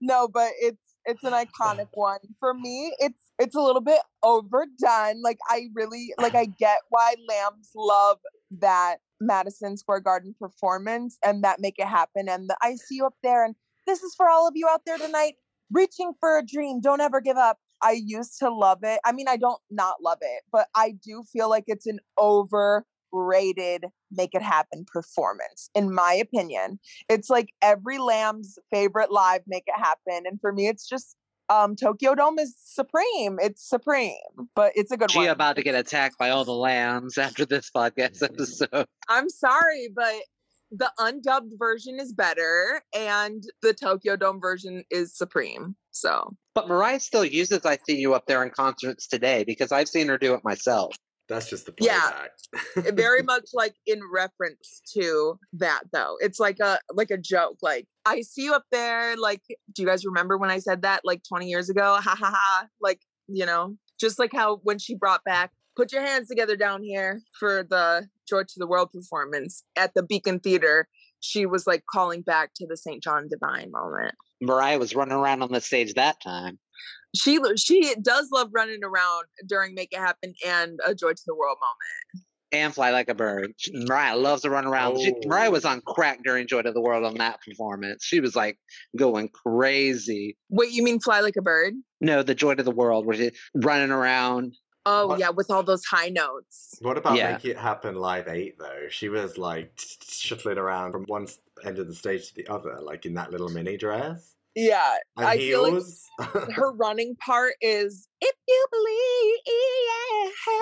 no, 0.00 0.28
but 0.28 0.50
it's 0.60 0.91
it's 1.04 1.24
an 1.24 1.32
iconic 1.32 1.88
one 1.94 2.20
for 2.38 2.54
me. 2.54 2.94
It's 2.98 3.30
it's 3.38 3.54
a 3.54 3.60
little 3.60 3.80
bit 3.80 4.00
overdone. 4.22 5.22
Like 5.22 5.38
I 5.48 5.68
really 5.74 6.14
like 6.18 6.34
I 6.34 6.46
get 6.46 6.78
why 6.90 7.14
lambs 7.28 7.70
love 7.74 8.18
that 8.60 8.96
Madison 9.20 9.76
Square 9.76 10.00
Garden 10.00 10.34
performance 10.38 11.18
and 11.24 11.42
that 11.44 11.60
make 11.60 11.78
it 11.78 11.86
happen. 11.86 12.28
And 12.28 12.48
the 12.48 12.56
I 12.62 12.76
see 12.76 12.96
you 12.96 13.06
up 13.06 13.14
there, 13.22 13.44
and 13.44 13.54
this 13.86 14.02
is 14.02 14.14
for 14.14 14.28
all 14.28 14.46
of 14.46 14.54
you 14.56 14.68
out 14.68 14.82
there 14.86 14.98
tonight, 14.98 15.34
reaching 15.70 16.12
for 16.20 16.38
a 16.38 16.44
dream. 16.44 16.80
Don't 16.80 17.00
ever 17.00 17.20
give 17.20 17.36
up. 17.36 17.58
I 17.82 18.00
used 18.04 18.38
to 18.38 18.50
love 18.50 18.78
it. 18.82 19.00
I 19.04 19.12
mean, 19.12 19.26
I 19.28 19.36
don't 19.36 19.60
not 19.70 19.96
love 20.02 20.18
it, 20.20 20.42
but 20.52 20.68
I 20.74 20.94
do 21.04 21.24
feel 21.32 21.50
like 21.50 21.64
it's 21.66 21.86
an 21.86 21.98
overrated 22.16 23.86
make 24.12 24.34
it 24.34 24.42
happen 24.42 24.84
performance, 24.86 25.70
in 25.74 25.92
my 25.94 26.12
opinion. 26.12 26.78
It's 27.08 27.30
like 27.30 27.52
every 27.62 27.98
lamb's 27.98 28.58
favorite 28.70 29.10
live 29.10 29.42
make 29.46 29.64
it 29.66 29.78
happen. 29.78 30.26
And 30.26 30.40
for 30.40 30.52
me, 30.52 30.68
it's 30.68 30.88
just 30.88 31.16
um 31.48 31.76
Tokyo 31.76 32.14
Dome 32.14 32.38
is 32.38 32.54
supreme. 32.58 33.38
It's 33.40 33.68
supreme, 33.68 34.14
but 34.54 34.72
it's 34.74 34.90
a 34.90 34.96
good 34.96 35.14
one. 35.14 35.26
Gia 35.26 35.32
about 35.32 35.56
to 35.56 35.62
get 35.62 35.74
attacked 35.74 36.18
by 36.18 36.30
all 36.30 36.44
the 36.44 36.52
lambs 36.52 37.18
after 37.18 37.44
this 37.44 37.70
podcast 37.74 38.22
episode. 38.22 38.86
I'm 39.08 39.28
sorry, 39.28 39.88
but 39.94 40.22
the 40.72 40.90
undubbed 40.98 41.52
version 41.58 42.00
is 42.00 42.14
better 42.14 42.82
and 42.96 43.44
the 43.60 43.74
Tokyo 43.74 44.16
Dome 44.16 44.40
version 44.40 44.84
is 44.90 45.14
supreme. 45.14 45.76
So 45.90 46.34
But 46.54 46.66
Mariah 46.66 47.00
still 47.00 47.24
uses 47.24 47.66
I 47.66 47.78
See 47.86 47.98
You 47.98 48.14
Up 48.14 48.26
There 48.26 48.42
in 48.42 48.50
concerts 48.50 49.06
today 49.06 49.44
because 49.44 49.70
I've 49.70 49.88
seen 49.88 50.08
her 50.08 50.16
do 50.16 50.32
it 50.34 50.42
myself. 50.42 50.96
That's 51.32 51.48
just 51.48 51.66
the 51.66 51.72
point. 51.72 51.90
Yeah. 51.90 52.26
Eh, 52.76 52.90
very 52.92 53.22
much 53.32 53.50
like 53.54 53.74
in 53.86 54.00
reference 54.12 54.82
to 54.94 55.38
that 55.54 55.82
though. 55.92 56.16
It's 56.20 56.38
like 56.38 56.60
a 56.60 56.78
like 56.92 57.10
a 57.10 57.18
joke. 57.18 57.58
Like 57.62 57.86
I 58.04 58.20
see 58.22 58.44
you 58.44 58.54
up 58.54 58.64
there. 58.70 59.16
Like, 59.16 59.42
do 59.74 59.82
you 59.82 59.88
guys 59.88 60.04
remember 60.04 60.38
when 60.38 60.50
I 60.50 60.58
said 60.58 60.82
that 60.82 61.00
like 61.04 61.22
20 61.28 61.46
years 61.46 61.70
ago? 61.70 61.98
Ha 62.00 62.16
ha 62.18 62.30
ha. 62.34 62.66
Like, 62.80 63.00
you 63.28 63.46
know, 63.46 63.76
just 64.00 64.18
like 64.18 64.32
how 64.32 64.60
when 64.62 64.78
she 64.78 64.94
brought 64.94 65.24
back 65.24 65.50
put 65.76 65.92
your 65.92 66.02
hands 66.02 66.28
together 66.28 66.56
down 66.56 66.82
here 66.82 67.22
for 67.38 67.62
the 67.62 68.06
Joy 68.28 68.42
to 68.42 68.54
the 68.56 68.66
World 68.66 68.90
performance 68.92 69.64
at 69.76 69.94
the 69.94 70.02
Beacon 70.02 70.40
Theater. 70.40 70.88
She 71.20 71.46
was 71.46 71.66
like 71.66 71.84
calling 71.90 72.22
back 72.22 72.50
to 72.56 72.66
the 72.66 72.76
St. 72.76 73.02
John 73.02 73.28
Divine 73.28 73.70
moment. 73.70 74.14
Mariah 74.40 74.78
was 74.78 74.94
running 74.94 75.14
around 75.14 75.42
on 75.42 75.52
the 75.52 75.60
stage 75.60 75.94
that 75.94 76.20
time. 76.20 76.58
She 77.14 77.38
she 77.56 77.94
does 78.00 78.30
love 78.32 78.50
running 78.52 78.82
around 78.82 79.24
during 79.46 79.74
Make 79.74 79.92
It 79.92 79.98
Happen 79.98 80.34
and 80.46 80.78
a 80.86 80.94
Joy 80.94 81.12
to 81.12 81.22
the 81.26 81.34
World 81.34 81.58
moment. 81.60 82.26
And 82.52 82.74
fly 82.74 82.90
like 82.90 83.08
a 83.08 83.14
bird. 83.14 83.54
She- 83.56 83.72
Mariah 83.74 84.16
loves 84.16 84.42
to 84.42 84.50
run 84.50 84.66
around. 84.66 85.00
She, 85.00 85.14
Mariah 85.24 85.50
was 85.50 85.64
on 85.64 85.82
oh. 85.86 85.92
crack 85.92 86.20
during 86.22 86.46
Joy 86.46 86.62
to 86.62 86.72
the 86.72 86.82
World 86.82 87.04
on 87.04 87.14
that 87.14 87.40
performance. 87.42 88.04
She 88.04 88.20
was 88.20 88.36
like 88.36 88.58
going 88.96 89.30
crazy. 89.30 90.36
Wait, 90.50 90.70
you 90.70 90.82
mean 90.82 91.00
fly 91.00 91.20
like 91.20 91.36
a 91.36 91.42
bird? 91.42 91.74
No, 92.00 92.22
the 92.22 92.34
Joy 92.34 92.54
to 92.54 92.62
the 92.62 92.70
World, 92.70 93.06
where 93.06 93.16
she 93.16 93.30
running 93.54 93.90
around. 93.90 94.54
Oh 94.84 95.08
What- 95.08 95.18
yeah, 95.18 95.30
with 95.30 95.50
all 95.50 95.62
those 95.62 95.84
high 95.84 96.08
notes. 96.08 96.74
What 96.80 96.98
about 96.98 97.16
Yeah. 97.16 97.32
Make 97.32 97.44
It 97.46 97.56
Happen 97.56 97.94
Live 97.94 98.28
8, 98.28 98.58
though? 98.58 98.88
She 98.90 99.08
was 99.08 99.38
like 99.38 99.72
shuttling 100.02 100.58
around 100.58 100.92
from 100.92 101.04
one 101.04 101.28
end 101.64 101.78
of 101.78 101.88
the 101.88 101.94
stage 101.94 102.28
to 102.28 102.34
the 102.34 102.48
other, 102.48 102.78
like 102.82 103.06
in 103.06 103.14
that 103.14 103.30
little 103.30 103.48
mini 103.48 103.78
dress. 103.78 104.34
Yeah, 104.54 104.96
And 105.16 105.26
I 105.26 105.38
feel 105.38 105.62
like 105.62 105.72
heels. 105.72 106.06
her 106.54 106.72
running 106.72 107.16
part 107.16 107.54
is 107.60 108.08
if 108.20 108.34
you 108.46 108.66
believe, 108.70 109.36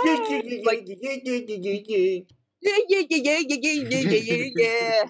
yeah, 0.04 0.64
like 0.64 0.86
yeah, 2.62 2.78
yeah, 2.88 3.02
yeah, 3.08 3.16
yeah, 3.18 3.38
yeah, 3.48 3.56
yeah, 3.60 4.00
yeah, 4.00 4.18
yeah, 4.18 4.44
yeah, 4.56 5.04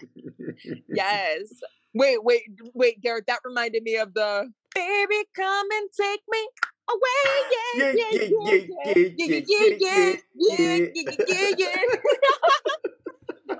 yeah. 0.54 0.80
Yes. 0.88 1.48
Wait, 1.94 2.22
wait, 2.24 2.42
wait, 2.74 3.00
Gareth. 3.02 3.24
That 3.26 3.40
reminded 3.44 3.82
me 3.82 3.96
of 3.96 4.14
the 4.14 4.50
baby, 4.74 5.24
come 5.34 5.66
and 5.72 5.88
take 6.00 6.20
me 6.30 6.48
away. 6.88 7.32
Yeah, 7.74 7.92
Yeah, 7.92 7.92
yeah, 7.94 8.28
yeah, 8.30 8.54
yeah, 8.84 8.94
yeah, 8.94 8.94
yeah, 9.16 9.26
yeah, 9.26 9.40
yeah, 9.46 9.76
yeah, 9.78 10.14
yeah, 10.36 10.56
yeah, 10.58 10.78
yeah, 10.94 11.12
yeah, 11.26 11.50
yeah, 11.56 11.56
yeah. 11.58 11.82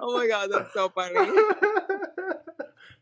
Oh 0.00 0.16
my 0.16 0.26
god, 0.26 0.50
that's 0.50 0.72
so 0.72 0.88
funny. 0.88 1.14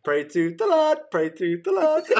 pray 0.05 0.25
to 0.25 0.55
the 0.55 0.67
Lord, 0.67 0.99
pray 1.11 1.31
to 1.31 1.63
the 1.63 1.73
Lord. 1.73 2.05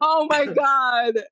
oh 0.00 0.26
my 0.28 0.46
god. 0.46 1.14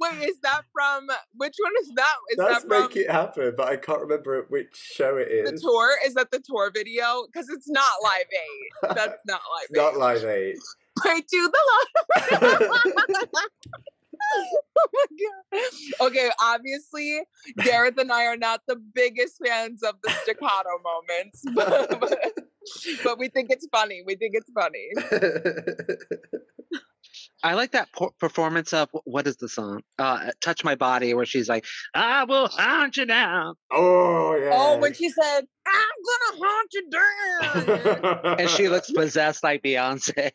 Wait, 0.00 0.28
is 0.28 0.38
that 0.42 0.62
from 0.72 1.08
which 1.36 1.56
one 1.60 1.72
is 1.82 1.92
that? 1.96 2.14
Is 2.30 2.38
That's 2.38 2.62
that 2.62 2.68
from 2.68 2.82
make 2.82 2.96
it 2.96 3.10
happen, 3.10 3.54
but 3.56 3.68
I 3.68 3.76
can't 3.76 4.00
remember 4.00 4.46
which 4.48 4.74
show 4.74 5.16
it 5.16 5.28
is. 5.28 5.50
the 5.50 5.58
tour? 5.58 5.90
Is 6.04 6.14
that 6.14 6.30
the 6.30 6.40
tour 6.40 6.70
video? 6.74 7.26
Because 7.26 7.48
it's 7.48 7.68
not 7.68 7.90
live 8.02 8.26
Eight. 8.32 8.72
That's 8.94 9.18
not 9.26 9.40
live 9.50 9.66
It's 9.70 9.76
not. 9.76 9.96
Live 9.96 10.24
Aid. 10.24 10.56
Pray 10.96 11.20
to 11.20 11.26
the 11.30 11.58
Lord. 11.70 11.86
oh 14.78 14.86
my 14.92 15.06
god. 15.18 16.06
Okay, 16.08 16.30
obviously, 16.42 17.20
Gareth 17.58 17.98
and 17.98 18.12
I 18.12 18.26
are 18.26 18.36
not 18.36 18.60
the 18.66 18.76
biggest 18.94 19.36
fans 19.44 19.82
of 19.82 19.94
the 20.02 20.10
staccato 20.22 20.70
moments, 20.82 21.42
but, 21.54 22.00
but, 22.00 22.18
but 23.04 23.18
we 23.18 23.28
think 23.28 23.50
it's 23.50 23.66
funny. 23.72 24.02
We 24.06 24.16
think 24.16 24.34
it's 24.34 24.50
funny. 24.52 24.90
I 27.42 27.54
like 27.54 27.72
that 27.72 27.90
por- 27.92 28.12
performance 28.20 28.74
of 28.74 28.90
what 29.04 29.26
is 29.26 29.36
the 29.36 29.48
song? 29.48 29.82
Uh, 29.98 30.30
"Touch 30.42 30.62
My 30.62 30.74
Body," 30.74 31.14
where 31.14 31.24
she's 31.24 31.48
like, 31.48 31.64
"I 31.94 32.24
will 32.24 32.48
haunt 32.48 32.98
you 32.98 33.06
down," 33.06 33.54
oh 33.72 34.36
yeah. 34.36 34.50
Oh, 34.52 34.76
when 34.78 34.92
she 34.92 35.08
said, 35.08 35.46
I'm 35.66 35.90
gonna 36.06 36.44
haunt 36.44 36.74
you 36.74 36.90
down. 36.90 38.40
and 38.40 38.50
she 38.50 38.68
looks 38.68 38.90
possessed 38.90 39.42
like 39.42 39.62
Beyonce. 39.62 40.30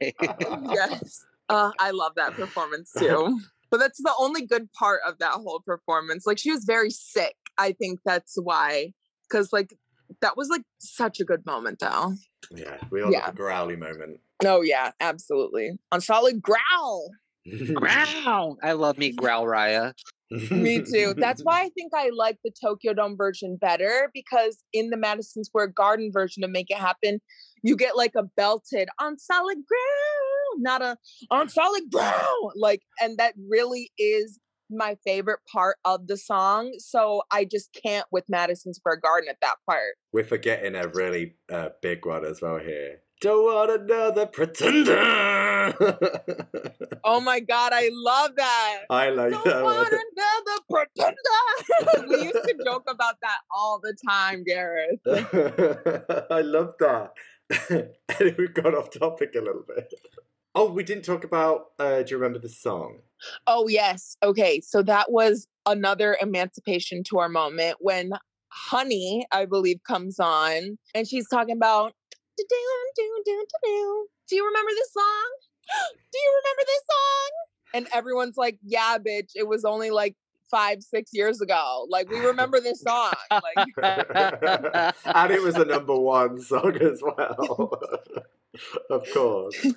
yes. 0.74 1.26
Uh, 1.48 1.72
I 1.80 1.92
love 1.92 2.14
that 2.16 2.34
performance 2.34 2.92
too. 2.98 3.40
But 3.72 3.80
that's 3.80 3.98
the 4.02 4.14
only 4.20 4.46
good 4.46 4.72
part 4.74 5.02
of 5.06 5.18
that 5.20 5.32
whole 5.34 5.60
performance. 5.66 6.26
Like 6.26 6.38
she 6.38 6.52
was 6.52 6.64
very 6.66 6.90
sick. 6.92 7.36
I 7.58 7.72
think 7.74 8.00
that's 8.06 8.36
why. 8.42 8.94
Cause 9.32 9.50
like 9.52 9.76
that 10.22 10.38
was 10.38 10.50
like 10.50 10.62
such 10.80 11.20
a 11.20 11.26
good 11.26 11.46
moment 11.46 11.80
though. 11.80 12.14
yeah, 12.52 12.78
we 12.92 13.02
all 13.02 13.12
Yeah. 13.12 13.26
have 13.26 13.34
a 13.34 13.38
growly 13.38 13.76
moment. 13.76 14.20
Oh 14.46 14.62
yeah, 14.62 14.92
absolutely. 15.00 15.72
On 15.92 16.00
solid 16.02 16.42
growl. 16.42 17.12
Growl. 17.74 18.58
I 18.64 18.72
love 18.72 18.98
me 18.98 19.12
growl 19.12 19.46
Raya. 19.46 19.94
Me 20.50 20.82
too. 20.82 21.14
That's 21.16 21.42
why 21.44 21.62
I 21.62 21.70
think 21.70 21.92
I 21.96 22.10
like 22.16 22.40
the 22.44 22.52
Tokyo 22.60 22.94
Dome 22.94 23.16
version 23.16 23.56
better 23.56 24.10
because 24.16 24.64
in 24.74 24.90
the 24.90 24.98
Madison 24.98 25.44
Square 25.44 25.68
Garden 25.68 26.10
version 26.12 26.44
of 26.44 26.50
make 26.50 26.72
it 26.72 26.78
happen, 26.78 27.22
you 27.62 27.76
get 27.78 27.96
like 27.96 28.14
a 28.18 28.24
belted 28.24 28.90
on 29.00 29.20
solid 29.20 29.58
ground, 29.58 30.35
not 30.60 30.82
a 30.82 30.98
on 31.32 31.50
solid 31.50 31.84
ground. 31.92 32.52
Like, 32.56 32.82
and 33.00 33.18
that 33.18 33.34
really 33.50 33.92
is 33.98 34.40
my 34.70 34.98
favorite 35.06 35.40
part 35.52 35.78
of 35.86 36.08
the 36.08 36.18
song. 36.18 36.74
So 36.80 37.22
I 37.32 37.46
just 37.46 37.78
can't 37.86 38.06
with 38.12 38.26
Madison 38.28 38.74
Square 38.74 38.98
Garden 38.98 39.30
at 39.30 39.38
that 39.42 39.56
part. 39.70 39.94
We're 40.12 40.24
forgetting 40.24 40.76
a 40.76 40.88
really 40.88 41.36
uh, 41.52 41.70
big 41.82 42.06
one 42.06 42.26
as 42.26 42.42
well 42.42 42.58
here. 42.58 43.02
Don't 43.22 43.44
want 43.46 43.82
another 43.82 44.26
pretender. 44.26 45.74
Oh 47.08 47.20
my 47.22 47.40
god, 47.40 47.72
I 47.74 47.90
love 47.94 48.32
that. 48.36 48.80
I 48.90 49.10
like 49.10 49.32
Don't 49.32 49.46
that 49.46 49.64
want 49.64 49.92
one. 49.92 50.02
another 50.18 50.62
pretender. 50.72 52.08
we 52.10 52.24
used 52.24 52.48
to 52.48 52.56
joke 52.66 52.86
about 52.90 53.16
that 53.22 53.38
all 53.56 53.80
the 53.80 53.96
time, 54.10 54.44
Gareth. 54.44 55.00
I 56.32 56.42
love 56.42 56.74
that. 56.80 57.12
and 58.20 58.36
we've 58.40 58.54
gone 58.56 58.74
off 58.74 58.90
topic 58.90 59.36
a 59.36 59.40
little 59.40 59.64
bit. 59.68 59.94
Oh, 60.56 60.72
we 60.72 60.84
didn't 60.84 61.04
talk 61.04 61.26
about. 61.26 61.72
Uh, 61.78 62.02
do 62.02 62.12
you 62.12 62.18
remember 62.18 62.40
the 62.40 62.50
song? 62.50 63.00
Oh, 63.46 63.68
yes. 63.68 64.16
Okay. 64.24 64.62
So 64.62 64.82
that 64.84 65.12
was 65.12 65.48
another 65.66 66.18
emancipation 66.22 67.04
tour 67.04 67.28
moment 67.28 67.78
when 67.80 68.12
Honey, 68.50 69.26
I 69.34 69.46
believe, 69.46 69.80
comes 69.86 70.18
on 70.20 70.78
and 70.94 71.08
she's 71.08 71.28
talking 71.28 71.58
about. 71.58 71.94
Do 72.38 72.44
you 74.36 74.46
remember 74.46 74.72
this 74.72 74.94
song? 74.94 75.30
Do 76.12 76.18
you 76.18 76.42
remember 76.42 76.62
this 76.66 76.82
song? 76.90 77.32
And 77.74 77.88
everyone's 77.94 78.38
like, 78.38 78.58
yeah, 78.64 78.98
bitch, 78.98 79.32
it 79.36 79.48
was 79.48 79.66
only 79.66 79.92
like 79.92 80.16
five, 80.50 80.82
six 80.82 81.12
years 81.14 81.42
ago. 81.42 81.86
Like, 81.90 82.10
we 82.10 82.20
remember 82.26 82.62
this 82.62 82.82
song. 82.82 83.12
Like, 83.30 83.68
and 85.06 85.32
it 85.32 85.42
was 85.42 85.56
a 85.56 85.66
number 85.66 85.98
one 85.98 86.40
song 86.40 86.78
as 86.82 87.02
well. 87.02 87.82
of 88.90 89.04
course. 89.14 89.68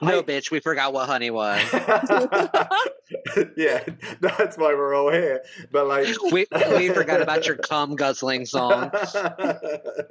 No, 0.00 0.20
I- 0.20 0.22
bitch, 0.22 0.50
we 0.50 0.60
forgot 0.60 0.92
what 0.92 1.08
honey 1.08 1.30
was. 1.30 1.60
yeah, 3.56 3.84
that's 4.20 4.56
why 4.56 4.74
we're 4.74 4.94
all 4.94 5.12
here. 5.12 5.42
But 5.70 5.86
like, 5.86 6.06
We 6.32 6.46
we 6.76 6.88
forgot 6.90 7.20
about 7.20 7.46
your 7.46 7.56
cum 7.56 7.96
guzzling 7.96 8.46
song. 8.46 8.90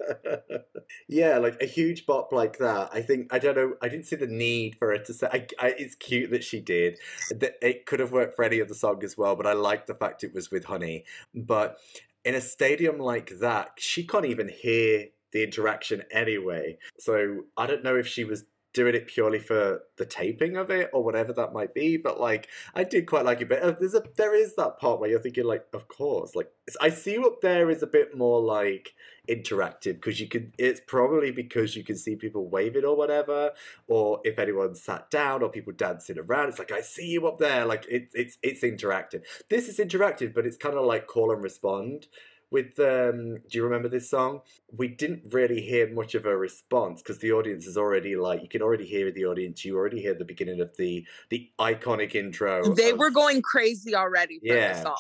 yeah, 1.08 1.38
like 1.38 1.62
a 1.62 1.66
huge 1.66 2.06
bop 2.06 2.32
like 2.32 2.58
that. 2.60 2.90
I 2.94 3.02
think 3.02 3.34
I 3.34 3.40
don't 3.40 3.56
know. 3.56 3.74
I 3.82 3.90
didn't 3.90 4.06
see 4.06 4.16
the 4.16 4.28
need 4.28 4.76
for 4.76 4.94
it 4.94 5.06
to 5.06 5.14
say. 5.14 5.28
I, 5.32 5.48
I, 5.60 5.68
it's 5.78 5.96
cute 5.96 6.30
that 6.32 6.44
she 6.44 6.60
did. 6.60 7.00
That 7.32 7.56
it 7.62 7.86
could 7.86 8.00
have 8.00 8.12
worked 8.12 8.36
for 8.36 8.44
any 8.44 8.62
other 8.62 8.74
song 8.74 9.04
as 9.04 9.18
well. 9.18 9.36
But 9.36 9.48
I 9.48 9.54
like 9.54 9.88
the 9.88 9.96
fact 9.96 10.24
it 10.24 10.34
was 10.34 10.52
with 10.52 10.66
Honey. 10.66 11.06
But 11.34 11.78
in 12.24 12.36
a 12.36 12.42
stadium 12.42 13.00
like 13.00 13.40
that, 13.40 13.72
she 13.78 14.06
can't 14.06 14.26
even 14.26 14.50
hear 14.50 15.08
the 15.32 15.44
interaction 15.44 16.04
anyway. 16.12 16.78
So 17.00 17.42
I 17.58 17.66
don't 17.66 17.84
know 17.84 17.98
if 17.98 18.08
she 18.08 18.24
was 18.24 18.46
doing 18.74 18.96
it 18.96 19.08
purely 19.08 19.40
for 19.40 19.82
the 19.98 20.06
taping 20.06 20.58
of 20.58 20.70
it 20.70 20.90
or 20.94 21.04
whatever 21.04 21.32
that 21.32 21.54
might 21.54 21.74
be 21.74 21.98
but 21.98 22.20
like 22.20 22.48
i 22.76 22.84
did 22.84 23.06
quite 23.06 23.26
like 23.26 23.42
it 23.42 23.50
but 23.50 23.62
uh, 23.62 23.74
there's 23.80 23.94
a 23.94 24.04
there 24.18 24.36
is 24.36 24.56
that 24.56 24.80
part 24.80 25.00
where 25.00 25.10
you're 25.10 25.20
thinking 25.20 25.46
like 25.46 25.66
of 25.74 25.88
course 25.88 26.36
like 26.36 26.52
i 26.82 26.90
see 26.90 27.14
you 27.14 27.26
up 27.26 27.42
there 27.42 27.70
is 27.70 27.84
a 27.84 27.88
bit 27.88 28.18
more 28.18 28.42
like 28.42 28.94
interactive 29.30 29.94
because 29.94 30.20
you 30.20 30.28
can 30.28 30.52
it's 30.58 30.82
probably 30.86 31.32
because 31.32 31.78
you 31.78 31.84
can 31.84 31.96
see 31.96 32.16
people 32.16 32.50
waving 32.50 32.84
or 32.84 32.98
whatever 32.98 33.52
or 33.88 34.20
if 34.26 34.38
anyone 34.38 34.76
sat 34.76 35.10
down 35.10 35.42
or 35.42 35.50
people 35.50 35.72
dancing 35.72 36.20
around 36.20 36.50
it's 36.50 36.60
like 36.60 36.74
i 36.74 36.82
see 36.82 37.08
you 37.08 37.26
up 37.26 37.38
there 37.38 37.66
like 37.66 37.86
it, 37.90 38.10
it's 38.14 38.38
it's 38.44 38.62
interactive. 38.62 39.24
This 39.50 39.70
is 39.70 39.80
interactive 39.80 40.34
but 40.34 40.46
it's 40.46 40.58
kind 40.58 40.76
of 40.76 40.86
like 40.86 41.08
call 41.08 41.32
and 41.32 41.42
respond 41.42 42.08
with 42.54 42.80
um 42.80 43.36
do 43.50 43.58
you 43.58 43.64
remember 43.64 43.90
this 43.90 44.10
song 44.10 44.40
we 44.78 44.88
didn't 44.88 45.24
really 45.34 45.60
hear 45.60 45.92
much 45.92 46.14
of 46.14 46.26
a 46.28 46.38
response 46.38 47.02
because 47.02 47.18
the 47.18 47.32
audience 47.32 47.66
is 47.66 47.78
already 47.78 48.16
like 48.16 48.42
you 48.44 48.48
can 48.48 48.62
already 48.62 48.86
hear 48.86 49.12
the 49.12 49.26
audience 49.26 49.66
you 49.66 49.76
already 49.76 50.00
hear 50.00 50.14
the 50.14 50.24
beginning 50.24 50.62
of 50.62 50.72
the 50.78 51.06
the 51.32 51.50
iconic 51.60 52.14
intro 52.14 52.74
they 52.76 52.92
of- 52.92 53.00
were 53.00 53.10
going 53.10 53.42
crazy 53.42 53.96
already 53.96 54.40
for 54.40 54.56
Yeah. 54.56 54.74
the 54.74 54.82
song. 54.84 54.96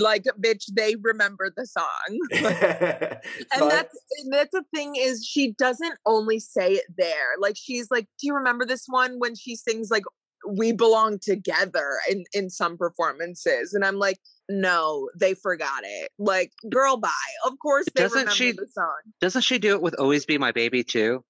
Like, 0.00 0.24
bitch, 0.38 0.64
they 0.74 0.96
remember 0.96 1.50
the 1.56 1.66
song. 1.66 2.08
and 2.32 3.62
and 3.62 3.70
that's 3.70 3.96
that's 4.30 4.50
the 4.52 4.64
thing 4.74 4.94
is 4.96 5.24
she 5.24 5.52
doesn't 5.52 5.96
only 6.04 6.38
say 6.38 6.74
it 6.74 6.84
there 6.98 7.30
like 7.40 7.56
she's 7.56 7.90
like 7.90 8.06
do 8.20 8.26
you 8.26 8.34
remember 8.34 8.66
this 8.66 8.84
one 8.88 9.18
when 9.18 9.34
she 9.34 9.56
sings 9.56 9.90
like 9.90 10.02
we 10.46 10.72
belong 10.72 11.18
together 11.18 11.88
in 12.10 12.24
in 12.32 12.50
some 12.50 12.76
performances 12.76 13.74
and 13.74 13.84
i'm 13.84 13.96
like 13.98 14.18
no 14.48 15.08
they 15.18 15.34
forgot 15.34 15.82
it. 15.84 16.10
Like 16.18 16.52
girl 16.70 16.96
bye. 16.96 17.10
Of 17.46 17.58
course 17.58 17.86
they 17.94 18.02
Doesn't 18.02 18.18
remember 18.18 18.34
she- 18.34 18.52
the 18.52 18.66
song. 18.72 18.96
Doesn't 19.20 19.42
she 19.42 19.58
do 19.58 19.74
it 19.74 19.82
with 19.82 19.94
"Always 19.98 20.24
Be 20.26 20.38
My 20.38 20.52
Baby" 20.52 20.82
too? 20.84 21.24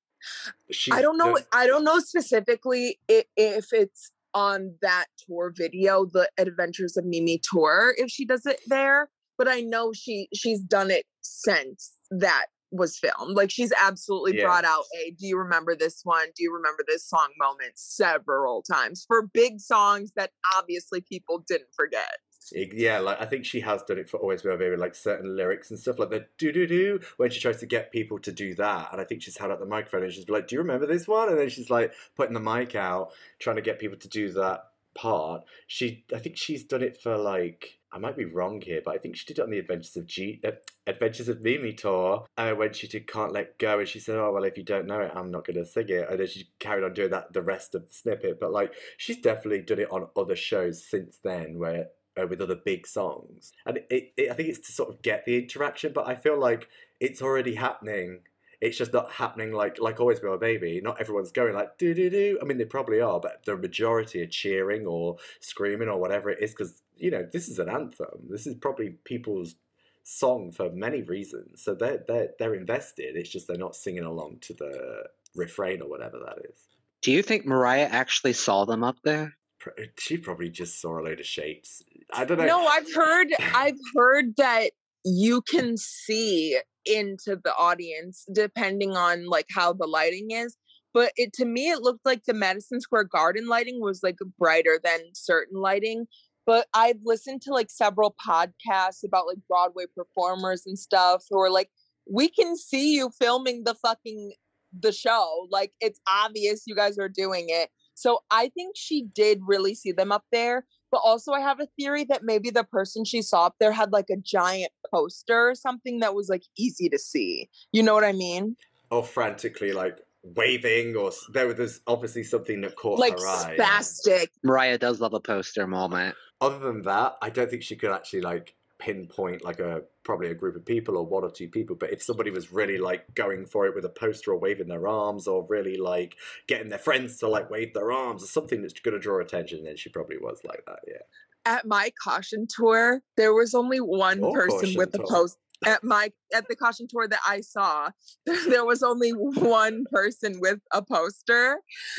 i 0.91 1.01
don't 1.01 1.17
know 1.17 1.39
i 1.53 1.65
don't 1.69 1.85
know 1.85 2.01
specifically 2.01 2.99
if, 3.07 3.25
if 3.37 3.67
it's 3.73 4.11
on 4.35 4.75
that 4.83 5.05
tour 5.25 5.53
video 5.57 6.05
the 6.07 6.29
adventures 6.39 6.97
of 6.97 7.05
mimi 7.05 7.41
tour 7.53 7.95
if 7.97 8.11
she 8.11 8.25
does 8.25 8.45
it 8.45 8.61
there 8.67 9.09
but 9.39 9.47
i 9.47 9.61
know 9.61 9.93
she 9.93 10.29
she's 10.35 10.61
done 10.61 10.91
it 10.91 11.05
since 11.21 11.93
that 12.11 12.47
was 12.71 12.99
filmed. 12.99 13.35
Like 13.35 13.51
she's 13.51 13.73
absolutely 13.81 14.37
Yeah. 14.37 14.45
brought 14.45 14.65
out 14.67 14.85
a 15.01 15.13
do 15.13 15.27
you 15.27 15.39
remember 15.39 15.75
this 15.75 16.01
one? 16.05 16.27
Do 16.37 16.43
you 16.43 16.53
remember 16.53 16.85
this 16.87 17.09
song? 17.09 17.29
moment 17.39 17.73
several 17.77 18.63
times 18.63 19.05
for 19.09 19.23
big 19.33 19.59
songs 19.59 20.13
that 20.17 20.33
obviously 20.55 21.01
people 21.01 21.43
didn't 21.49 21.71
forget 21.75 22.17
Yeah, 22.53 23.01
like 23.01 23.21
I 23.21 23.27
think 23.27 23.45
she 23.45 23.61
has 23.61 23.83
done 23.83 23.99
it 23.99 24.09
for 24.09 24.19
Always 24.19 24.43
Be 24.43 24.49
My 24.49 24.57
Baby, 24.57 24.77
like 24.77 24.95
certain 24.95 25.37
lyrics 25.37 25.71
and 25.71 25.79
stuff 25.79 25.99
like 25.99 26.11
the 26.11 26.27
do 26.39 26.53
do 26.53 26.67
do 26.67 27.01
when 27.17 27.31
she 27.31 27.41
tries 27.41 27.61
to 27.61 27.67
get 27.67 27.93
people 27.93 28.19
to 28.21 28.33
do 28.33 28.55
that. 28.55 28.91
And 28.93 29.01
I 29.01 29.05
think 29.05 29.23
she's 29.23 29.37
held 29.37 29.53
out 29.53 29.61
the 29.61 29.67
microphone 29.67 30.05
and 30.05 30.13
she's 30.13 30.29
like, 30.29 30.49
Do 30.49 30.57
you 30.57 30.61
remember 30.61 30.87
this 30.87 31.07
one? 31.07 31.29
And 31.29 31.39
then 31.39 31.49
she's 31.49 31.71
like 31.71 31.93
putting 32.17 32.35
the 32.35 32.41
mic 32.41 32.75
out, 32.75 33.13
trying 33.39 33.57
to 33.57 33.63
get 33.63 33.79
people 33.79 33.99
to 33.99 34.09
do 34.09 34.33
that 34.33 34.65
part. 34.95 35.45
She 35.67 36.05
I 36.15 36.19
think 36.19 36.37
she's 36.37 36.65
done 36.65 36.83
it 36.83 37.01
for 37.01 37.17
like 37.17 37.79
I 37.91 37.99
might 37.99 38.17
be 38.17 38.27
wrong 38.27 38.61
here, 38.61 38.83
but 38.85 38.95
I 38.95 38.99
think 38.99 39.17
she 39.17 39.25
did 39.25 39.39
it 39.39 39.43
on 39.43 39.51
the 39.51 39.59
Adventures 39.59 39.97
of 39.97 40.07
G 40.07 40.41
uh, 40.45 40.53
Adventures 40.87 41.29
of 41.29 41.41
Mimi 41.41 41.73
tour 41.73 42.27
uh, 42.37 42.53
when 42.53 42.73
she 42.73 42.87
did 42.87 43.07
Can't 43.07 43.33
Let 43.33 43.59
Go 43.59 43.79
and 43.79 43.89
she 43.89 44.01
said, 44.01 44.17
Oh 44.17 44.33
well 44.33 44.45
if 44.45 44.57
you 44.57 44.65
don't 44.65 44.87
know 44.87 45.01
it, 45.01 45.13
I'm 45.15 45.31
not 45.31 45.47
gonna 45.47 45.65
sing 45.65 45.89
it 45.89 46.09
and 46.09 46.19
then 46.19 46.27
she 46.27 46.49
carried 46.59 46.85
on 46.85 46.95
doing 46.95 47.11
that 47.11 47.33
the 47.33 47.43
rest 47.43 47.75
of 47.75 47.87
the 47.87 47.93
snippet. 47.93 48.39
But 48.41 48.53
like 48.53 48.73
she's 48.97 49.21
definitely 49.21 49.63
done 49.63 49.81
it 49.81 49.93
on 49.93 50.09
other 50.17 50.37
shows 50.37 50.85
since 50.85 51.19
then 51.23 51.59
where 51.59 51.89
uh, 52.19 52.27
with 52.27 52.41
other 52.41 52.57
big 52.57 52.87
songs. 52.87 53.53
And 53.67 53.79
it, 53.91 54.13
it, 54.17 54.31
I 54.31 54.35
think 54.35 54.49
it's 54.49 54.67
to 54.67 54.73
sort 54.73 54.89
of 54.89 55.03
get 55.03 55.25
the 55.25 55.39
interaction, 55.39 55.93
but 55.93 56.09
I 56.09 56.15
feel 56.15 56.39
like 56.39 56.69
it's 57.01 57.23
already 57.23 57.55
happening. 57.55 58.21
it's 58.61 58.77
just 58.77 58.93
not 58.93 59.11
happening 59.11 59.53
like 59.53 59.79
like 59.81 60.01
always 60.01 60.21
with 60.21 60.31
my 60.31 60.37
baby. 60.37 60.81
Not 60.83 61.01
everyone's 61.01 61.33
going 61.33 61.55
like 61.55 61.79
do 61.79 61.95
do 61.95 62.11
do. 62.11 62.39
I 62.43 62.45
mean, 62.45 62.59
they 62.59 62.65
probably 62.65 63.01
are, 63.01 63.21
but 63.21 63.45
the 63.45 63.57
majority 63.57 64.21
are 64.23 64.27
cheering 64.27 64.87
or 64.87 65.17
screaming 65.41 65.89
or 65.89 65.99
whatever 66.01 66.31
it 66.31 66.43
is 66.43 66.51
because 66.51 66.83
you 66.97 67.11
know 67.11 67.27
this 67.33 67.49
is 67.49 67.59
an 67.59 67.69
anthem. 67.69 68.27
This 68.29 68.47
is 68.47 68.57
probably 68.57 68.91
people's 69.05 69.55
song 70.03 70.51
for 70.51 70.71
many 70.73 71.03
reasons. 71.03 71.63
So 71.63 71.75
they're 71.75 72.03
they're 72.09 72.31
they're 72.39 72.55
invested. 72.55 73.17
It's 73.17 73.31
just 73.31 73.47
they're 73.47 73.57
not 73.57 73.77
singing 73.77 74.05
along 74.05 74.39
to 74.43 74.55
the 74.55 75.05
refrain 75.37 75.83
or 75.83 75.89
whatever 75.89 76.19
that 76.19 76.39
is. 76.51 76.67
Do 77.03 77.13
you 77.13 77.23
think 77.23 77.47
Mariah 77.47 77.89
actually 77.91 78.33
saw 78.33 78.65
them 78.65 78.83
up 78.83 78.97
there? 79.05 79.35
Pr- 79.69 79.83
eh, 79.83 79.87
She 79.99 80.17
probably 80.17 80.51
just 80.51 80.81
saw 80.81 80.99
a 80.99 81.03
load 81.03 81.21
of 81.21 81.27
shapes. 81.27 81.83
I 82.13 82.25
don't 82.25 82.39
know. 82.39 82.47
No, 82.47 82.67
I've 82.67 82.93
heard 82.95 83.29
I've 83.55 83.79
heard 83.97 84.37
that 84.37 84.71
you 85.05 85.43
can 85.43 85.77
see 85.77 86.59
into 86.85 87.39
the 87.43 87.55
audience 87.59 88.25
depending 88.33 88.97
on 88.97 89.27
like 89.27 89.47
how 89.55 89.73
the 89.73 89.87
lighting 89.87 90.29
is. 90.31 90.57
But 90.95 91.13
it 91.17 91.33
to 91.35 91.45
me 91.45 91.71
it 91.71 91.83
looked 91.83 92.05
like 92.05 92.25
the 92.25 92.35
Madison 92.35 92.81
Square 92.81 93.05
Garden 93.05 93.47
lighting 93.47 93.81
was 93.81 94.01
like 94.03 94.17
brighter 94.39 94.81
than 94.83 95.01
certain 95.15 95.61
lighting. 95.61 96.07
But 96.47 96.67
I've 96.73 97.01
listened 97.05 97.43
to 97.43 97.53
like 97.53 97.71
several 97.71 98.15
podcasts 98.27 99.05
about 99.05 99.27
like 99.27 99.37
Broadway 99.49 99.85
performers 99.95 100.63
and 100.67 100.79
stuff 100.79 101.25
who 101.29 101.39
are 101.39 101.51
like, 101.51 101.69
we 102.11 102.31
can 102.31 102.57
see 102.57 102.95
you 102.95 103.11
filming 103.19 103.65
the 103.65 103.75
fucking 103.75 104.33
the 104.79 104.93
show. 104.93 105.47
Like 105.51 105.73
it's 105.81 106.01
obvious 106.11 106.63
you 106.67 106.75
guys 106.75 106.99
are 106.99 107.09
doing 107.09 107.47
it. 107.49 107.69
So 107.99 108.21
I 108.31 108.49
think 108.51 108.77
she 108.77 109.07
did 109.13 109.41
really 109.45 109.75
see 109.75 109.91
them 109.91 110.13
up 110.13 110.23
there. 110.31 110.65
But 110.93 111.01
also, 111.05 111.33
I 111.33 111.41
have 111.41 111.59
a 111.59 111.67
theory 111.79 112.05
that 112.05 112.23
maybe 112.23 112.49
the 112.51 112.63
person 112.63 113.05
she 113.05 113.23
saw 113.23 113.47
up 113.47 113.57
there 113.59 113.73
had 113.73 113.93
like 113.93 114.09
a 114.09 114.17
giant 114.17 114.71
poster 114.91 115.51
or 115.51 115.55
something 115.57 115.99
that 115.99 116.15
was 116.15 116.29
like 116.29 116.45
easy 116.57 116.89
to 116.91 116.99
see. 116.99 117.51
You 117.73 117.83
know 117.83 117.95
what 117.95 118.05
I 118.05 118.13
mean? 118.13 118.57
or 118.91 119.05
frantically 119.05 119.73
like 119.73 119.99
waving, 120.23 120.97
or 120.97 121.11
there 121.35 121.47
was 121.49 121.81
obviously 121.87 122.23
something 122.23 122.61
that 122.63 122.75
caught 122.77 122.99
Like 122.99 123.19
her 123.19 123.27
eye. 123.27 123.57
spastic. 123.59 124.29
Mariah 124.43 124.79
does 124.79 125.01
love 125.01 125.13
a 125.13 125.21
poster 125.21 125.67
moment. 125.67 126.15
Other 126.41 126.59
than 126.61 126.83
that, 126.83 127.17
I 127.21 127.29
don't 127.31 127.51
think 127.51 127.63
she 127.65 127.77
could 127.77 127.91
actually 127.91 128.23
like 128.23 128.55
pinpoint 128.79 129.45
like 129.45 129.61
a 129.61 129.83
probably 130.05 130.29
a 130.29 130.35
group 130.35 130.57
of 130.57 130.65
people 130.65 130.97
or 130.97 131.05
one 131.05 131.25
or 131.25 131.31
two 131.31 131.49
people. 131.49 131.77
But 131.77 131.93
if 131.93 132.03
somebody 132.03 132.31
was 132.31 132.53
really 132.53 132.79
like 132.79 133.15
going 133.15 133.47
for 133.47 133.67
it 133.67 133.75
with 133.75 133.85
a 133.85 133.91
poster 133.91 134.33
or 134.33 134.39
waving 134.39 134.69
their 134.69 134.89
arms 134.89 135.27
or 135.27 135.47
really 135.49 135.77
like 135.77 136.17
getting 136.47 136.69
their 136.69 136.79
friends 136.79 137.19
to 137.19 137.29
like 137.29 137.51
wave 137.51 137.75
their 137.75 137.93
arms 137.93 138.23
or 138.23 138.27
something 138.27 138.63
that's 138.63 138.79
going 138.81 138.95
to 138.95 139.01
draw 139.01 139.21
attention, 139.21 139.65
then 139.65 139.77
she 139.77 139.91
probably 139.91 140.19
was 140.19 140.41
like 140.45 140.65
that. 140.67 140.81
Yeah. 140.87 141.03
At 141.45 141.67
my 141.67 141.91
caution 142.03 142.47
tour, 142.49 143.03
there 143.17 143.35
was 143.35 143.55
only 143.55 143.79
one 143.79 144.21
Your 144.21 144.33
person 144.33 144.75
with 144.77 144.95
a 144.95 144.99
tour. 144.99 145.07
post. 145.09 145.39
At 145.67 145.83
my 145.83 146.13
at 146.33 146.47
the 146.49 146.55
caution 146.55 146.87
tour 146.89 147.09
that 147.09 147.19
I 147.27 147.41
saw, 147.41 147.91
there 148.49 148.65
was 148.65 148.85
only 148.85 149.11
one 149.11 149.85
person 149.91 150.39
with 150.41 150.61
a 150.73 150.83
poster, 150.83 151.59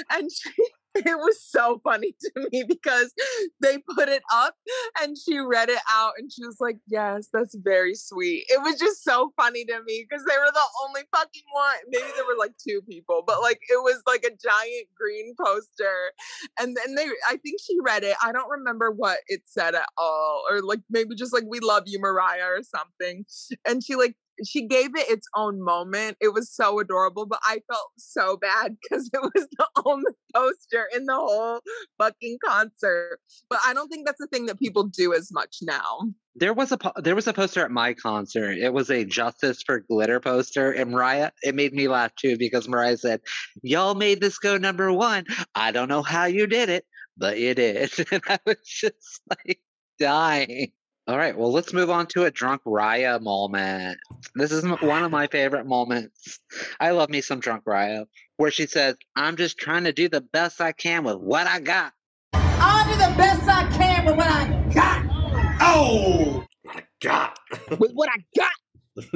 and 0.10 0.32
she, 0.32 0.50
it 0.96 1.18
was 1.18 1.44
so 1.44 1.80
funny 1.84 2.16
to 2.20 2.50
me 2.52 2.64
because 2.68 3.14
they 3.62 3.78
put 3.96 4.10
it 4.10 4.24
up 4.34 4.56
and 5.02 5.16
she 5.18 5.40
read 5.40 5.70
it 5.70 5.82
out 5.92 6.14
and 6.18 6.32
she 6.32 6.46
was 6.46 6.58
like, 6.60 6.78
"Yes, 6.88 7.30
that's 7.32 7.56
very 7.56 7.96
sweet." 7.96 8.46
It 8.50 8.62
was 8.62 8.80
just 8.80 9.04
so 9.04 9.32
funny 9.38 9.66
to 9.66 9.84
me 9.86 10.06
because 10.10 10.26
they 10.26 10.38
were 10.38 10.52
the 10.52 10.88
only 10.88 11.02
fucking 11.16 11.44
one. 11.52 11.76
Maybe 11.90 12.08
there 12.16 12.26
were 12.26 12.40
like 12.40 12.54
two 12.58 12.82
people, 12.82 13.24
but 13.26 13.42
like 13.42 13.60
it 13.70 13.82
was 13.84 14.02
like 14.08 14.24
a 14.24 14.32
giant 14.32 14.88
green 14.98 15.36
poster 15.40 16.12
and 16.60 16.76
then 16.76 16.96
they 16.96 17.06
i 17.28 17.38
think 17.38 17.60
she 17.62 17.78
read 17.84 18.04
it 18.04 18.16
i 18.24 18.32
don't 18.32 18.50
remember 18.50 18.92
what 18.92 19.20
it 19.28 19.42
said 19.46 19.76
at 19.76 19.88
all 19.98 20.44
or 20.50 20.62
like 20.62 20.80
maybe 20.90 21.16
just 21.16 21.34
like 21.34 21.44
we 21.48 21.60
love 21.60 21.84
you 21.86 22.00
mariah 22.00 22.46
or 22.46 22.62
something 22.64 23.26
and 23.68 23.84
she 23.84 23.96
like 23.96 24.16
she 24.46 24.66
gave 24.66 24.96
it 24.96 25.10
its 25.10 25.28
own 25.36 25.64
moment 25.64 26.18
it 26.22 26.34
was 26.34 26.52
so 26.52 26.80
adorable 26.80 27.26
but 27.26 27.40
i 27.44 27.60
felt 27.72 27.92
so 27.98 28.38
bad 28.38 28.76
because 28.82 29.10
it 29.14 29.22
was 29.22 29.48
the 29.58 29.68
only 29.86 30.12
poster 30.34 30.88
in 30.96 31.06
the 31.06 31.16
whole 31.16 31.60
fucking 31.98 32.38
concert 32.46 33.20
but 33.50 33.60
i 33.66 33.74
don't 33.74 33.90
think 33.90 34.06
that's 34.06 34.22
a 34.22 34.28
thing 34.28 34.46
that 34.46 34.60
people 34.60 34.84
do 34.84 35.14
as 35.14 35.32
much 35.32 35.58
now 35.62 36.02
There 36.36 36.54
was 36.54 36.72
a 36.72 36.78
po- 36.78 36.94
there 36.96 37.16
was 37.16 37.28
a 37.28 37.34
poster 37.34 37.66
at 37.66 37.72
my 37.72 37.94
concert. 37.94 38.58
It 38.58 38.72
was 38.72 38.90
a 38.90 39.04
Justice 39.04 39.62
for 39.62 39.80
Glitter 39.82 40.20
poster, 40.22 40.72
and 40.72 40.92
Mariah. 40.92 41.32
It 41.44 41.54
made 41.56 41.74
me 41.74 41.88
laugh 41.90 42.16
too 42.16 42.38
because 42.38 42.68
Mariah 42.70 42.98
said, 42.98 43.20
"Y'all 43.62 43.96
made 43.96 44.22
this 44.22 44.38
go 44.40 44.58
number 44.58 44.94
one. 44.94 45.26
I 45.56 45.72
don't 45.72 45.90
know 45.90 46.02
how 46.04 46.26
you 46.26 46.48
did 46.48 46.70
it, 46.70 46.86
but 47.18 47.40
you 47.40 47.54
did." 47.56 47.92
And 48.12 48.22
I 48.30 48.40
was 48.46 48.58
just 48.64 49.22
like 49.30 49.60
dying. 50.00 50.72
All 51.10 51.18
right, 51.18 51.36
well, 51.36 51.52
let's 51.52 51.74
move 51.74 51.90
on 51.90 52.06
to 52.10 52.26
a 52.26 52.30
drunk 52.30 52.62
Raya 52.66 53.20
moment. 53.20 53.98
This 54.36 54.52
is 54.52 54.64
one 54.64 55.04
of 55.04 55.10
my 55.10 55.26
favorite 55.26 55.66
moments. 55.66 56.40
I 56.80 56.92
love 56.92 57.10
me 57.10 57.22
some 57.22 57.40
drunk 57.40 57.64
Raya, 57.64 58.06
where 58.38 58.52
she 58.52 58.68
says, 58.68 58.96
"I'm 59.16 59.36
just 59.36 59.58
trying 59.58 59.86
to 59.86 59.92
do 59.92 60.08
the 60.08 60.22
best 60.22 60.62
I 60.62 60.72
can 60.72 61.04
with 61.04 61.16
what 61.16 61.48
I 61.48 61.62
got." 61.62 61.94
I'll 62.34 62.86
do 62.86 62.92
the 62.92 63.18
best 63.18 63.42
I 63.50 63.68
can 63.76 64.06
with 64.06 64.18
what 64.18 64.28
I 64.28 64.72
got. 64.72 65.58
Oh 65.62 66.46
my 66.64 66.84
god! 67.02 67.34
with 67.80 67.94
what 67.94 68.10
i 68.10 68.24
got 68.38 68.52
what 68.96 69.14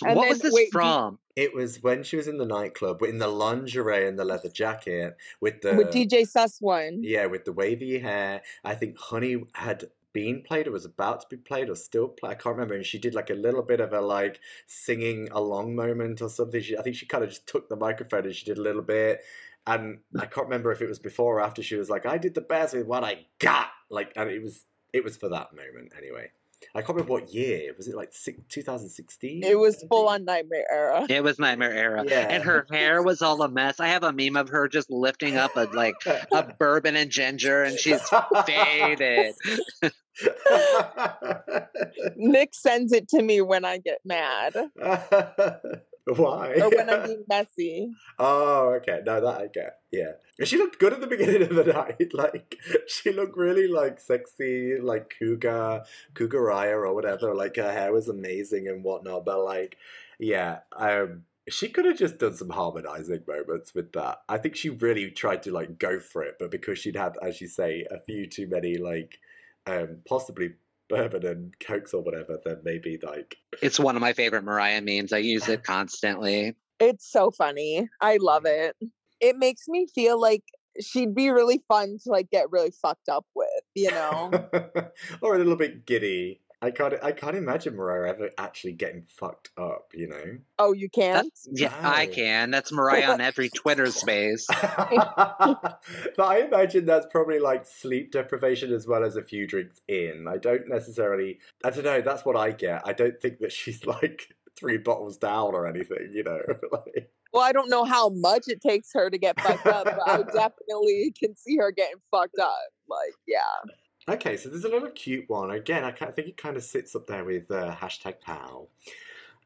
then- 0.00 0.28
was 0.28 0.38
this 0.38 0.52
wait, 0.52 0.68
from? 0.72 1.18
It 1.34 1.54
was 1.54 1.82
when 1.82 2.02
she 2.02 2.16
was 2.16 2.28
in 2.28 2.38
the 2.38 2.46
nightclub 2.46 3.02
in 3.02 3.18
the 3.18 3.28
lingerie 3.28 4.08
and 4.08 4.18
the 4.18 4.24
leather 4.24 4.48
jacket 4.48 5.16
with 5.40 5.60
the 5.60 5.74
with 5.74 5.88
dj 5.88 6.26
Suss 6.26 6.60
One 6.60 7.00
Yeah, 7.02 7.26
with 7.26 7.44
the 7.44 7.52
wavy 7.52 7.98
hair. 7.98 8.42
I 8.64 8.74
think 8.74 8.98
Honey 8.98 9.44
had 9.54 9.90
been 10.16 10.40
played 10.40 10.66
or 10.66 10.70
was 10.70 10.86
about 10.86 11.20
to 11.20 11.26
be 11.28 11.36
played 11.36 11.68
or 11.68 11.74
still 11.74 12.08
play. 12.08 12.30
I 12.30 12.34
can't 12.34 12.56
remember. 12.56 12.74
And 12.74 12.86
she 12.86 12.98
did 12.98 13.14
like 13.14 13.28
a 13.28 13.34
little 13.34 13.60
bit 13.60 13.80
of 13.80 13.92
a 13.92 14.00
like 14.00 14.40
singing 14.66 15.28
along 15.30 15.76
moment 15.76 16.22
or 16.22 16.30
something. 16.30 16.62
She, 16.62 16.74
I 16.74 16.80
think 16.80 16.96
she 16.96 17.04
kind 17.04 17.22
of 17.22 17.28
just 17.28 17.46
took 17.46 17.68
the 17.68 17.76
microphone 17.76 18.24
and 18.24 18.34
she 18.34 18.46
did 18.46 18.56
a 18.56 18.62
little 18.62 18.80
bit. 18.80 19.20
And 19.66 19.98
I 20.18 20.24
can't 20.24 20.46
remember 20.46 20.72
if 20.72 20.80
it 20.80 20.88
was 20.88 20.98
before 20.98 21.36
or 21.36 21.40
after 21.42 21.62
she 21.62 21.76
was 21.76 21.90
like, 21.90 22.06
I 22.06 22.16
did 22.16 22.34
the 22.34 22.40
best 22.40 22.74
with 22.74 22.86
what 22.86 23.04
I 23.04 23.26
got. 23.40 23.68
Like, 23.90 24.14
and 24.16 24.30
it 24.30 24.42
was 24.42 24.64
it 24.94 25.04
was 25.04 25.18
for 25.18 25.28
that 25.28 25.54
moment 25.54 25.92
anyway. 25.98 26.30
I 26.74 26.80
can't 26.80 26.90
remember 26.90 27.12
what 27.12 27.32
year. 27.32 27.74
Was 27.76 27.88
it 27.88 27.94
like 27.94 28.12
2016? 28.48 29.42
it 29.44 29.58
was 29.58 29.84
full 29.88 30.08
on 30.08 30.24
nightmare 30.24 30.64
era 30.70 31.06
It 31.08 31.22
was 31.22 31.38
Nightmare 31.38 31.72
Era. 31.72 32.04
Yeah. 32.06 32.26
And 32.28 32.42
her 32.44 32.66
hair 32.70 33.02
was 33.02 33.22
all 33.22 33.42
a 33.42 33.48
mess. 33.48 33.80
I 33.80 33.88
have 33.88 34.02
a 34.02 34.12
meme 34.12 34.36
of 34.36 34.48
her 34.48 34.68
just 34.68 34.90
lifting 34.90 35.36
up 35.36 35.56
a 35.56 35.68
like 35.72 35.96
a 36.06 36.54
bourbon 36.58 36.96
and 36.96 37.10
ginger 37.10 37.62
and 37.62 37.78
she's 37.78 38.00
faded. 38.46 39.34
nick 42.16 42.54
sends 42.54 42.92
it 42.92 43.08
to 43.08 43.22
me 43.22 43.40
when 43.40 43.64
i 43.64 43.78
get 43.78 43.98
mad 44.04 44.54
Why? 46.06 46.54
or 46.60 46.70
when 46.70 46.88
i'm 46.88 47.02
being 47.06 47.24
messy 47.28 47.90
Oh, 48.18 48.74
okay. 48.80 49.00
No, 49.04 49.20
that 49.20 49.40
I 49.40 49.46
get. 49.52 49.78
Yeah. 49.92 50.12
She 50.44 50.56
looked 50.56 50.78
good 50.78 50.92
at 50.92 51.00
the 51.00 51.06
beginning 51.06 51.42
of 51.42 51.54
the 51.54 51.64
night. 51.72 52.12
Like, 52.14 52.56
she 52.86 53.12
looked 53.12 53.36
really, 53.36 53.68
like, 53.68 54.00
sexy, 54.00 54.76
like, 54.80 55.14
cougar, 55.18 55.82
cougaraya 56.14 56.72
or 56.72 56.94
whatever. 56.94 57.34
Like, 57.34 57.56
her 57.56 57.70
hair 57.72 57.92
was 57.92 58.08
amazing 58.08 58.68
and 58.68 58.82
whatnot. 58.82 59.24
But, 59.24 59.44
like, 59.44 59.76
yeah, 60.18 60.60
um, 60.76 61.24
she 61.48 61.68
could 61.68 61.84
have 61.84 61.98
just 61.98 62.18
done 62.18 62.34
some 62.34 62.50
harmonizing 62.50 63.22
moments 63.28 63.74
with 63.74 63.92
that. 63.92 64.22
I 64.28 64.38
think 64.38 64.56
she 64.56 64.70
really 64.70 65.10
tried 65.10 65.42
to, 65.44 65.52
like, 65.52 65.78
go 65.78 66.00
for 66.00 66.22
it. 66.22 66.36
But 66.38 66.50
because 66.50 66.78
she'd 66.78 66.96
had, 66.96 67.16
as 67.22 67.40
you 67.40 67.48
say, 67.48 67.86
a 67.90 68.00
few 68.00 68.26
too 68.26 68.46
many, 68.48 68.78
like, 68.78 69.18
um, 69.66 69.98
possibly 70.08 70.54
bourbon 70.88 71.26
and 71.26 71.58
cokes 71.60 71.94
or 71.94 72.02
whatever, 72.02 72.38
then 72.44 72.58
maybe, 72.64 72.98
like, 73.02 73.36
It's 73.62 73.78
one 73.78 73.96
of 73.96 74.00
my 74.02 74.12
favorite 74.12 74.44
Mariah 74.44 74.80
memes. 74.82 75.12
I 75.12 75.18
use 75.18 75.48
it 75.48 75.64
constantly. 75.64 76.54
It's 76.78 77.10
so 77.10 77.30
funny. 77.30 77.88
I 78.00 78.18
love 78.20 78.44
it. 78.46 78.76
It 79.20 79.36
makes 79.36 79.66
me 79.66 79.86
feel 79.94 80.20
like 80.20 80.44
she'd 80.80 81.14
be 81.14 81.30
really 81.30 81.62
fun 81.68 81.98
to 82.04 82.10
like 82.10 82.30
get 82.30 82.50
really 82.50 82.70
fucked 82.70 83.08
up 83.08 83.24
with, 83.34 83.48
you 83.74 83.90
know? 83.90 84.30
or 85.22 85.34
a 85.34 85.38
little 85.38 85.56
bit 85.56 85.86
giddy. 85.86 86.40
I 86.66 86.70
can't. 86.72 86.94
I 87.00 87.12
can't 87.12 87.36
imagine 87.36 87.76
Mariah 87.76 88.10
ever 88.10 88.30
actually 88.36 88.72
getting 88.72 89.02
fucked 89.02 89.50
up. 89.56 89.92
You 89.94 90.08
know. 90.08 90.38
oh, 90.58 90.72
you 90.72 90.90
can't? 90.90 91.24
That's, 91.24 91.48
yeah, 91.52 91.72
I 91.80 92.06
can. 92.06 92.50
That's 92.50 92.72
Mariah 92.72 93.12
on 93.12 93.20
every 93.20 93.48
Twitter 93.50 93.90
space. 93.92 94.46
but 94.60 95.80
I 96.18 96.40
imagine 96.40 96.84
that's 96.84 97.06
probably 97.06 97.38
like 97.38 97.66
sleep 97.66 98.10
deprivation 98.10 98.72
as 98.72 98.86
well 98.86 99.04
as 99.04 99.14
a 99.14 99.22
few 99.22 99.46
drinks 99.46 99.80
in. 99.86 100.26
I 100.28 100.38
don't 100.38 100.68
necessarily. 100.68 101.38
I 101.64 101.70
don't 101.70 101.84
know. 101.84 102.00
That's 102.00 102.24
what 102.24 102.36
I 102.36 102.50
get. 102.50 102.82
I 102.84 102.92
don't 102.92 103.20
think 103.20 103.38
that 103.38 103.52
she's 103.52 103.86
like 103.86 104.34
three 104.56 104.78
bottles 104.78 105.16
down 105.16 105.54
or 105.54 105.68
anything. 105.68 106.10
You 106.12 106.24
know. 106.24 106.40
like, 106.72 107.12
Well, 107.32 107.44
I 107.44 107.52
don't 107.52 107.70
know 107.70 107.84
how 107.84 108.08
much 108.08 108.48
it 108.48 108.60
takes 108.60 108.90
her 108.92 109.08
to 109.08 109.18
get 109.18 109.40
fucked 109.40 109.66
up, 109.66 109.84
but 109.84 110.08
I 110.08 110.16
definitely 110.34 111.14
can 111.16 111.36
see 111.36 111.58
her 111.58 111.70
getting 111.70 112.00
fucked 112.10 112.40
up. 112.40 112.58
Like, 112.88 113.14
yeah. 113.28 113.72
Okay, 114.08 114.36
so 114.36 114.48
there's 114.48 114.64
a 114.64 114.68
little 114.68 114.90
cute 114.90 115.28
one. 115.28 115.50
Again, 115.50 115.84
I 115.84 115.90
think 115.90 116.28
it 116.28 116.36
kind 116.36 116.56
of 116.56 116.62
sits 116.62 116.94
up 116.94 117.06
there 117.06 117.24
with 117.24 117.50
uh, 117.50 117.74
hashtag 117.74 118.20
pow. 118.20 118.68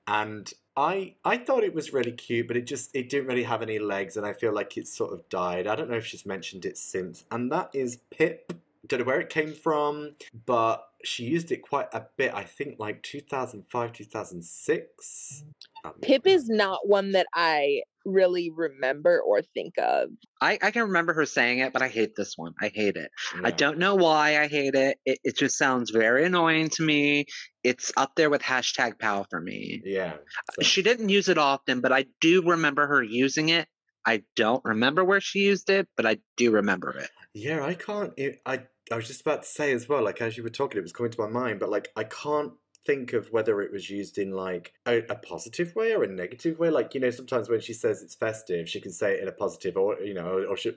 And 0.07 0.53
I 0.77 1.15
I 1.25 1.39
thought 1.39 1.63
it 1.63 1.75
was 1.75 1.93
really 1.93 2.13
cute, 2.13 2.49
but 2.49 2.57
it 2.57 2.67
just 2.67 2.95
it 2.95 3.09
didn't 3.09 3.29
really 3.29 3.45
have 3.45 3.63
any 3.63 3.79
legs, 3.79 4.17
and 4.17 4.27
I 4.27 4.33
feel 4.33 4.53
like 4.53 4.77
it 4.77 4.89
sort 4.89 5.13
of 5.13 5.29
died. 5.29 5.67
I 5.67 5.77
don't 5.77 5.91
know 5.91 5.97
if 5.97 6.07
she's 6.07 6.27
mentioned 6.27 6.65
it 6.65 6.77
since. 6.77 7.25
And 7.31 7.51
that 7.53 7.71
is 7.75 7.99
Pip 8.11 8.53
don't 8.91 9.01
know 9.01 9.07
where 9.07 9.21
it 9.21 9.31
came 9.31 9.55
from, 9.55 10.13
but 10.47 10.89
she 11.05 11.25
used 11.25 11.53
it 11.53 11.63
quite 11.63 11.89
a 11.93 12.07
bit. 12.17 12.35
I 12.35 12.45
think 12.45 12.79
like 12.79 13.03
2005, 13.03 13.93
2006. 13.93 15.45
Um, 15.85 15.93
Pip 16.03 16.27
is 16.27 16.49
not 16.49 16.89
one 16.89 17.13
that 17.13 17.27
I 17.33 17.83
really 18.05 18.51
remember 18.55 19.21
or 19.21 19.43
think 19.43 19.75
of. 19.79 20.11
I, 20.41 20.59
I 20.63 20.71
can 20.71 20.83
remember 20.83 21.13
her 21.15 21.27
saying 21.27 21.59
it, 21.61 21.73
but 21.73 21.83
I 21.83 21.89
hate 21.89 22.17
this 22.17 22.35
one. 22.37 22.55
I 22.61 22.71
hate 22.75 22.97
it. 22.97 23.11
I 23.45 23.51
don't 23.51 23.79
know 23.79 23.95
why 23.97 24.41
I 24.41 24.49
hate 24.49 24.75
it. 24.75 24.99
it. 25.05 25.19
It 25.25 25.37
just 25.37 25.59
sounds 25.59 25.91
very 25.91 26.25
annoying 26.25 26.71
to 26.71 26.83
me. 26.83 27.27
It's 27.63 27.93
up 27.97 28.13
there 28.17 28.31
with 28.31 28.43
hashtag 28.43 28.99
pow 28.99 29.27
for 29.29 29.41
me. 29.41 29.83
Yeah. 29.85 30.15
so- 30.53 30.63
She 30.63 30.83
didn't 30.83 31.09
use 31.11 31.29
it 31.29 31.39
often, 31.39 31.81
but 31.81 31.93
I 31.93 32.07
do 32.21 32.43
remember 32.49 32.87
her 32.87 33.03
using 33.03 33.49
it. 33.51 33.69
I 34.07 34.23
don't 34.35 34.65
remember 34.65 35.05
where 35.05 35.21
she 35.21 35.41
used 35.41 35.69
it, 35.69 35.87
but 35.97 36.07
I 36.07 36.19
do 36.39 36.53
remember 36.53 36.91
it. 36.97 37.11
Yeah, 37.35 37.63
I 37.65 37.75
can't. 37.75 38.13
It, 38.17 38.41
I 38.47 38.63
I 38.91 38.97
was 38.97 39.07
just 39.07 39.21
about 39.21 39.43
to 39.43 39.49
say 39.49 39.73
as 39.73 39.89
well. 39.89 40.03
Like 40.03 40.21
as 40.23 40.37
you 40.37 40.43
were 40.43 40.49
talking, 40.49 40.79
it 40.79 40.83
was 40.83 40.93
coming 40.93 41.13
to 41.13 41.21
my 41.21 41.29
mind, 41.29 41.61
but 41.61 41.69
like 41.71 41.89
I 41.95 42.05
can't 42.05 42.53
think 42.85 43.13
of 43.13 43.33
whether 43.33 43.61
it 43.61 43.73
was 43.73 43.91
used 43.91 44.19
in 44.19 44.33
like 44.33 44.75
a, 44.87 44.99
a 45.09 45.15
positive 45.15 45.75
way 45.75 45.93
or 45.93 46.03
a 46.03 46.09
negative 46.09 46.59
way. 46.59 46.71
Like 46.71 46.95
you 46.95 47.01
know, 47.01 47.11
sometimes 47.11 47.49
when 47.49 47.61
she 47.61 47.73
says 47.73 48.03
it's 48.03 48.15
festive, 48.15 48.69
she 48.69 48.81
can 48.81 48.93
say 48.93 49.15
it 49.15 49.23
in 49.23 49.29
a 49.29 49.33
positive 49.33 49.77
or 49.77 50.01
you 50.01 50.15
know, 50.15 50.27
or, 50.27 50.47
or 50.47 50.57
she 50.57 50.73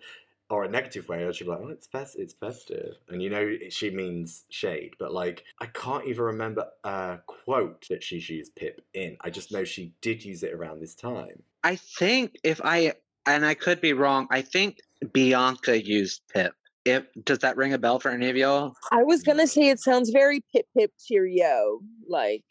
or 0.50 0.64
a 0.64 0.70
negative 0.70 1.08
way, 1.10 1.24
or 1.24 1.34
she'll 1.34 1.48
be 1.48 1.52
like, 1.52 1.62
"Oh, 1.64 1.70
it's 1.70 1.88
fest, 1.88 2.16
it's 2.18 2.34
festive," 2.34 2.98
and 3.10 3.22
you 3.22 3.30
know 3.30 3.58
she 3.70 3.90
means 3.90 4.46
shade. 4.50 4.94
But 5.00 5.14
like, 5.14 5.44
I 5.60 5.66
can't 5.68 6.06
even 6.06 6.24
remember 6.24 6.68
a 6.84 7.20
quote 7.26 7.88
that 7.90 8.04
she's 8.04 8.30
used 8.30 8.56
Pip 8.56 8.82
in. 8.94 9.18
I 9.22 9.30
just 9.30 9.52
know 9.52 9.64
she 9.64 9.94
did 10.02 10.24
use 10.24 10.44
it 10.44 10.54
around 10.54 10.80
this 10.80 10.96
time. 10.96 11.42
I 11.64 11.76
think 11.76 12.38
if 12.44 12.62
I 12.64 12.94
and 13.26 13.46
I 13.46 13.54
could 13.54 13.82
be 13.82 13.94
wrong, 13.94 14.28
I 14.30 14.42
think 14.42 14.80
Bianca 15.12 15.84
used 15.84 16.22
Pip. 16.34 16.54
If 16.86 17.06
does 17.24 17.40
that 17.40 17.58
ring 17.58 17.74
a 17.74 17.78
bell 17.78 18.00
for 18.00 18.10
any 18.10 18.30
of 18.30 18.36
y'all? 18.36 18.74
I 18.92 19.04
was 19.04 19.24
gonna 19.24 19.48
say 19.48 19.70
it 19.70 19.80
sounds 19.80 20.10
very 20.10 20.42
Pip 20.54 20.66
Pip 20.78 20.92
Cheerio, 21.00 21.80
like 22.08 22.44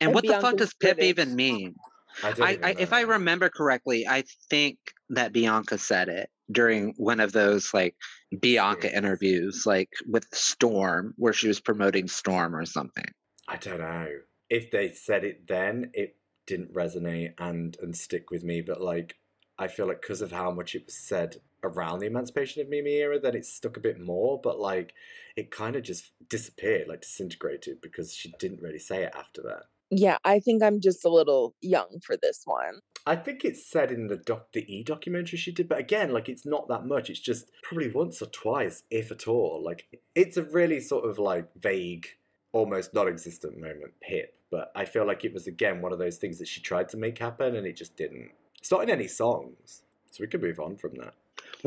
And 0.00 0.08
And 0.08 0.14
what 0.14 0.26
the 0.26 0.34
fuck 0.34 0.56
does 0.56 0.74
Pip 0.74 0.96
British. 0.96 1.10
even 1.10 1.36
mean? 1.36 1.74
I, 2.22 2.28
I, 2.40 2.58
I 2.62 2.70
if 2.78 2.92
I 2.92 3.02
remember 3.02 3.48
correctly, 3.50 4.06
I 4.06 4.24
think 4.48 4.78
that 5.10 5.32
Bianca 5.32 5.78
said 5.78 6.08
it 6.08 6.30
during 6.50 6.94
one 6.96 7.20
of 7.20 7.32
those 7.32 7.74
like 7.74 7.94
Bianca 8.40 8.88
Yes. 8.88 8.96
interviews, 8.96 9.66
like 9.66 9.90
with 10.06 10.26
Storm, 10.32 11.12
where 11.16 11.32
she 11.32 11.48
was 11.48 11.60
promoting 11.60 12.08
Storm 12.08 12.54
or 12.56 12.64
something. 12.64 13.06
I 13.48 13.56
don't 13.56 13.78
know. 13.78 14.08
If 14.48 14.70
they 14.70 14.90
said 14.92 15.24
it 15.24 15.46
then, 15.48 15.90
it 15.94 16.16
didn't 16.46 16.72
resonate 16.72 17.34
and 17.38 17.76
and 17.82 17.96
stick 17.96 18.30
with 18.30 18.44
me. 18.44 18.60
But 18.62 18.80
like, 18.80 19.16
I 19.58 19.68
feel 19.68 19.86
like 19.86 20.00
because 20.00 20.22
of 20.22 20.32
how 20.32 20.50
much 20.50 20.74
it 20.74 20.86
was 20.86 20.96
said 20.96 21.36
around 21.62 21.98
the 21.98 22.06
Emancipation 22.06 22.62
of 22.62 22.68
Mimi 22.68 22.92
era, 22.92 23.18
that 23.20 23.34
it 23.34 23.46
stuck 23.46 23.76
a 23.76 23.80
bit 23.80 24.00
more. 24.00 24.40
But 24.40 24.58
like, 24.58 24.94
it 25.36 25.50
kind 25.50 25.76
of 25.76 25.82
just 25.82 26.12
disappeared, 26.28 26.88
like 26.88 27.02
disintegrated, 27.02 27.80
because 27.80 28.14
she 28.14 28.32
didn't 28.38 28.62
really 28.62 28.78
say 28.78 29.02
it 29.02 29.14
after 29.16 29.42
that. 29.42 29.64
yeah, 29.90 30.18
I 30.24 30.40
think 30.40 30.62
I'm 30.62 30.80
just 30.80 31.04
a 31.04 31.08
little 31.08 31.54
young 31.60 32.00
for 32.04 32.16
this 32.16 32.42
one. 32.44 32.80
I 33.08 33.14
think 33.14 33.44
it's 33.44 33.64
said 33.64 33.92
in 33.92 34.08
the 34.08 34.16
doc 34.16 34.48
the 34.52 34.64
E 34.72 34.82
documentary 34.82 35.38
she 35.38 35.52
did, 35.52 35.68
but 35.68 35.78
again, 35.78 36.12
like 36.12 36.28
it's 36.28 36.44
not 36.44 36.68
that 36.68 36.86
much. 36.86 37.08
It's 37.08 37.20
just 37.20 37.50
probably 37.62 37.90
once 37.90 38.20
or 38.20 38.26
twice, 38.26 38.82
if 38.90 39.12
at 39.12 39.28
all. 39.28 39.62
Like 39.64 39.86
it's 40.14 40.36
a 40.36 40.42
really 40.42 40.80
sort 40.80 41.08
of 41.08 41.18
like 41.18 41.48
vague, 41.56 42.08
almost 42.52 42.94
non-existent 42.94 43.58
moment, 43.58 43.92
Pip. 44.00 44.34
But 44.50 44.72
I 44.74 44.84
feel 44.86 45.06
like 45.06 45.24
it 45.24 45.32
was 45.32 45.46
again 45.46 45.82
one 45.82 45.92
of 45.92 46.00
those 46.00 46.16
things 46.16 46.38
that 46.38 46.48
she 46.48 46.60
tried 46.60 46.88
to 46.90 46.96
make 46.96 47.18
happen 47.18 47.54
and 47.54 47.66
it 47.66 47.76
just 47.76 47.96
didn't. 47.96 48.30
It's 48.58 48.72
not 48.72 48.82
in 48.82 48.90
any 48.90 49.06
songs, 49.06 49.82
so 50.10 50.18
we 50.20 50.26
could 50.26 50.42
move 50.42 50.58
on 50.58 50.76
from 50.76 50.94
that. 50.96 51.14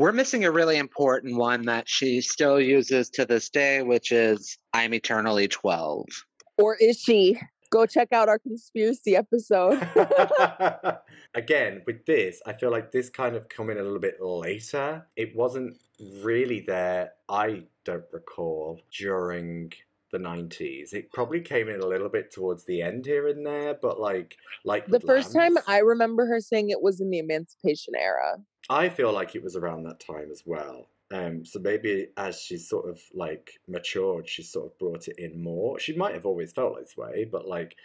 We're 0.00 0.12
missing 0.12 0.46
a 0.46 0.50
really 0.50 0.78
important 0.78 1.36
one 1.36 1.66
that 1.66 1.86
she 1.86 2.22
still 2.22 2.58
uses 2.58 3.10
to 3.10 3.26
this 3.26 3.50
day, 3.50 3.82
which 3.82 4.12
is 4.12 4.56
"I'm 4.72 4.94
eternally 4.94 5.46
12." 5.46 6.06
Or 6.56 6.74
is 6.76 6.98
she? 6.98 7.38
Go 7.68 7.84
check 7.84 8.10
out 8.10 8.26
our 8.26 8.38
conspiracy 8.38 9.14
episode. 9.14 9.86
Again, 11.34 11.82
with 11.86 12.06
this, 12.06 12.40
I 12.46 12.54
feel 12.54 12.70
like 12.70 12.92
this 12.92 13.10
kind 13.10 13.36
of 13.36 13.50
come 13.50 13.68
in 13.68 13.76
a 13.76 13.82
little 13.82 13.98
bit 13.98 14.22
later. 14.22 15.06
It 15.16 15.36
wasn't 15.36 15.76
really 16.22 16.60
there, 16.60 17.12
I 17.28 17.64
don't 17.84 18.06
recall, 18.10 18.80
during 18.98 19.70
the 20.12 20.18
90s. 20.18 20.94
It 20.94 21.12
probably 21.12 21.42
came 21.42 21.68
in 21.68 21.82
a 21.82 21.86
little 21.86 22.08
bit 22.08 22.32
towards 22.32 22.64
the 22.64 22.80
end 22.80 23.04
here 23.04 23.28
and 23.28 23.44
there, 23.44 23.74
but 23.74 24.00
like 24.00 24.38
like 24.64 24.86
the 24.86 24.92
with 24.92 25.04
first 25.04 25.34
time 25.34 25.58
I 25.66 25.80
remember 25.80 26.24
her 26.24 26.40
saying 26.40 26.70
it 26.70 26.80
was 26.80 27.02
in 27.02 27.10
the 27.10 27.18
Emancipation 27.18 27.94
era. 27.94 28.38
I 28.68 28.88
feel 28.88 29.12
like 29.12 29.34
it 29.34 29.42
was 29.42 29.56
around 29.56 29.84
that 29.84 30.00
time 30.00 30.30
as 30.30 30.42
well. 30.46 30.88
Um, 31.12 31.44
so 31.44 31.58
maybe 31.58 32.08
as 32.16 32.40
she's 32.40 32.68
sort 32.68 32.88
of 32.88 33.00
like 33.12 33.58
matured, 33.66 34.28
she 34.28 34.42
sort 34.42 34.66
of 34.66 34.78
brought 34.78 35.08
it 35.08 35.18
in 35.18 35.42
more. 35.42 35.78
She 35.78 35.96
might 35.96 36.14
have 36.14 36.26
always 36.26 36.52
felt 36.52 36.78
this 36.78 36.96
way, 36.96 37.24
but 37.30 37.48
like 37.48 37.76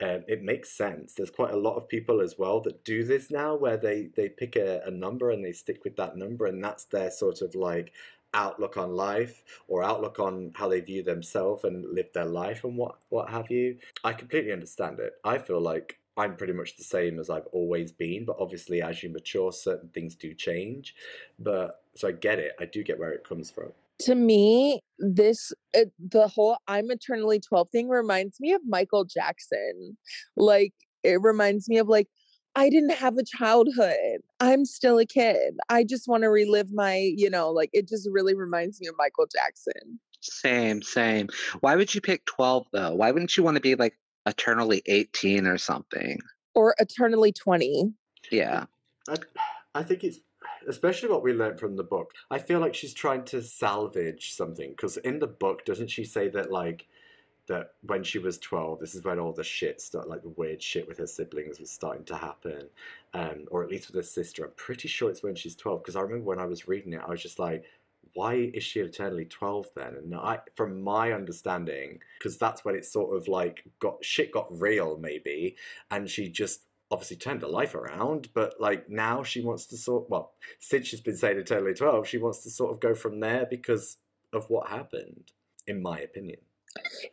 um, 0.00 0.22
it 0.28 0.42
makes 0.42 0.70
sense. 0.70 1.14
There's 1.14 1.30
quite 1.30 1.52
a 1.52 1.56
lot 1.56 1.74
of 1.74 1.88
people 1.88 2.20
as 2.20 2.36
well 2.38 2.60
that 2.60 2.84
do 2.84 3.02
this 3.02 3.30
now, 3.30 3.56
where 3.56 3.76
they 3.76 4.10
they 4.14 4.28
pick 4.28 4.54
a, 4.56 4.80
a 4.86 4.90
number 4.90 5.30
and 5.30 5.44
they 5.44 5.52
stick 5.52 5.82
with 5.84 5.96
that 5.96 6.16
number, 6.16 6.46
and 6.46 6.62
that's 6.62 6.84
their 6.84 7.10
sort 7.10 7.42
of 7.42 7.54
like 7.56 7.92
outlook 8.34 8.76
on 8.76 8.94
life 8.94 9.42
or 9.68 9.82
outlook 9.82 10.20
on 10.20 10.52
how 10.54 10.68
they 10.68 10.80
view 10.80 11.02
themselves 11.02 11.64
and 11.64 11.86
live 11.94 12.12
their 12.12 12.26
life 12.26 12.62
and 12.62 12.76
what 12.76 12.98
what 13.08 13.30
have 13.30 13.50
you. 13.50 13.78
I 14.04 14.12
completely 14.12 14.52
understand 14.52 15.00
it. 15.00 15.14
I 15.24 15.38
feel 15.38 15.60
like 15.60 15.98
I'm 16.18 16.36
pretty 16.36 16.52
much 16.52 16.76
the 16.76 16.84
same 16.84 17.18
as 17.18 17.30
I've 17.30 17.46
always 17.52 17.92
been, 17.92 18.24
but 18.24 18.36
obviously 18.40 18.82
as 18.82 19.02
you 19.02 19.10
mature, 19.10 19.52
certain 19.52 19.88
things 19.90 20.16
do 20.16 20.34
change. 20.34 20.94
But 21.38 21.80
so 21.94 22.08
I 22.08 22.12
get 22.12 22.38
it. 22.40 22.52
I 22.58 22.64
do 22.64 22.82
get 22.82 22.98
where 22.98 23.12
it 23.12 23.26
comes 23.26 23.50
from. 23.50 23.72
To 24.00 24.14
me, 24.14 24.80
this 24.98 25.52
it, 25.72 25.92
the 25.98 26.28
whole 26.28 26.58
"I'm 26.66 26.90
eternally 26.90 27.40
12" 27.40 27.70
thing 27.70 27.88
reminds 27.88 28.40
me 28.40 28.52
of 28.52 28.60
Michael 28.66 29.04
Jackson. 29.04 29.96
Like 30.36 30.74
it 31.04 31.22
reminds 31.22 31.68
me 31.68 31.78
of 31.78 31.88
like 31.88 32.08
I 32.56 32.70
didn't 32.70 32.94
have 32.94 33.16
a 33.16 33.24
childhood. 33.24 34.20
I'm 34.40 34.64
still 34.64 34.98
a 34.98 35.06
kid. 35.06 35.54
I 35.68 35.84
just 35.84 36.08
want 36.08 36.24
to 36.24 36.30
relive 36.30 36.72
my, 36.72 37.12
you 37.16 37.30
know, 37.30 37.50
like 37.50 37.70
it 37.72 37.88
just 37.88 38.08
really 38.10 38.34
reminds 38.34 38.80
me 38.80 38.88
of 38.88 38.96
Michael 38.98 39.26
Jackson. 39.32 40.00
Same, 40.20 40.82
same. 40.82 41.28
Why 41.60 41.76
would 41.76 41.94
you 41.94 42.00
pick 42.00 42.24
12 42.24 42.66
though? 42.72 42.94
Why 42.94 43.12
wouldn't 43.12 43.36
you 43.36 43.44
want 43.44 43.56
to 43.56 43.60
be 43.60 43.76
like 43.76 43.94
eternally 44.28 44.82
18 44.86 45.46
or 45.46 45.58
something? 45.58 46.18
Or 46.54 46.74
eternally 46.78 47.32
20. 47.32 47.92
Yeah. 48.30 48.66
I, 49.08 49.16
I 49.74 49.82
think 49.82 50.04
it's 50.04 50.20
especially 50.68 51.08
what 51.08 51.22
we 51.22 51.32
learned 51.32 51.58
from 51.58 51.76
the 51.76 51.82
book. 51.82 52.12
I 52.30 52.38
feel 52.38 52.60
like 52.60 52.74
she's 52.74 52.94
trying 52.94 53.24
to 53.26 53.42
salvage 53.42 54.34
something 54.34 54.70
because 54.70 54.96
in 54.98 55.18
the 55.18 55.26
book, 55.26 55.64
doesn't 55.64 55.90
she 55.90 56.04
say 56.04 56.28
that 56.28 56.50
like 56.50 56.86
that 57.46 57.72
when 57.82 58.02
she 58.02 58.18
was 58.18 58.38
twelve, 58.38 58.78
this 58.78 58.94
is 58.94 59.04
when 59.04 59.18
all 59.18 59.32
the 59.32 59.44
shit 59.44 59.80
started, 59.80 60.08
like 60.08 60.22
the 60.22 60.28
weird 60.30 60.62
shit 60.62 60.86
with 60.86 60.98
her 60.98 61.06
siblings 61.06 61.58
was 61.58 61.70
starting 61.70 62.04
to 62.04 62.16
happen, 62.16 62.68
um, 63.14 63.46
or 63.50 63.64
at 63.64 63.70
least 63.70 63.88
with 63.88 63.96
her 63.96 64.02
sister. 64.02 64.44
I'm 64.44 64.52
pretty 64.56 64.88
sure 64.88 65.10
it's 65.10 65.22
when 65.22 65.34
she's 65.34 65.56
twelve 65.56 65.82
because 65.82 65.96
I 65.96 66.00
remember 66.00 66.26
when 66.26 66.38
I 66.38 66.46
was 66.46 66.68
reading 66.68 66.92
it, 66.92 67.00
I 67.04 67.10
was 67.10 67.22
just 67.22 67.38
like. 67.38 67.64
Why 68.18 68.50
is 68.52 68.64
she 68.64 68.80
eternally 68.80 69.26
twelve 69.26 69.66
then? 69.76 69.94
And 69.94 70.12
I, 70.12 70.40
from 70.56 70.82
my 70.82 71.12
understanding, 71.12 72.00
because 72.18 72.36
that's 72.36 72.64
when 72.64 72.74
it 72.74 72.84
sort 72.84 73.16
of 73.16 73.28
like 73.28 73.62
got 73.78 74.04
shit 74.04 74.32
got 74.32 74.48
real, 74.60 74.98
maybe, 74.98 75.54
and 75.92 76.10
she 76.10 76.28
just 76.28 76.64
obviously 76.90 77.16
turned 77.16 77.42
her 77.42 77.48
life 77.48 77.76
around, 77.76 78.28
but 78.34 78.54
like 78.58 78.90
now 78.90 79.22
she 79.22 79.40
wants 79.40 79.66
to 79.66 79.76
sort 79.76 80.10
well, 80.10 80.32
since 80.58 80.88
she's 80.88 81.00
been 81.00 81.16
saying 81.16 81.38
eternally 81.38 81.74
twelve, 81.74 82.08
she 82.08 82.18
wants 82.18 82.42
to 82.42 82.50
sort 82.50 82.72
of 82.72 82.80
go 82.80 82.92
from 82.92 83.20
there 83.20 83.46
because 83.48 83.98
of 84.32 84.50
what 84.50 84.66
happened, 84.66 85.30
in 85.68 85.80
my 85.80 86.00
opinion. 86.00 86.40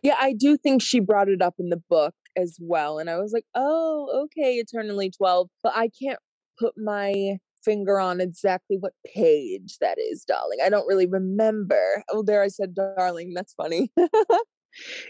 Yeah, 0.01 0.17
I 0.19 0.33
do 0.33 0.57
think 0.57 0.81
she 0.81 0.99
brought 0.99 1.29
it 1.29 1.41
up 1.43 1.55
in 1.59 1.69
the 1.69 1.83
book 1.87 2.15
as 2.35 2.57
well. 2.59 2.97
And 2.97 3.11
I 3.11 3.17
was 3.19 3.31
like, 3.31 3.45
oh, 3.53 4.25
okay, 4.25 4.55
eternally 4.55 5.11
12. 5.11 5.49
But 5.61 5.73
I 5.75 5.89
can't 6.01 6.19
put 6.57 6.73
my 6.77 7.37
finger 7.65 7.99
on 7.99 8.21
exactly 8.21 8.77
what 8.79 8.93
page 9.13 9.77
that 9.81 9.97
is, 9.97 10.23
darling. 10.23 10.59
I 10.63 10.69
don't 10.69 10.87
really 10.87 11.07
remember. 11.07 12.03
Oh, 12.09 12.21
there 12.23 12.41
I 12.43 12.47
said 12.47 12.75
darling. 12.75 13.33
That's 13.33 13.53
funny. 13.53 13.91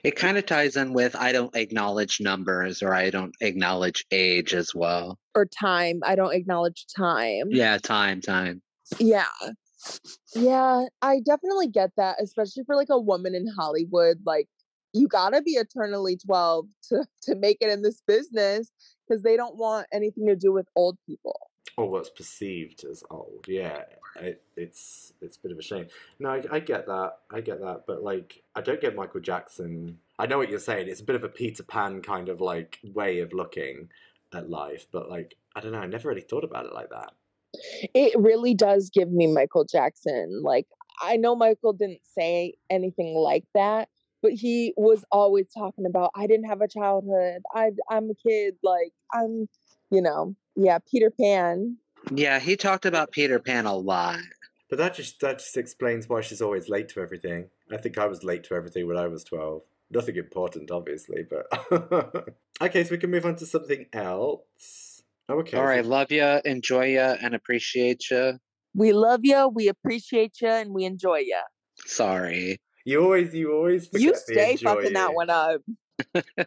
It 0.04 0.16
kind 0.16 0.38
of 0.38 0.46
ties 0.46 0.76
in 0.76 0.94
with 0.94 1.16
I 1.16 1.32
don't 1.32 1.56
acknowledge 1.56 2.22
numbers 2.22 2.84
or 2.84 2.94
I 2.94 3.10
don't 3.10 3.34
acknowledge 3.42 4.06
age 4.12 4.54
as 4.54 4.76
well. 4.76 5.18
or 5.34 5.46
time. 5.46 6.02
I 6.04 6.16
don't 6.16 6.36
acknowledge 6.36 6.86
time. 6.96 7.46
Yeah, 7.50 7.78
time, 7.80 8.22
time. 8.22 8.62
Yeah. 9.00 9.26
Yeah, 10.36 10.86
I 11.02 11.20
definitely 11.20 11.68
get 11.68 11.92
that, 11.98 12.18
especially 12.22 12.64
for 12.66 12.76
like 12.76 12.90
a 12.90 13.00
woman 13.00 13.36
in 13.36 13.48
Hollywood. 13.48 14.18
Like, 14.26 14.48
you 14.94 15.08
gotta 15.08 15.42
be 15.42 15.52
eternally 15.52 16.18
12 16.18 16.68
to, 16.90 17.06
to 17.24 17.36
make 17.36 17.58
it 17.62 17.70
in 17.70 17.82
this 17.82 18.02
business 18.08 18.72
because 19.08 19.24
they 19.24 19.36
don't 19.38 19.58
want 19.58 19.88
anything 19.94 20.28
to 20.28 20.36
do 20.36 20.52
with 20.52 20.68
old 20.76 20.98
people. 21.08 21.40
Or 21.78 21.90
what's 21.90 22.10
perceived 22.10 22.86
as 22.86 23.04
old. 23.10 23.46
Yeah, 23.48 23.84
it, 24.16 24.42
it's 24.56 25.12
it's 25.22 25.36
a 25.36 25.40
bit 25.42 25.52
of 25.52 25.60
a 25.60 25.62
shame. 25.62 25.88
No, 26.20 26.30
I, 26.30 26.44
I 26.50 26.60
get 26.60 26.86
that. 26.88 27.18
I 27.32 27.42
get 27.42 27.60
that. 27.60 27.84
But 27.86 28.02
like, 28.02 28.44
I 28.56 28.62
don't 28.62 28.80
get 28.80 28.96
Michael 28.96 29.20
Jackson. 29.20 30.00
I 30.18 30.26
know 30.26 30.38
what 30.38 30.50
you're 30.50 30.60
saying. 30.60 30.88
It's 30.88 31.02
a 31.02 31.06
bit 31.06 31.18
of 31.18 31.26
a 31.26 31.30
Peter 31.30 31.64
Pan 31.64 32.02
kind 32.02 32.30
of 32.30 32.40
like 32.40 32.80
way 32.94 33.20
of 33.20 33.34
looking 33.34 33.90
at 34.34 34.50
life. 34.50 34.88
But 34.90 35.10
like, 35.10 35.36
I 35.56 35.60
don't 35.60 35.74
know. 35.74 35.80
I 35.80 35.86
never 35.86 36.08
really 36.08 36.22
thought 36.22 36.46
about 36.46 36.66
it 36.66 36.74
like 36.74 36.90
that. 36.92 37.12
It 37.94 38.18
really 38.18 38.54
does 38.54 38.90
give 38.90 39.12
me 39.12 39.28
Michael 39.28 39.66
Jackson. 39.66 40.42
Like, 40.44 40.68
I 41.02 41.18
know 41.18 41.36
Michael 41.36 41.74
didn't 41.74 42.02
say 42.06 42.54
anything 42.70 43.16
like 43.16 43.46
that, 43.54 43.90
but 44.22 44.32
he 44.32 44.74
was 44.78 45.04
always 45.12 45.48
talking 45.54 45.86
about 45.86 46.12
I 46.16 46.28
didn't 46.28 46.48
have 46.48 46.62
a 46.62 46.68
childhood. 46.68 47.42
I 47.54 47.72
I'm 47.90 48.10
a 48.10 48.16
kid. 48.16 48.56
Like 48.64 48.94
I'm, 49.14 49.48
you 49.92 50.02
know, 50.02 50.36
yeah, 50.56 50.80
Peter 50.90 51.12
Pan. 51.12 51.78
Yeah, 52.12 52.40
he 52.40 52.56
talked 52.56 52.86
about 52.86 53.12
Peter 53.12 53.40
Pan 53.40 53.66
a 53.66 53.76
lot. 53.76 54.20
But 54.70 54.80
that 54.80 54.96
just 54.96 55.20
that 55.20 55.40
just 55.40 55.58
explains 55.58 56.10
why 56.10 56.22
she's 56.22 56.42
always 56.42 56.70
late 56.70 56.90
to 56.90 57.02
everything. 57.02 57.50
I 57.72 57.78
think 57.78 57.98
I 57.98 58.08
was 58.08 58.24
late 58.24 58.44
to 58.46 58.56
everything 58.56 58.88
when 58.88 58.98
I 58.98 59.08
was 59.08 59.24
twelve. 59.24 59.62
Nothing 59.92 60.16
important, 60.16 60.72
obviously, 60.72 61.24
but 61.30 61.46
okay. 62.62 62.84
So 62.84 62.92
we 62.92 62.98
can 62.98 63.12
move 63.12 63.26
on 63.26 63.36
to 63.38 63.46
something 63.46 63.86
else. 63.94 65.04
Oh, 65.30 65.40
okay. 65.40 65.58
All 65.58 65.84
so- 65.84 65.90
love 65.90 66.12
ya, 66.12 66.42
enjoy 66.46 66.96
ya, 66.96 67.16
and 67.22 67.36
appreciate 67.36 68.10
ya. 68.10 68.34
We 68.74 68.92
love 68.92 69.22
you, 69.24 69.48
we 69.48 69.70
appreciate 69.70 70.42
you, 70.42 70.50
and 70.50 70.72
we 70.72 70.84
enjoy 70.84 71.20
you. 71.20 71.42
Sorry. 71.86 72.60
You 72.84 73.04
always, 73.04 73.34
you 73.34 73.54
always. 73.54 73.90
You 73.94 74.14
forget 74.14 74.14
the 74.14 74.34
stay 74.34 74.52
enjoy 74.52 74.76
fucking 74.76 74.94
that 74.94 75.14
one 75.14 75.30
up 75.30 75.62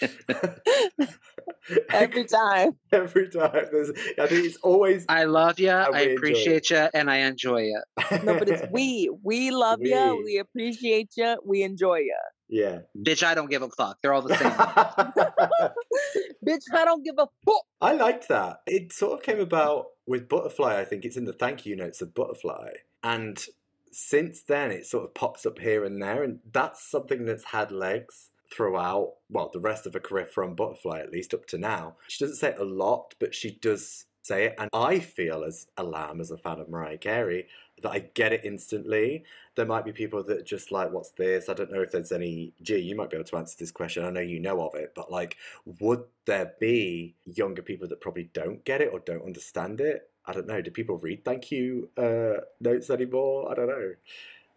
every 1.90 2.24
time. 2.24 2.76
Every 2.92 3.28
time. 3.28 3.66
There's, 3.70 3.90
I 4.18 4.26
think 4.26 4.46
it's 4.46 4.56
always. 4.58 5.04
I 5.08 5.24
love 5.24 5.58
you. 5.58 5.70
I 5.70 6.00
appreciate 6.00 6.70
you, 6.70 6.88
and 6.94 7.10
I 7.10 7.18
enjoy 7.18 7.70
ya. 7.72 7.80
No, 8.24 8.38
but 8.38 8.48
it's 8.48 8.62
we. 8.72 9.10
We 9.22 9.50
love 9.50 9.80
you. 9.82 10.16
We. 10.18 10.24
We 10.24 10.38
appreciate 10.38 11.10
you. 11.16 11.38
We 11.44 11.62
enjoy 11.62 11.98
you. 11.98 12.18
yeah. 12.48 12.80
Bitch, 12.96 13.22
I 13.22 13.34
don't 13.34 13.50
give 13.50 13.62
a 13.62 13.68
fuck. 13.70 13.98
They're 14.02 14.12
all 14.12 14.22
the 14.22 14.36
same. 14.36 14.50
Bitch, 16.46 16.64
I 16.74 16.84
don't 16.84 17.04
give 17.04 17.16
a 17.18 17.28
fuck. 17.44 17.62
I 17.80 17.92
liked 17.92 18.28
that. 18.28 18.60
It 18.66 18.92
sort 18.92 19.18
of 19.18 19.22
came 19.22 19.40
about 19.40 19.86
with 20.06 20.28
Butterfly. 20.28 20.78
I 20.78 20.84
think 20.84 21.04
it's 21.04 21.16
in 21.16 21.24
the 21.24 21.32
thank 21.32 21.66
you 21.66 21.76
notes 21.76 22.00
of 22.02 22.14
Butterfly, 22.14 22.70
and 23.02 23.42
since 23.92 24.42
then 24.42 24.70
it 24.70 24.86
sort 24.86 25.04
of 25.04 25.14
pops 25.14 25.44
up 25.46 25.58
here 25.58 25.84
and 25.84 26.00
there, 26.02 26.22
and 26.22 26.40
that's 26.52 26.88
something 26.90 27.24
that's 27.26 27.44
had 27.44 27.72
legs 27.72 28.29
throughout. 28.52 29.14
Well, 29.28 29.50
the 29.52 29.60
rest 29.60 29.86
of 29.86 29.94
her 29.94 30.00
career 30.00 30.26
from 30.26 30.54
Butterfly, 30.54 31.00
at 31.00 31.12
least 31.12 31.34
up 31.34 31.46
to 31.46 31.58
now. 31.58 31.96
She 32.08 32.24
doesn't 32.24 32.36
say 32.36 32.50
it 32.50 32.58
a 32.58 32.64
lot, 32.64 33.14
but 33.18 33.34
she 33.34 33.52
does 33.52 34.06
say 34.22 34.44
it, 34.44 34.54
and 34.58 34.68
I 34.72 34.98
feel 34.98 35.44
as 35.44 35.66
a 35.76 35.82
lamb, 35.82 36.20
as 36.20 36.30
a 36.30 36.36
fan 36.36 36.60
of 36.60 36.68
Mariah 36.68 36.98
Carey, 36.98 37.46
that 37.82 37.90
I 37.90 38.00
get 38.14 38.32
it 38.32 38.44
instantly. 38.44 39.24
There 39.54 39.66
might 39.66 39.84
be 39.84 39.92
people 39.92 40.22
that 40.24 40.44
just 40.44 40.70
like, 40.70 40.92
what's 40.92 41.10
this? 41.12 41.48
I 41.48 41.54
don't 41.54 41.72
know 41.72 41.80
if 41.80 41.90
there's 41.90 42.12
any. 42.12 42.52
G, 42.62 42.78
you 42.78 42.96
might 42.96 43.10
be 43.10 43.16
able 43.16 43.28
to 43.28 43.36
answer 43.36 43.56
this 43.58 43.70
question. 43.70 44.04
I 44.04 44.10
know 44.10 44.20
you 44.20 44.40
know 44.40 44.66
of 44.66 44.74
it, 44.74 44.92
but 44.94 45.10
like, 45.10 45.36
would 45.64 46.04
there 46.26 46.52
be 46.60 47.16
younger 47.24 47.62
people 47.62 47.88
that 47.88 48.00
probably 48.00 48.30
don't 48.34 48.64
get 48.64 48.80
it 48.80 48.90
or 48.92 49.00
don't 49.00 49.24
understand 49.24 49.80
it? 49.80 50.10
I 50.26 50.32
don't 50.32 50.46
know. 50.46 50.60
Do 50.60 50.70
people 50.70 50.98
read 50.98 51.24
thank 51.24 51.50
you 51.50 51.88
uh, 51.96 52.42
notes 52.60 52.90
anymore? 52.90 53.50
I 53.50 53.54
don't 53.54 53.68
know. 53.68 53.94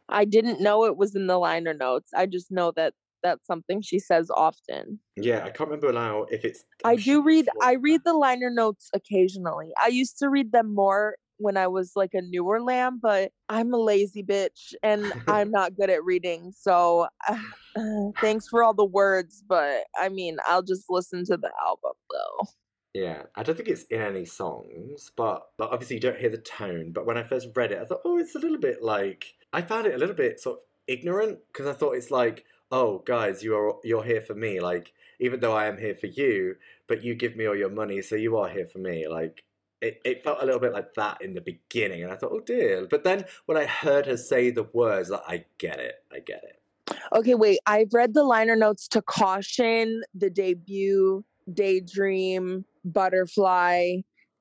I 0.09 0.25
didn't 0.25 0.61
know 0.61 0.85
it 0.85 0.97
was 0.97 1.15
in 1.15 1.27
the 1.27 1.37
liner 1.37 1.73
notes. 1.73 2.11
I 2.13 2.25
just 2.25 2.51
know 2.51 2.71
that 2.71 2.93
that's 3.23 3.45
something 3.47 3.81
she 3.81 3.99
says 3.99 4.29
often. 4.29 4.99
Yeah, 5.15 5.39
I 5.39 5.49
can't 5.49 5.69
remember 5.69 5.91
now 5.91 6.23
if 6.29 6.45
it's. 6.45 6.65
I 6.83 6.95
do 6.97 7.23
read 7.23 7.47
I 7.61 7.73
read 7.73 8.01
the 8.05 8.13
liner 8.13 8.49
notes 8.49 8.89
occasionally. 8.93 9.71
I 9.81 9.87
used 9.87 10.17
to 10.19 10.29
read 10.29 10.51
them 10.51 10.73
more 10.73 11.15
when 11.37 11.57
I 11.57 11.67
was 11.67 11.93
like 11.95 12.13
a 12.13 12.21
newer 12.21 12.61
lamb, 12.61 12.99
but 13.01 13.31
I'm 13.49 13.73
a 13.73 13.77
lazy 13.77 14.23
bitch 14.23 14.73
and 14.83 15.11
I'm 15.27 15.51
not 15.51 15.75
good 15.75 15.89
at 15.89 16.03
reading. 16.03 16.53
So 16.55 17.07
thanks 18.21 18.47
for 18.47 18.63
all 18.63 18.73
the 18.73 18.85
words, 18.85 19.43
but 19.47 19.83
I 19.99 20.09
mean, 20.09 20.37
I'll 20.47 20.63
just 20.63 20.85
listen 20.89 21.25
to 21.25 21.37
the 21.37 21.51
album 21.65 21.93
though. 22.11 22.47
Yeah, 22.93 23.23
I 23.35 23.41
don't 23.41 23.55
think 23.55 23.69
it's 23.69 23.83
in 23.85 24.01
any 24.01 24.25
songs, 24.25 25.11
but, 25.17 25.47
but 25.57 25.71
obviously 25.71 25.95
you 25.95 26.01
don't 26.01 26.19
hear 26.19 26.29
the 26.29 26.37
tone. 26.37 26.91
But 26.91 27.07
when 27.07 27.17
I 27.17 27.23
first 27.23 27.47
read 27.55 27.71
it, 27.71 27.79
I 27.79 27.85
thought, 27.85 28.01
oh, 28.05 28.19
it's 28.19 28.35
a 28.35 28.39
little 28.39 28.59
bit 28.59 28.83
like 28.83 29.33
I 29.51 29.61
found 29.61 29.87
it 29.87 29.95
a 29.95 29.97
little 29.97 30.15
bit 30.15 30.39
sort 30.39 30.59
of 30.59 30.63
ignorant 30.87 31.39
because 31.51 31.67
I 31.67 31.73
thought 31.73 31.95
it's 31.95 32.11
like, 32.11 32.45
oh, 32.73 33.03
guys, 33.05 33.43
you 33.43 33.55
are 33.55 33.75
you're 33.83 34.03
here 34.03 34.21
for 34.21 34.33
me. 34.33 34.59
Like 34.59 34.91
even 35.19 35.39
though 35.39 35.53
I 35.53 35.67
am 35.67 35.77
here 35.77 35.95
for 35.95 36.07
you, 36.07 36.55
but 36.87 37.03
you 37.03 37.15
give 37.15 37.37
me 37.37 37.47
all 37.47 37.55
your 37.55 37.69
money, 37.69 38.01
so 38.01 38.15
you 38.15 38.35
are 38.37 38.49
here 38.49 38.65
for 38.65 38.79
me. 38.79 39.07
Like 39.07 39.45
it, 39.81 40.01
it 40.03 40.23
felt 40.23 40.41
a 40.41 40.45
little 40.45 40.59
bit 40.59 40.73
like 40.73 40.93
that 40.95 41.21
in 41.21 41.33
the 41.33 41.41
beginning, 41.41 42.03
and 42.03 42.11
I 42.11 42.15
thought, 42.15 42.31
oh 42.33 42.41
dear. 42.41 42.87
But 42.89 43.03
then 43.03 43.25
when 43.45 43.57
I 43.57 43.65
heard 43.65 44.07
her 44.07 44.17
say 44.17 44.49
the 44.49 44.67
words, 44.73 45.09
like, 45.11 45.23
I 45.27 45.45
get 45.59 45.79
it, 45.79 46.03
I 46.11 46.19
get 46.19 46.43
it. 46.43 46.59
Okay, 47.13 47.35
wait. 47.35 47.59
I've 47.65 47.93
read 47.93 48.13
the 48.13 48.23
liner 48.23 48.55
notes 48.55 48.87
to 48.89 49.01
Caution, 49.01 50.01
the 50.13 50.29
debut, 50.29 51.23
Daydream, 51.53 52.65
Butterfly, 52.83 53.97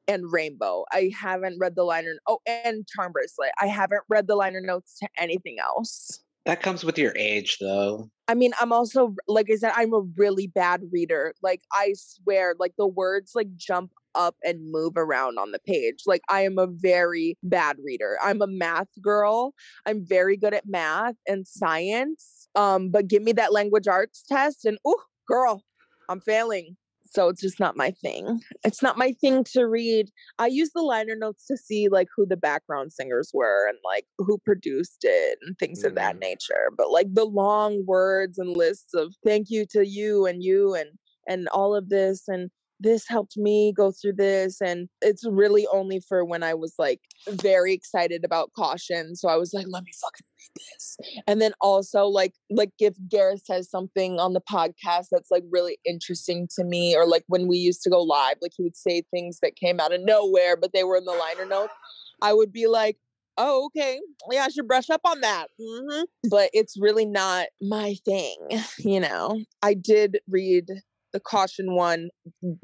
and 0.08 0.32
Rainbow. 0.32 0.84
I 0.90 1.12
haven't 1.18 1.58
read 1.60 1.76
the 1.76 1.84
liner. 1.84 2.14
Oh, 2.26 2.40
and 2.46 2.86
Charm 2.88 3.12
Bracelet. 3.12 3.50
I 3.60 3.66
haven't 3.66 4.02
read 4.08 4.26
the 4.26 4.36
liner 4.36 4.60
notes 4.60 4.98
to 5.00 5.08
anything 5.18 5.58
else. 5.60 6.20
That 6.44 6.62
comes 6.62 6.84
with 6.84 6.98
your 6.98 7.14
age, 7.16 7.58
though. 7.60 8.10
I 8.28 8.34
mean, 8.34 8.52
I'm 8.60 8.72
also 8.72 9.14
like 9.28 9.48
I 9.50 9.56
said, 9.56 9.72
I'm 9.74 9.92
a 9.92 10.02
really 10.16 10.46
bad 10.46 10.82
reader. 10.90 11.34
Like 11.42 11.62
I 11.72 11.92
swear, 11.96 12.54
like 12.58 12.72
the 12.78 12.86
words 12.86 13.32
like 13.34 13.54
jump 13.56 13.92
up 14.14 14.36
and 14.42 14.70
move 14.70 14.94
around 14.96 15.38
on 15.38 15.52
the 15.52 15.58
page. 15.58 16.02
Like 16.06 16.22
I 16.28 16.42
am 16.42 16.58
a 16.58 16.66
very 16.66 17.36
bad 17.42 17.76
reader. 17.84 18.16
I'm 18.22 18.42
a 18.42 18.46
math 18.46 18.88
girl. 19.00 19.54
I'm 19.86 20.04
very 20.06 20.36
good 20.36 20.54
at 20.54 20.66
math 20.66 21.14
and 21.26 21.46
science. 21.46 22.48
Um, 22.54 22.90
but 22.90 23.08
give 23.08 23.22
me 23.22 23.32
that 23.32 23.52
language 23.52 23.88
arts 23.88 24.24
test 24.28 24.64
and 24.64 24.78
oh, 24.84 25.02
girl, 25.26 25.62
I'm 26.08 26.20
failing. 26.20 26.76
So 27.14 27.28
it's 27.28 27.42
just 27.42 27.60
not 27.60 27.76
my 27.76 27.90
thing. 27.90 28.40
It's 28.64 28.82
not 28.82 28.96
my 28.96 29.12
thing 29.20 29.44
to 29.52 29.66
read. 29.66 30.10
I 30.38 30.46
use 30.46 30.70
the 30.74 30.80
liner 30.82 31.14
notes 31.14 31.46
to 31.46 31.56
see 31.58 31.88
like 31.88 32.08
who 32.16 32.24
the 32.26 32.36
background 32.38 32.92
singers 32.92 33.30
were 33.34 33.68
and 33.68 33.76
like 33.84 34.06
who 34.18 34.38
produced 34.38 35.00
it 35.02 35.38
and 35.42 35.56
things 35.58 35.84
of 35.84 35.94
that 35.96 36.16
Mm. 36.16 36.20
nature. 36.20 36.70
But 36.76 36.90
like 36.90 37.12
the 37.12 37.26
long 37.26 37.84
words 37.86 38.38
and 38.38 38.56
lists 38.56 38.94
of 38.94 39.14
thank 39.26 39.50
you 39.50 39.66
to 39.72 39.86
you 39.86 40.26
and 40.26 40.42
you 40.42 40.74
and 40.74 40.90
and 41.28 41.48
all 41.48 41.74
of 41.76 41.88
this 41.90 42.28
and 42.28 42.50
this 42.82 43.06
helped 43.08 43.36
me 43.36 43.72
go 43.76 43.92
through 43.92 44.14
this 44.14 44.60
and 44.60 44.88
it's 45.00 45.24
really 45.28 45.66
only 45.72 46.00
for 46.00 46.24
when 46.24 46.42
I 46.42 46.54
was 46.54 46.74
like 46.78 47.00
very 47.28 47.72
excited 47.72 48.24
about 48.24 48.52
caution. 48.54 49.14
So 49.14 49.28
I 49.28 49.36
was 49.36 49.52
like, 49.54 49.66
let 49.68 49.84
me 49.84 49.92
fucking 50.00 50.26
read 50.38 50.64
this. 50.74 50.96
And 51.26 51.40
then 51.40 51.52
also 51.60 52.06
like 52.06 52.34
like 52.50 52.72
if 52.78 52.94
Gareth 53.08 53.42
says 53.44 53.70
something 53.70 54.18
on 54.18 54.32
the 54.32 54.40
podcast 54.40 55.06
that's 55.10 55.30
like 55.30 55.44
really 55.50 55.78
interesting 55.86 56.48
to 56.56 56.64
me, 56.64 56.96
or 56.96 57.06
like 57.06 57.24
when 57.28 57.46
we 57.46 57.56
used 57.56 57.82
to 57.82 57.90
go 57.90 58.02
live, 58.02 58.36
like 58.42 58.52
he 58.56 58.62
would 58.64 58.76
say 58.76 59.02
things 59.10 59.38
that 59.42 59.56
came 59.56 59.80
out 59.80 59.94
of 59.94 60.00
nowhere, 60.02 60.56
but 60.56 60.72
they 60.72 60.84
were 60.84 60.96
in 60.96 61.04
the 61.04 61.12
liner 61.12 61.46
notes. 61.46 61.72
I 62.20 62.32
would 62.32 62.52
be 62.52 62.66
like, 62.66 62.98
oh, 63.38 63.66
okay. 63.66 64.00
Yeah, 64.30 64.44
I 64.44 64.48
should 64.48 64.68
brush 64.68 64.90
up 64.90 65.00
on 65.04 65.20
that. 65.20 65.48
hmm 65.58 66.02
But 66.30 66.50
it's 66.52 66.76
really 66.78 67.06
not 67.06 67.46
my 67.60 67.96
thing, 68.04 68.36
you 68.78 69.00
know. 69.00 69.40
I 69.62 69.74
did 69.74 70.18
read 70.28 70.68
the 71.12 71.20
caution 71.20 71.74
one 71.74 72.08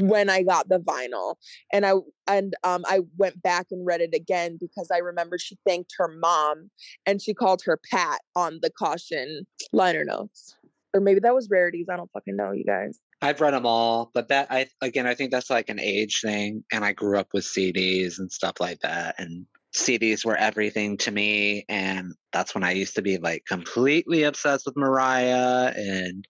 when 0.01 0.31
I 0.31 0.43
got 0.43 0.69
the 0.69 0.79
vinyl, 0.79 1.37
and 1.73 1.87
I 1.87 1.95
and 2.27 2.55
um 2.65 2.85
I 2.87 3.01
went 3.17 3.43
back 3.43 3.67
and 3.71 3.87
read 3.87 4.01
it 4.01 4.15
again 4.15 4.59
because 4.61 4.89
I 4.93 4.99
remember 4.99 5.39
she 5.39 5.57
thanked 5.67 5.93
her 5.99 6.09
mom 6.09 6.71
and 7.07 7.21
she 7.21 7.35
called 7.35 7.63
her 7.65 7.79
Pat 7.91 8.21
on 8.37 8.59
the 8.63 8.71
caution 8.71 9.47
liner 9.73 10.05
notes. 10.05 10.55
Or 10.95 11.01
maybe 11.01 11.21
that 11.21 11.35
was 11.35 11.49
rarities. 11.51 11.87
I 11.93 11.97
don't 11.97 12.11
fucking 12.13 12.35
know, 12.35 12.53
you 12.53 12.65
guys. 12.65 12.99
I've 13.21 13.41
read 13.41 13.53
them 13.53 13.67
all, 13.67 14.11
but 14.15 14.29
that 14.29 14.47
I 14.51 14.69
again 14.81 15.07
I 15.07 15.15
think 15.15 15.31
that's 15.31 15.51
like 15.51 15.69
an 15.69 15.81
age 15.81 16.21
thing, 16.23 16.65
and 16.73 16.85
I 16.85 16.93
grew 16.93 17.19
up 17.19 17.29
with 17.33 17.45
CDs 17.45 18.19
and 18.19 18.31
stuff 18.31 18.55
like 18.61 18.81
that, 18.81 19.17
and 19.19 19.47
CDs 19.75 20.25
were 20.25 20.37
everything 20.37 20.97
to 20.99 21.11
me, 21.11 21.65
and 21.69 22.15
that's 22.33 22.55
when 22.55 22.65
I 22.65 22.73
used 22.73 22.95
to 22.95 23.03
be 23.03 23.19
like 23.19 23.45
completely 23.47 24.23
obsessed 24.23 24.67
with 24.67 24.77
Mariah, 24.77 25.73
and 25.77 26.27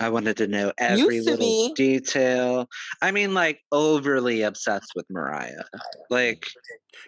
I 0.00 0.10
wanted 0.10 0.36
to 0.38 0.46
know 0.46 0.72
every 0.78 1.18
to 1.18 1.24
little 1.24 1.68
be. 1.68 1.72
detail. 1.74 2.68
I 3.02 3.10
mean, 3.10 3.34
like 3.34 3.60
overly 3.72 4.42
obsessed 4.42 4.92
with 4.94 5.06
Mariah, 5.10 5.64
like 6.10 6.46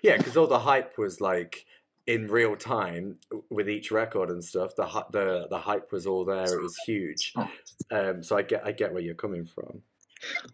Yeah, 0.03 0.17
because 0.17 0.37
all 0.37 0.47
the 0.47 0.59
hype 0.59 0.99
was 0.99 1.21
like 1.21 1.67
in 2.07 2.27
real 2.27 2.57
time 2.57 3.17
with 3.51 3.69
each 3.69 3.93
record 3.93 4.31
and 4.31 4.43
stuff. 4.43 4.75
The 4.77 4.87
the 5.13 5.47
the 5.49 5.59
hype 5.59 5.93
was 5.93 6.07
all 6.07 6.25
there. 6.25 6.53
It 6.53 6.63
was 6.63 6.77
huge. 6.85 7.33
Um, 7.91 8.23
so 8.23 8.37
I 8.37 8.43
get 8.43 8.67
I 8.67 8.73
get 8.73 8.93
where 8.93 9.03
you're 9.03 9.15
coming 9.15 9.47
from. 9.47 9.83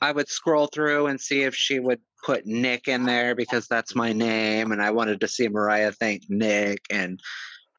I 0.01 0.13
would 0.13 0.29
scroll 0.29 0.69
through 0.69 1.07
and 1.07 1.21
see 1.21 1.43
if 1.43 1.55
she 1.55 1.81
would 1.81 2.01
put 2.25 2.47
Nick 2.47 2.87
in 2.87 3.05
there 3.05 3.35
because 3.35 3.67
that's 3.67 3.95
my 3.95 4.13
name, 4.13 4.73
and 4.73 4.81
I 4.81 4.91
wanted 4.91 5.21
to 5.21 5.29
see 5.29 5.49
Mariah 5.49 5.93
thank 5.93 6.23
Nick, 6.29 6.81
and 6.91 7.21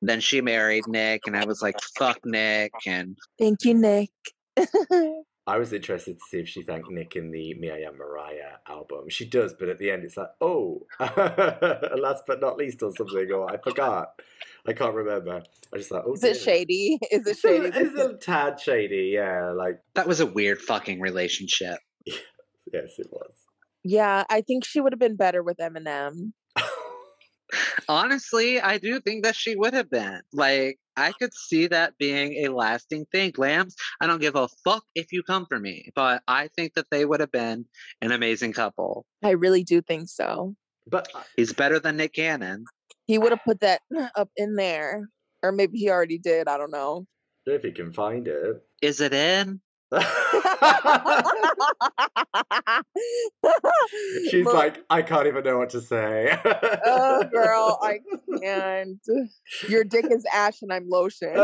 then 0.01 0.19
she 0.19 0.41
married 0.41 0.87
Nick, 0.87 1.27
and 1.27 1.37
I 1.37 1.45
was 1.45 1.61
like, 1.61 1.75
"Fuck 1.97 2.19
Nick," 2.25 2.71
and 2.85 3.17
Thank 3.39 3.63
you, 3.63 3.73
Nick. 3.73 4.09
I 5.47 5.57
was 5.57 5.71
interested 5.71 6.15
to 6.15 6.19
see 6.29 6.39
if 6.39 6.49
she 6.49 6.61
thanked 6.61 6.91
Nick 6.91 7.15
in 7.15 7.31
the 7.31 7.53
Me 7.53 7.71
I 7.71 7.77
Am 7.87 7.97
Mariah 7.97 8.57
album. 8.67 9.07
She 9.09 9.25
does, 9.25 9.53
but 9.57 9.69
at 9.69 9.79
the 9.79 9.89
end 9.91 10.03
it's 10.03 10.17
like, 10.17 10.27
oh, 10.41 10.85
last 10.99 12.23
but 12.27 12.41
not 12.41 12.57
least 12.57 12.83
or 12.83 12.91
something, 12.97 13.31
or 13.31 13.49
I 13.49 13.57
forgot. 13.57 14.09
I 14.67 14.73
can't 14.73 14.93
remember. 14.93 15.43
I 15.73 15.77
just 15.77 15.89
thought, 15.89 16.03
oh, 16.05 16.13
Is 16.13 16.23
it 16.23 16.35
shady? 16.37 16.99
Is 17.11 17.25
it 17.25 17.31
It's 17.31 17.43
a, 17.45 17.47
shady? 17.47 17.67
it's 17.73 17.95
a 17.97 18.13
tad 18.17 18.59
shady, 18.59 19.11
yeah. 19.13 19.51
Like, 19.51 19.79
that 19.95 20.07
was 20.07 20.19
a 20.19 20.25
weird 20.25 20.59
fucking 20.61 20.99
relationship. 20.99 21.77
yes, 22.05 22.95
it 22.97 23.07
was. 23.11 23.31
Yeah, 23.83 24.25
I 24.29 24.41
think 24.41 24.65
she 24.65 24.81
would 24.81 24.91
have 24.91 24.99
been 24.99 25.15
better 25.15 25.41
with 25.41 25.57
Eminem. 25.59 26.33
Honestly, 27.89 28.59
I 28.59 28.77
do 28.77 28.99
think 28.99 29.23
that 29.23 29.35
she 29.35 29.55
would 29.55 29.73
have 29.73 29.89
been. 29.89 30.21
Like, 30.33 30.77
I 30.95 31.11
could 31.13 31.33
see 31.33 31.67
that 31.67 31.97
being 31.97 32.45
a 32.45 32.49
lasting 32.49 33.05
thing. 33.11 33.33
Lambs, 33.37 33.75
I 34.01 34.07
don't 34.07 34.19
give 34.21 34.35
a 34.35 34.47
fuck 34.63 34.83
if 34.95 35.11
you 35.11 35.23
come 35.23 35.45
for 35.45 35.59
me, 35.59 35.89
but 35.95 36.21
I 36.27 36.49
think 36.55 36.73
that 36.73 36.87
they 36.91 37.05
would 37.05 37.19
have 37.19 37.31
been 37.31 37.65
an 38.01 38.11
amazing 38.11 38.53
couple. 38.53 39.05
I 39.23 39.31
really 39.31 39.63
do 39.63 39.81
think 39.81 40.09
so. 40.09 40.55
But 40.89 41.07
uh, 41.13 41.21
He's 41.35 41.53
better 41.53 41.79
than 41.79 41.97
Nick 41.97 42.13
Cannon. 42.13 42.65
He 43.05 43.17
would 43.17 43.31
have 43.31 43.43
put 43.45 43.59
that 43.61 43.81
up 44.15 44.29
in 44.35 44.55
there. 44.55 45.07
Or 45.43 45.51
maybe 45.51 45.77
he 45.77 45.89
already 45.89 46.17
did. 46.17 46.47
I 46.47 46.57
don't 46.57 46.71
know. 46.71 47.05
if 47.45 47.61
he 47.63 47.71
can 47.71 47.93
find 47.93 48.27
it. 48.27 48.61
Is 48.81 49.01
it 49.01 49.13
in? 49.13 49.61
She's 54.29 54.43
Mar- 54.45 54.53
like, 54.53 54.83
I 54.89 55.01
can't 55.01 55.27
even 55.27 55.43
know 55.43 55.57
what 55.57 55.69
to 55.71 55.81
say. 55.81 56.37
oh, 56.85 57.23
girl, 57.31 57.79
I 57.81 57.99
can't. 58.41 58.99
Your 59.67 59.83
dick 59.83 60.05
is 60.11 60.25
ash 60.33 60.61
and 60.61 60.71
I'm 60.73 60.89
lotion. 60.89 61.35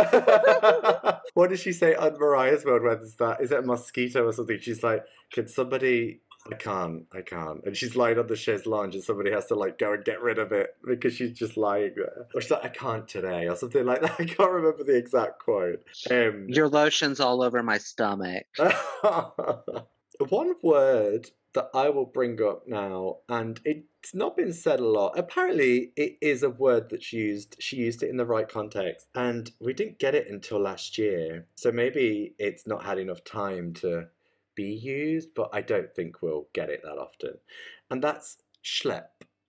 what 1.34 1.50
did 1.50 1.60
she 1.60 1.72
say 1.72 1.96
on 1.96 2.18
Mariah's 2.20 2.66
World? 2.66 2.84
When 2.84 2.98
is 2.98 3.16
that? 3.18 3.42
Is 3.42 3.52
it 3.52 3.60
a 3.60 3.62
mosquito 3.62 4.28
or 4.28 4.32
something? 4.32 4.60
She's 4.60 4.84
like, 4.84 5.04
can 5.32 5.48
somebody? 5.48 6.22
I 6.52 6.56
can't, 6.56 7.06
I 7.14 7.22
can't. 7.22 7.64
And 7.64 7.76
she's 7.76 7.96
lying 7.96 8.20
on 8.20 8.28
the 8.28 8.36
chaise 8.36 8.66
lounge, 8.66 8.96
and 8.96 9.04
somebody 9.04 9.32
has 9.32 9.46
to 9.48 9.56
like 9.56 9.78
go 9.78 9.94
and 9.94 10.04
get 10.04 10.22
rid 10.22 10.40
of 10.40 10.52
it 10.52 10.76
because 10.86 11.14
she's 11.14 11.32
just 11.32 11.56
lying 11.56 11.94
there. 11.96 12.28
Or 12.36 12.42
she's 12.42 12.52
like, 12.52 12.66
I 12.66 12.70
can't 12.70 13.08
today, 13.08 13.48
or 13.48 13.56
something 13.56 13.86
like 13.86 14.02
that. 14.02 14.16
I 14.20 14.26
can't 14.26 14.52
remember 14.52 14.84
the 14.84 14.98
exact 14.98 15.40
quote. 15.40 15.84
Um, 16.12 16.48
Your 16.50 16.68
lotion's 16.68 17.20
all 17.20 17.42
over 17.42 17.64
my 17.64 17.78
stomach. 17.78 18.46
One 20.30 20.54
word 20.62 21.32
that 21.54 21.70
I 21.74 21.90
will 21.90 22.06
bring 22.06 22.42
up 22.42 22.68
now, 22.68 23.18
and 23.30 23.60
it's 23.64 24.14
not 24.14 24.36
been 24.36 24.54
said 24.54 24.80
a 24.80 24.88
lot. 24.88 25.18
Apparently, 25.18 25.92
it 25.96 26.18
is 26.22 26.44
a 26.44 26.50
word 26.50 26.90
that 26.90 27.04
she 27.04 27.18
used. 27.18 27.56
She 27.60 27.78
used 27.78 28.04
it 28.04 28.10
in 28.10 28.18
the 28.18 28.26
right 28.26 28.50
context, 28.50 29.08
and 29.16 29.50
we 29.60 29.74
didn't 29.74 30.00
get 30.00 30.16
it 30.16 30.28
until 30.30 30.60
last 30.60 30.98
year. 30.98 31.46
So 31.56 31.72
maybe 31.72 32.36
it's 32.38 32.68
not 32.68 32.84
had 32.84 33.00
enough 33.00 33.24
time 33.24 33.74
to 33.76 34.08
be 34.56 34.74
used, 34.74 35.30
but 35.36 35.50
I 35.54 35.62
don't 35.62 35.94
think 35.96 36.22
we'll 36.22 36.48
get 36.54 36.70
it 36.70 36.82
that 36.84 36.98
often. 36.98 37.34
And 37.90 38.04
that's 38.04 38.38
schlep. 38.64 39.06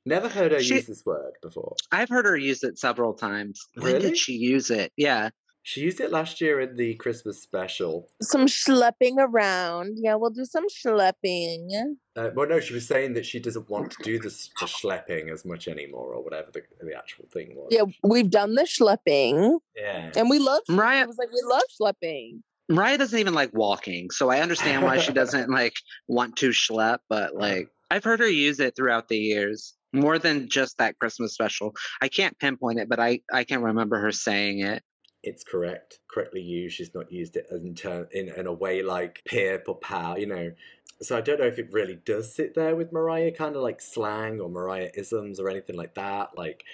Never 0.07 0.29
heard 0.29 0.53
her 0.53 0.61
She- 0.61 0.75
use 0.75 0.87
this 0.87 1.05
word 1.07 1.33
before. 1.43 1.77
I've 1.91 2.09
heard 2.11 2.27
her 2.27 2.37
use 2.37 2.63
it 2.63 2.79
several 2.79 3.15
times. 3.15 3.69
When 3.77 4.01
did 4.01 4.19
she 4.19 4.35
use 4.35 4.71
it? 4.71 4.93
Yeah. 4.97 5.31
She 5.67 5.81
used 5.81 5.99
it 5.99 6.11
last 6.13 6.43
year 6.43 6.61
in 6.61 6.77
the 6.77 6.95
Christmas 6.97 7.41
special. 7.41 8.11
some 8.21 8.45
schlepping 8.45 9.15
around. 9.17 9.97
Yeah, 9.99 10.15
we'll 10.17 10.29
do 10.29 10.45
some 10.45 10.67
schlepping. 10.69 11.97
Uh, 12.15 12.29
well, 12.35 12.47
no, 12.47 12.61
she 12.61 12.75
was 12.75 12.87
saying 12.87 13.15
that 13.15 13.25
she 13.25 13.41
doesn't 13.41 13.71
want 13.71 13.93
to 13.93 14.03
do 14.03 14.19
this, 14.19 14.51
the 14.61 14.67
schlepping 14.67 15.33
as 15.33 15.47
much 15.47 15.67
anymore, 15.67 16.13
or 16.13 16.23
whatever 16.23 16.51
the, 16.53 16.61
the 16.83 16.95
actual 16.95 17.25
thing 17.33 17.55
was. 17.57 17.69
Yeah, 17.71 17.85
we've 18.03 18.29
done 18.29 18.55
the 18.57 18.65
schlepping 18.65 19.59
yeah. 19.75 20.13
and 20.15 20.29
we 20.29 20.39
love 20.39 20.61
She 20.69 20.75
Mariah 20.75 21.07
was 21.07 21.17
like, 21.17 21.33
we 21.33 21.41
love 21.49 21.63
schlepping. 21.81 22.41
Mariah 22.69 22.99
doesn't 22.99 23.19
even 23.19 23.35
like 23.35 23.51
walking, 23.53 24.11
so 24.11 24.31
I 24.31 24.41
understand 24.41 24.83
why 24.83 24.99
she 24.99 25.13
doesn't 25.21 25.51
like 25.51 25.75
want 26.09 26.37
to 26.37 26.51
schlep, 26.51 26.99
but 27.09 27.35
like 27.35 27.69
I've 27.91 28.05
heard 28.05 28.21
her 28.21 28.29
use 28.29 28.61
it 28.61 28.75
throughout 28.77 29.09
the 29.09 29.19
years. 29.19 29.75
More 29.93 30.19
than 30.19 30.49
just 30.49 30.79
that 30.79 30.99
Christmas 30.99 31.35
special. 31.35 31.73
I 32.03 32.09
can't 32.09 32.37
pinpoint 32.41 32.81
it, 32.81 32.89
but 32.89 32.99
I, 32.99 33.21
I 33.33 33.45
can 33.45 33.63
remember 33.63 34.01
her 34.01 34.11
saying 34.11 34.59
it. 34.61 34.83
it's 35.23 35.45
correct, 35.45 36.01
correctly 36.09 36.43
used. 36.43 36.77
She's 36.77 36.95
not 36.95 37.11
used 37.11 37.37
it 37.37 37.47
in, 37.51 37.77
in 38.13 38.29
in 38.29 38.47
a 38.47 38.53
way 38.53 38.83
like 38.83 39.23
pip 39.25 39.65
or 39.69 39.77
pow, 39.77 40.17
you 40.17 40.27
know. 40.27 40.53
So 41.01 41.17
I 41.17 41.21
don't 41.21 41.41
know 41.41 41.47
if 41.47 41.59
it 41.59 41.73
really 41.73 41.97
does 42.05 42.35
sit 42.35 42.55
there 42.55 42.77
with 42.77 42.93
Mariah, 42.93 43.33
kind 43.33 43.57
of 43.57 43.63
like 43.63 43.81
slang 43.81 44.41
or 44.41 44.49
Mariah 44.49 44.91
isms 44.95 45.41
or 45.41 45.49
anything 45.49 45.77
like 45.77 45.95
that. 45.95 46.37
Like, 46.37 46.65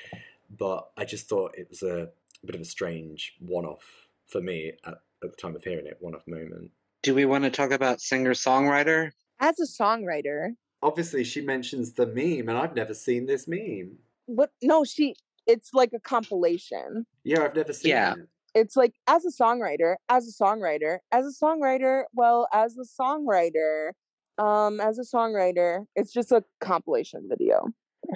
but 0.56 0.90
I 0.96 1.04
just 1.04 1.28
thought 1.28 1.54
it 1.56 1.68
was 1.70 1.82
a 1.82 2.10
bit 2.44 2.54
of 2.54 2.60
a 2.60 2.64
strange 2.66 3.34
one-off 3.38 4.08
for 4.26 4.40
me 4.40 4.72
at, 4.84 5.00
at 5.22 5.30
the 5.30 5.36
time 5.36 5.54
of 5.56 5.62
hearing 5.64 5.86
it, 5.86 5.96
one-off 6.00 6.26
moment. 6.26 6.70
Do 7.02 7.14
we 7.14 7.24
want 7.24 7.44
to 7.44 7.50
talk 7.50 7.70
about 7.70 8.00
singer 8.00 8.32
songwriter? 8.32 9.10
As 9.40 9.58
a 9.60 9.66
songwriter, 9.66 10.50
Obviously, 10.82 11.24
she 11.24 11.42
mentions 11.42 11.92
the 11.92 12.06
meme, 12.06 12.48
and 12.48 12.56
I've 12.56 12.74
never 12.74 12.94
seen 12.94 13.26
this 13.26 13.46
meme. 13.46 13.98
what? 14.24 14.50
No, 14.62 14.82
she. 14.82 15.14
It's 15.46 15.74
like 15.74 15.90
a 15.94 16.00
compilation. 16.00 17.04
Yeah, 17.22 17.44
I've 17.44 17.54
never 17.54 17.74
seen 17.74 17.90
Yeah. 17.90 18.12
it. 18.14 18.18
It's 18.54 18.76
like 18.76 18.94
as 19.06 19.26
a 19.26 19.30
songwriter, 19.30 19.96
as 20.08 20.26
a 20.26 20.42
songwriter, 20.42 20.98
as 21.12 21.26
a 21.26 21.44
songwriter. 21.44 22.04
Well, 22.14 22.48
as 22.54 22.78
a 22.78 22.84
songwriter, 23.02 23.90
um, 24.38 24.80
as 24.80 24.98
a 24.98 25.02
songwriter, 25.02 25.84
it's 25.96 26.12
just 26.14 26.32
a 26.32 26.42
compilation 26.62 27.28
video. 27.28 27.66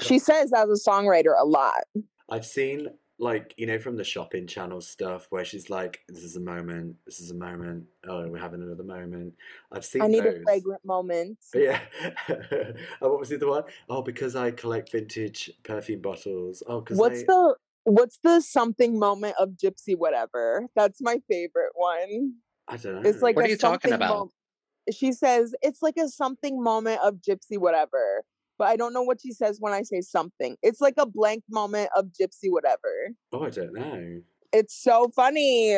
She 0.01 0.19
says 0.19 0.51
as 0.55 0.69
a 0.71 0.91
songwriter 0.91 1.35
a 1.39 1.45
lot. 1.45 1.85
I've 2.31 2.47
seen 2.47 2.89
like 3.19 3.55
you 3.57 3.67
know 3.67 3.79
from 3.79 3.97
the 3.97 4.05
shopping 4.05 4.47
channel 4.47 4.81
stuff 4.81 5.27
where 5.31 5.45
she's 5.45 5.71
like, 5.71 6.01
"This 6.09 6.25
is 6.25 6.37
a 6.37 6.41
moment. 6.41 6.97
This 7.07 7.21
is 7.21 7.31
a 7.31 7.35
moment. 7.35 7.85
Oh, 8.07 8.27
we're 8.29 8.39
having 8.39 8.63
another 8.63 8.83
moment." 8.83 9.35
I've 9.71 9.85
seen. 9.85 10.03
I 10.03 10.07
need 10.09 10.25
those. 10.25 10.39
a 10.39 10.43
fragrant 10.43 10.85
moment. 10.85 11.39
Yeah. 11.55 11.81
and 12.29 12.77
what 13.01 13.21
was 13.21 13.29
the 13.29 13.37
other 13.37 13.49
one? 13.49 13.65
Oh, 13.89 14.03
because 14.03 14.35
I 14.35 14.51
collect 14.51 14.91
vintage 14.93 15.51
perfume 15.63 16.01
bottles. 16.01 16.63
Oh, 16.67 16.81
because 16.81 16.99
What's 16.99 17.21
I... 17.21 17.25
the 17.27 17.55
what's 17.85 18.19
the 18.23 18.41
something 18.41 18.99
moment 18.99 19.37
of 19.39 19.51
Gypsy 19.51 19.97
whatever? 19.97 20.67
That's 20.75 21.01
my 21.01 21.21
favorite 21.29 21.73
one. 21.75 22.35
I 22.67 22.77
don't 22.77 23.03
know. 23.03 23.09
It's 23.09 23.23
like 23.23 23.37
What 23.37 23.45
are 23.47 23.49
you 23.49 23.57
talking 23.57 23.91
something 23.91 23.95
about? 23.95 24.19
mom- 24.19 24.31
she 24.93 25.13
says 25.13 25.55
it's 25.63 25.83
like 25.83 25.97
a 25.97 26.09
something 26.09 26.63
moment 26.63 27.01
of 27.03 27.17
Gypsy 27.17 27.59
whatever. 27.59 28.25
But 28.59 28.69
I 28.69 28.77
don't 28.77 28.93
know 28.93 29.03
what 29.03 29.21
she 29.21 29.33
says 29.33 29.59
when 29.61 29.73
I 29.73 29.83
say 29.83 30.01
something. 30.01 30.57
It's 30.63 30.81
like 30.81 30.95
a 30.99 31.07
blank 31.07 31.43
moment 31.51 31.91
of 31.97 32.07
Gypsy 32.07 32.51
whatever. 32.51 33.11
Oh, 33.33 33.43
I 33.45 33.51
don't 33.51 33.73
know. 33.75 34.21
It's 34.53 34.81
so 34.81 35.09
funny. 35.17 35.75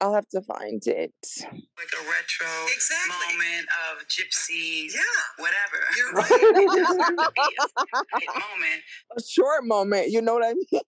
I'll 0.00 0.14
have 0.14 0.26
to 0.28 0.40
find 0.40 0.82
it. 0.86 1.12
like 1.42 1.92
a 1.92 2.02
retro 2.08 2.46
Exactly. 2.72 3.36
moment 3.36 3.68
of 3.92 4.06
gypsies, 4.08 4.94
Yeah. 4.94 5.02
whatever. 5.36 5.84
You're 5.96 6.12
right. 6.14 6.30
It 6.30 6.66
doesn't 6.68 7.00
have 7.00 7.16
to 7.18 8.18
be 8.18 8.26
a 8.26 8.32
moment. 8.32 8.82
A 9.18 9.22
short 9.22 9.64
moment, 9.66 10.08
you 10.10 10.22
know 10.22 10.32
what 10.32 10.44
I 10.46 10.54
mean? 10.54 10.80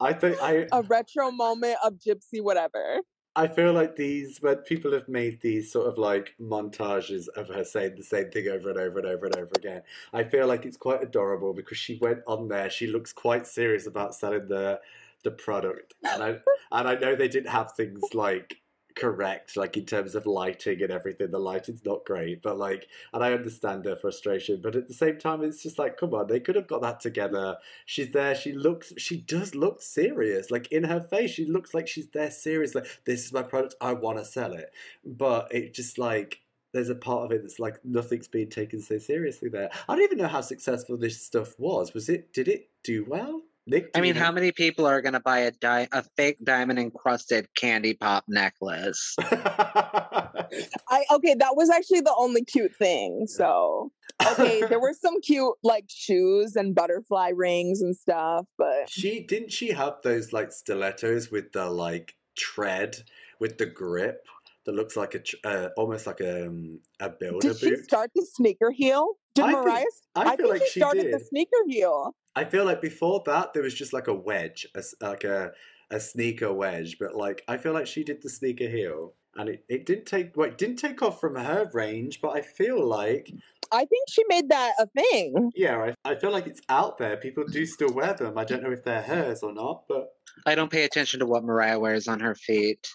I 0.00 0.12
think 0.12 0.42
I 0.42 0.66
A 0.72 0.82
retro 0.82 1.30
moment 1.30 1.76
of 1.84 1.94
Gypsy 1.94 2.42
whatever. 2.42 2.98
I 3.38 3.48
feel 3.48 3.74
like 3.74 3.96
these 3.96 4.38
when 4.40 4.56
people 4.56 4.92
have 4.92 5.08
made 5.08 5.42
these 5.42 5.70
sort 5.70 5.86
of 5.86 5.98
like 5.98 6.34
montages 6.40 7.28
of 7.28 7.48
her 7.48 7.64
saying 7.64 7.96
the 7.96 8.02
same 8.02 8.30
thing 8.30 8.48
over 8.48 8.70
and 8.70 8.78
over 8.78 8.98
and 8.98 9.06
over 9.06 9.26
and 9.26 9.36
over 9.36 9.52
again. 9.54 9.82
I 10.14 10.24
feel 10.24 10.46
like 10.46 10.64
it's 10.64 10.78
quite 10.78 11.02
adorable 11.02 11.52
because 11.52 11.76
she 11.76 11.98
went 12.00 12.20
on 12.26 12.48
there. 12.48 12.70
She 12.70 12.86
looks 12.86 13.12
quite 13.12 13.46
serious 13.46 13.86
about 13.86 14.14
selling 14.14 14.48
the 14.48 14.80
the 15.22 15.30
product, 15.32 15.94
and 16.02 16.22
I 16.22 16.28
and 16.72 16.88
I 16.88 16.94
know 16.94 17.14
they 17.14 17.28
didn't 17.28 17.50
have 17.50 17.72
things 17.72 18.02
like 18.14 18.56
correct, 18.96 19.56
like 19.56 19.76
in 19.76 19.84
terms 19.84 20.14
of 20.14 20.26
lighting 20.26 20.82
and 20.82 20.90
everything. 20.90 21.30
The 21.30 21.38
lighting's 21.38 21.84
not 21.84 22.04
great, 22.04 22.42
but 22.42 22.58
like, 22.58 22.88
and 23.12 23.22
I 23.22 23.32
understand 23.32 23.84
her 23.84 23.94
frustration, 23.94 24.60
but 24.62 24.74
at 24.74 24.88
the 24.88 24.94
same 24.94 25.18
time, 25.18 25.44
it's 25.44 25.62
just 25.62 25.78
like, 25.78 25.98
come 25.98 26.14
on, 26.14 26.26
they 26.26 26.40
could 26.40 26.56
have 26.56 26.66
got 26.66 26.82
that 26.82 27.00
together. 27.00 27.58
She's 27.84 28.10
there. 28.10 28.34
She 28.34 28.52
looks. 28.52 28.92
She 28.96 29.18
does 29.18 29.54
look 29.54 29.82
serious. 29.82 30.50
Like 30.50 30.72
in 30.72 30.84
her 30.84 31.00
face, 31.00 31.30
she 31.30 31.44
looks 31.44 31.74
like 31.74 31.86
she's 31.86 32.08
there 32.08 32.30
serious. 32.30 32.74
Like 32.74 32.86
this 33.04 33.24
is 33.24 33.32
my 33.32 33.42
product. 33.42 33.74
I 33.80 33.92
want 33.92 34.18
to 34.18 34.24
sell 34.24 34.52
it. 34.54 34.72
But 35.04 35.54
it 35.54 35.74
just 35.74 35.98
like 35.98 36.40
there's 36.72 36.88
a 36.88 36.94
part 36.94 37.24
of 37.24 37.32
it 37.32 37.42
that's 37.42 37.60
like 37.60 37.78
nothing's 37.84 38.28
being 38.28 38.50
taken 38.50 38.80
so 38.80 38.98
seriously 38.98 39.48
there. 39.48 39.70
I 39.88 39.94
don't 39.94 40.04
even 40.04 40.18
know 40.18 40.26
how 40.26 40.40
successful 40.40 40.96
this 40.96 41.22
stuff 41.22 41.54
was. 41.58 41.94
Was 41.94 42.08
it? 42.08 42.32
Did 42.32 42.48
it 42.48 42.70
do 42.82 43.04
well? 43.06 43.42
Nick, 43.68 43.90
I 43.96 44.00
mean, 44.00 44.14
you 44.14 44.20
how 44.20 44.30
many 44.30 44.52
people 44.52 44.86
are 44.86 45.02
going 45.02 45.14
to 45.14 45.20
buy 45.20 45.40
a 45.40 45.50
di- 45.50 45.88
a 45.90 46.04
fake 46.16 46.38
diamond 46.44 46.78
encrusted 46.78 47.48
candy 47.56 47.94
pop 47.94 48.24
necklace? 48.28 49.16
I 49.20 51.04
okay, 51.10 51.34
that 51.34 51.56
was 51.56 51.68
actually 51.70 52.02
the 52.02 52.14
only 52.16 52.44
cute 52.44 52.74
thing. 52.76 53.26
So 53.26 53.90
okay, 54.24 54.62
there 54.68 54.78
were 54.78 54.92
some 54.92 55.20
cute 55.20 55.54
like 55.64 55.86
shoes 55.88 56.54
and 56.54 56.74
butterfly 56.74 57.30
rings 57.34 57.82
and 57.82 57.96
stuff, 57.96 58.46
but 58.56 58.88
She 58.88 59.20
didn't 59.20 59.50
she 59.50 59.70
have 59.72 59.94
those 60.04 60.32
like 60.32 60.52
stilettos 60.52 61.30
with 61.30 61.50
the 61.52 61.68
like 61.68 62.14
tread 62.36 63.02
with 63.40 63.58
the 63.58 63.66
grip 63.66 64.26
that 64.64 64.74
looks 64.74 64.96
like 64.96 65.14
a 65.14 65.20
tr- 65.20 65.36
uh, 65.44 65.68
almost 65.76 66.06
like 66.06 66.20
a 66.20 66.46
um, 66.46 66.78
a 67.00 67.08
builder 67.08 67.48
did 67.48 67.58
she 67.58 67.70
boot. 67.70 67.84
start 67.84 68.10
the 68.14 68.24
sneaker 68.32 68.70
heel? 68.70 69.14
Did 69.34 69.46
I 69.46 69.52
think- 69.52 69.64
Mariah? 69.64 69.84
I 70.14 70.20
I, 70.20 70.24
feel 70.24 70.36
think 70.36 70.48
like 70.50 70.62
she 70.62 70.70
she 70.74 70.80
started 70.80 71.12
the 71.12 71.20
sneaker 71.20 71.64
heel. 71.68 72.14
I 72.36 72.44
feel 72.44 72.64
like 72.64 72.82
before 72.82 73.22
that 73.26 73.54
there 73.54 73.62
was 73.62 73.74
just 73.74 73.92
like 73.92 74.08
a 74.08 74.14
wedge, 74.14 74.66
a 74.74 74.78
s 74.78 74.94
like 75.00 75.24
a 75.24 75.52
a 75.90 75.98
sneaker 75.98 76.52
wedge, 76.52 76.98
but 77.00 77.16
like 77.16 77.42
I 77.48 77.56
feel 77.56 77.72
like 77.72 77.86
she 77.86 78.04
did 78.04 78.22
the 78.22 78.28
sneaker 78.28 78.68
heel, 78.68 79.14
and 79.36 79.48
it, 79.48 79.64
it 79.68 79.86
didn't 79.86 80.06
take 80.06 80.36
well, 80.36 80.48
it 80.48 80.58
didn't 80.58 80.76
take 80.76 81.02
off 81.02 81.20
from 81.20 81.34
her 81.34 81.70
range, 81.72 82.20
but 82.20 82.36
I 82.36 82.42
feel 82.42 82.86
like 82.86 83.32
I 83.72 83.84
think 83.86 84.08
she 84.08 84.22
made 84.28 84.50
that 84.50 84.74
a 84.78 84.86
thing. 84.86 85.50
yeah, 85.56 85.92
I, 86.04 86.12
I 86.12 86.14
feel 86.14 86.30
like 86.30 86.46
it's 86.46 86.60
out 86.68 86.98
there. 86.98 87.16
People 87.16 87.44
do 87.44 87.64
still 87.66 87.92
wear 87.92 88.12
them. 88.12 88.38
I 88.38 88.44
don't 88.44 88.62
know 88.62 88.70
if 88.70 88.84
they're 88.84 89.02
hers 89.02 89.42
or 89.42 89.52
not, 89.52 89.84
but 89.88 90.08
I 90.44 90.54
don't 90.54 90.70
pay 90.70 90.84
attention 90.84 91.20
to 91.20 91.26
what 91.26 91.42
Mariah 91.42 91.80
wears 91.80 92.06
on 92.06 92.20
her 92.20 92.34
feet. 92.34 92.86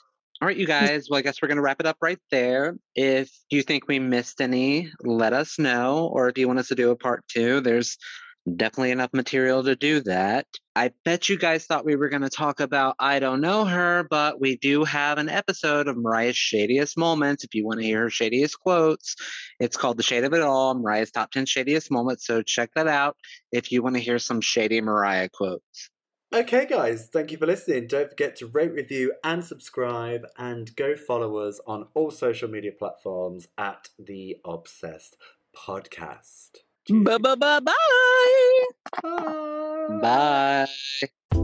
All 0.42 0.48
right, 0.48 0.58
you 0.58 0.66
hmm. 0.66 0.72
guys. 0.72 1.08
Well, 1.10 1.20
I 1.20 1.22
guess 1.22 1.42
we're 1.42 1.48
going 1.48 1.58
to 1.58 1.62
wrap 1.62 1.80
it 1.80 1.86
up 1.86 1.98
right 2.02 2.20
there. 2.32 2.76
If 2.96 3.32
you 3.50 3.62
think 3.62 3.88
we 3.88 4.00
missed 4.00 4.42
any, 4.42 4.92
let 5.04 5.34
us 5.34 5.60
know. 5.60 6.10
Or 6.12 6.30
if 6.30 6.38
you 6.38 6.48
want 6.48 6.60
us 6.60 6.70
to 6.70 6.76
do 6.76 6.92
a 6.92 6.96
part 6.96 7.24
two, 7.28 7.62
there's 7.62 7.98
definitely 8.48 8.92
enough 8.92 9.14
material 9.14 9.64
to 9.64 9.76
do 9.76 10.02
that. 10.02 10.46
I 10.76 10.92
bet 11.06 11.30
you 11.30 11.38
guys 11.38 11.66
thought 11.66 11.86
we 11.86 11.96
were 11.96 12.10
going 12.10 12.22
to 12.22 12.30
talk 12.30 12.60
about 12.60 12.96
I 12.98 13.20
Don't 13.20 13.42
Know 13.42 13.66
Her, 13.66 14.06
but 14.10 14.40
we 14.40 14.58
do 14.58 14.84
have 14.84 15.18
an 15.18 15.30
episode 15.30 15.88
of 15.88 15.98
Mariah's 15.98 16.36
Shadiest 16.36 16.98
Moments. 16.98 17.44
If 17.44 17.54
you 17.54 17.66
want 17.66 17.80
to 17.80 17.86
hear 17.86 18.04
her 18.04 18.10
shadiest 18.10 18.60
quotes, 18.60 19.16
it's 19.60 19.78
called 19.78 19.98
The 19.98 20.04
Shade 20.04 20.24
of 20.24 20.34
It 20.34 20.42
All, 20.42 20.74
Mariah's 20.76 21.12
Top 21.12 21.32
10 21.32 21.46
Shadiest 21.46 21.92
Moments. 21.92 22.26
So 22.26 22.42
check 22.42 22.72
that 22.76 22.88
out 22.88 23.18
if 23.52 23.72
you 23.72 23.84
want 23.84 23.96
to 23.96 24.02
hear 24.02 24.18
some 24.18 24.42
shady 24.42 24.82
Mariah 24.82 25.30
quotes. 25.30 25.90
Okay, 26.34 26.66
guys, 26.66 27.10
thank 27.12 27.32
you 27.32 27.38
for 27.38 27.46
listening. 27.46 27.88
Don't 27.88 28.10
forget 28.10 28.38
to 28.38 28.48
rate, 28.48 28.72
review, 28.72 29.14
and 29.22 29.44
subscribe, 29.44 30.26
and 30.38 30.74
go 30.78 30.96
follow 30.96 31.38
us 31.38 31.60
on 31.68 31.88
all 31.94 32.10
social 32.10 32.50
media 32.50 32.72
platforms 32.72 33.50
at 33.58 33.90
The 34.00 34.38
Obsessed 34.46 35.18
Podcast. 35.54 36.60
Bye 36.92 37.18
bye 37.18 37.36
bye 37.36 37.60
bye. 37.62 38.68
Bye. 39.02 40.68
Bye. 41.32 41.42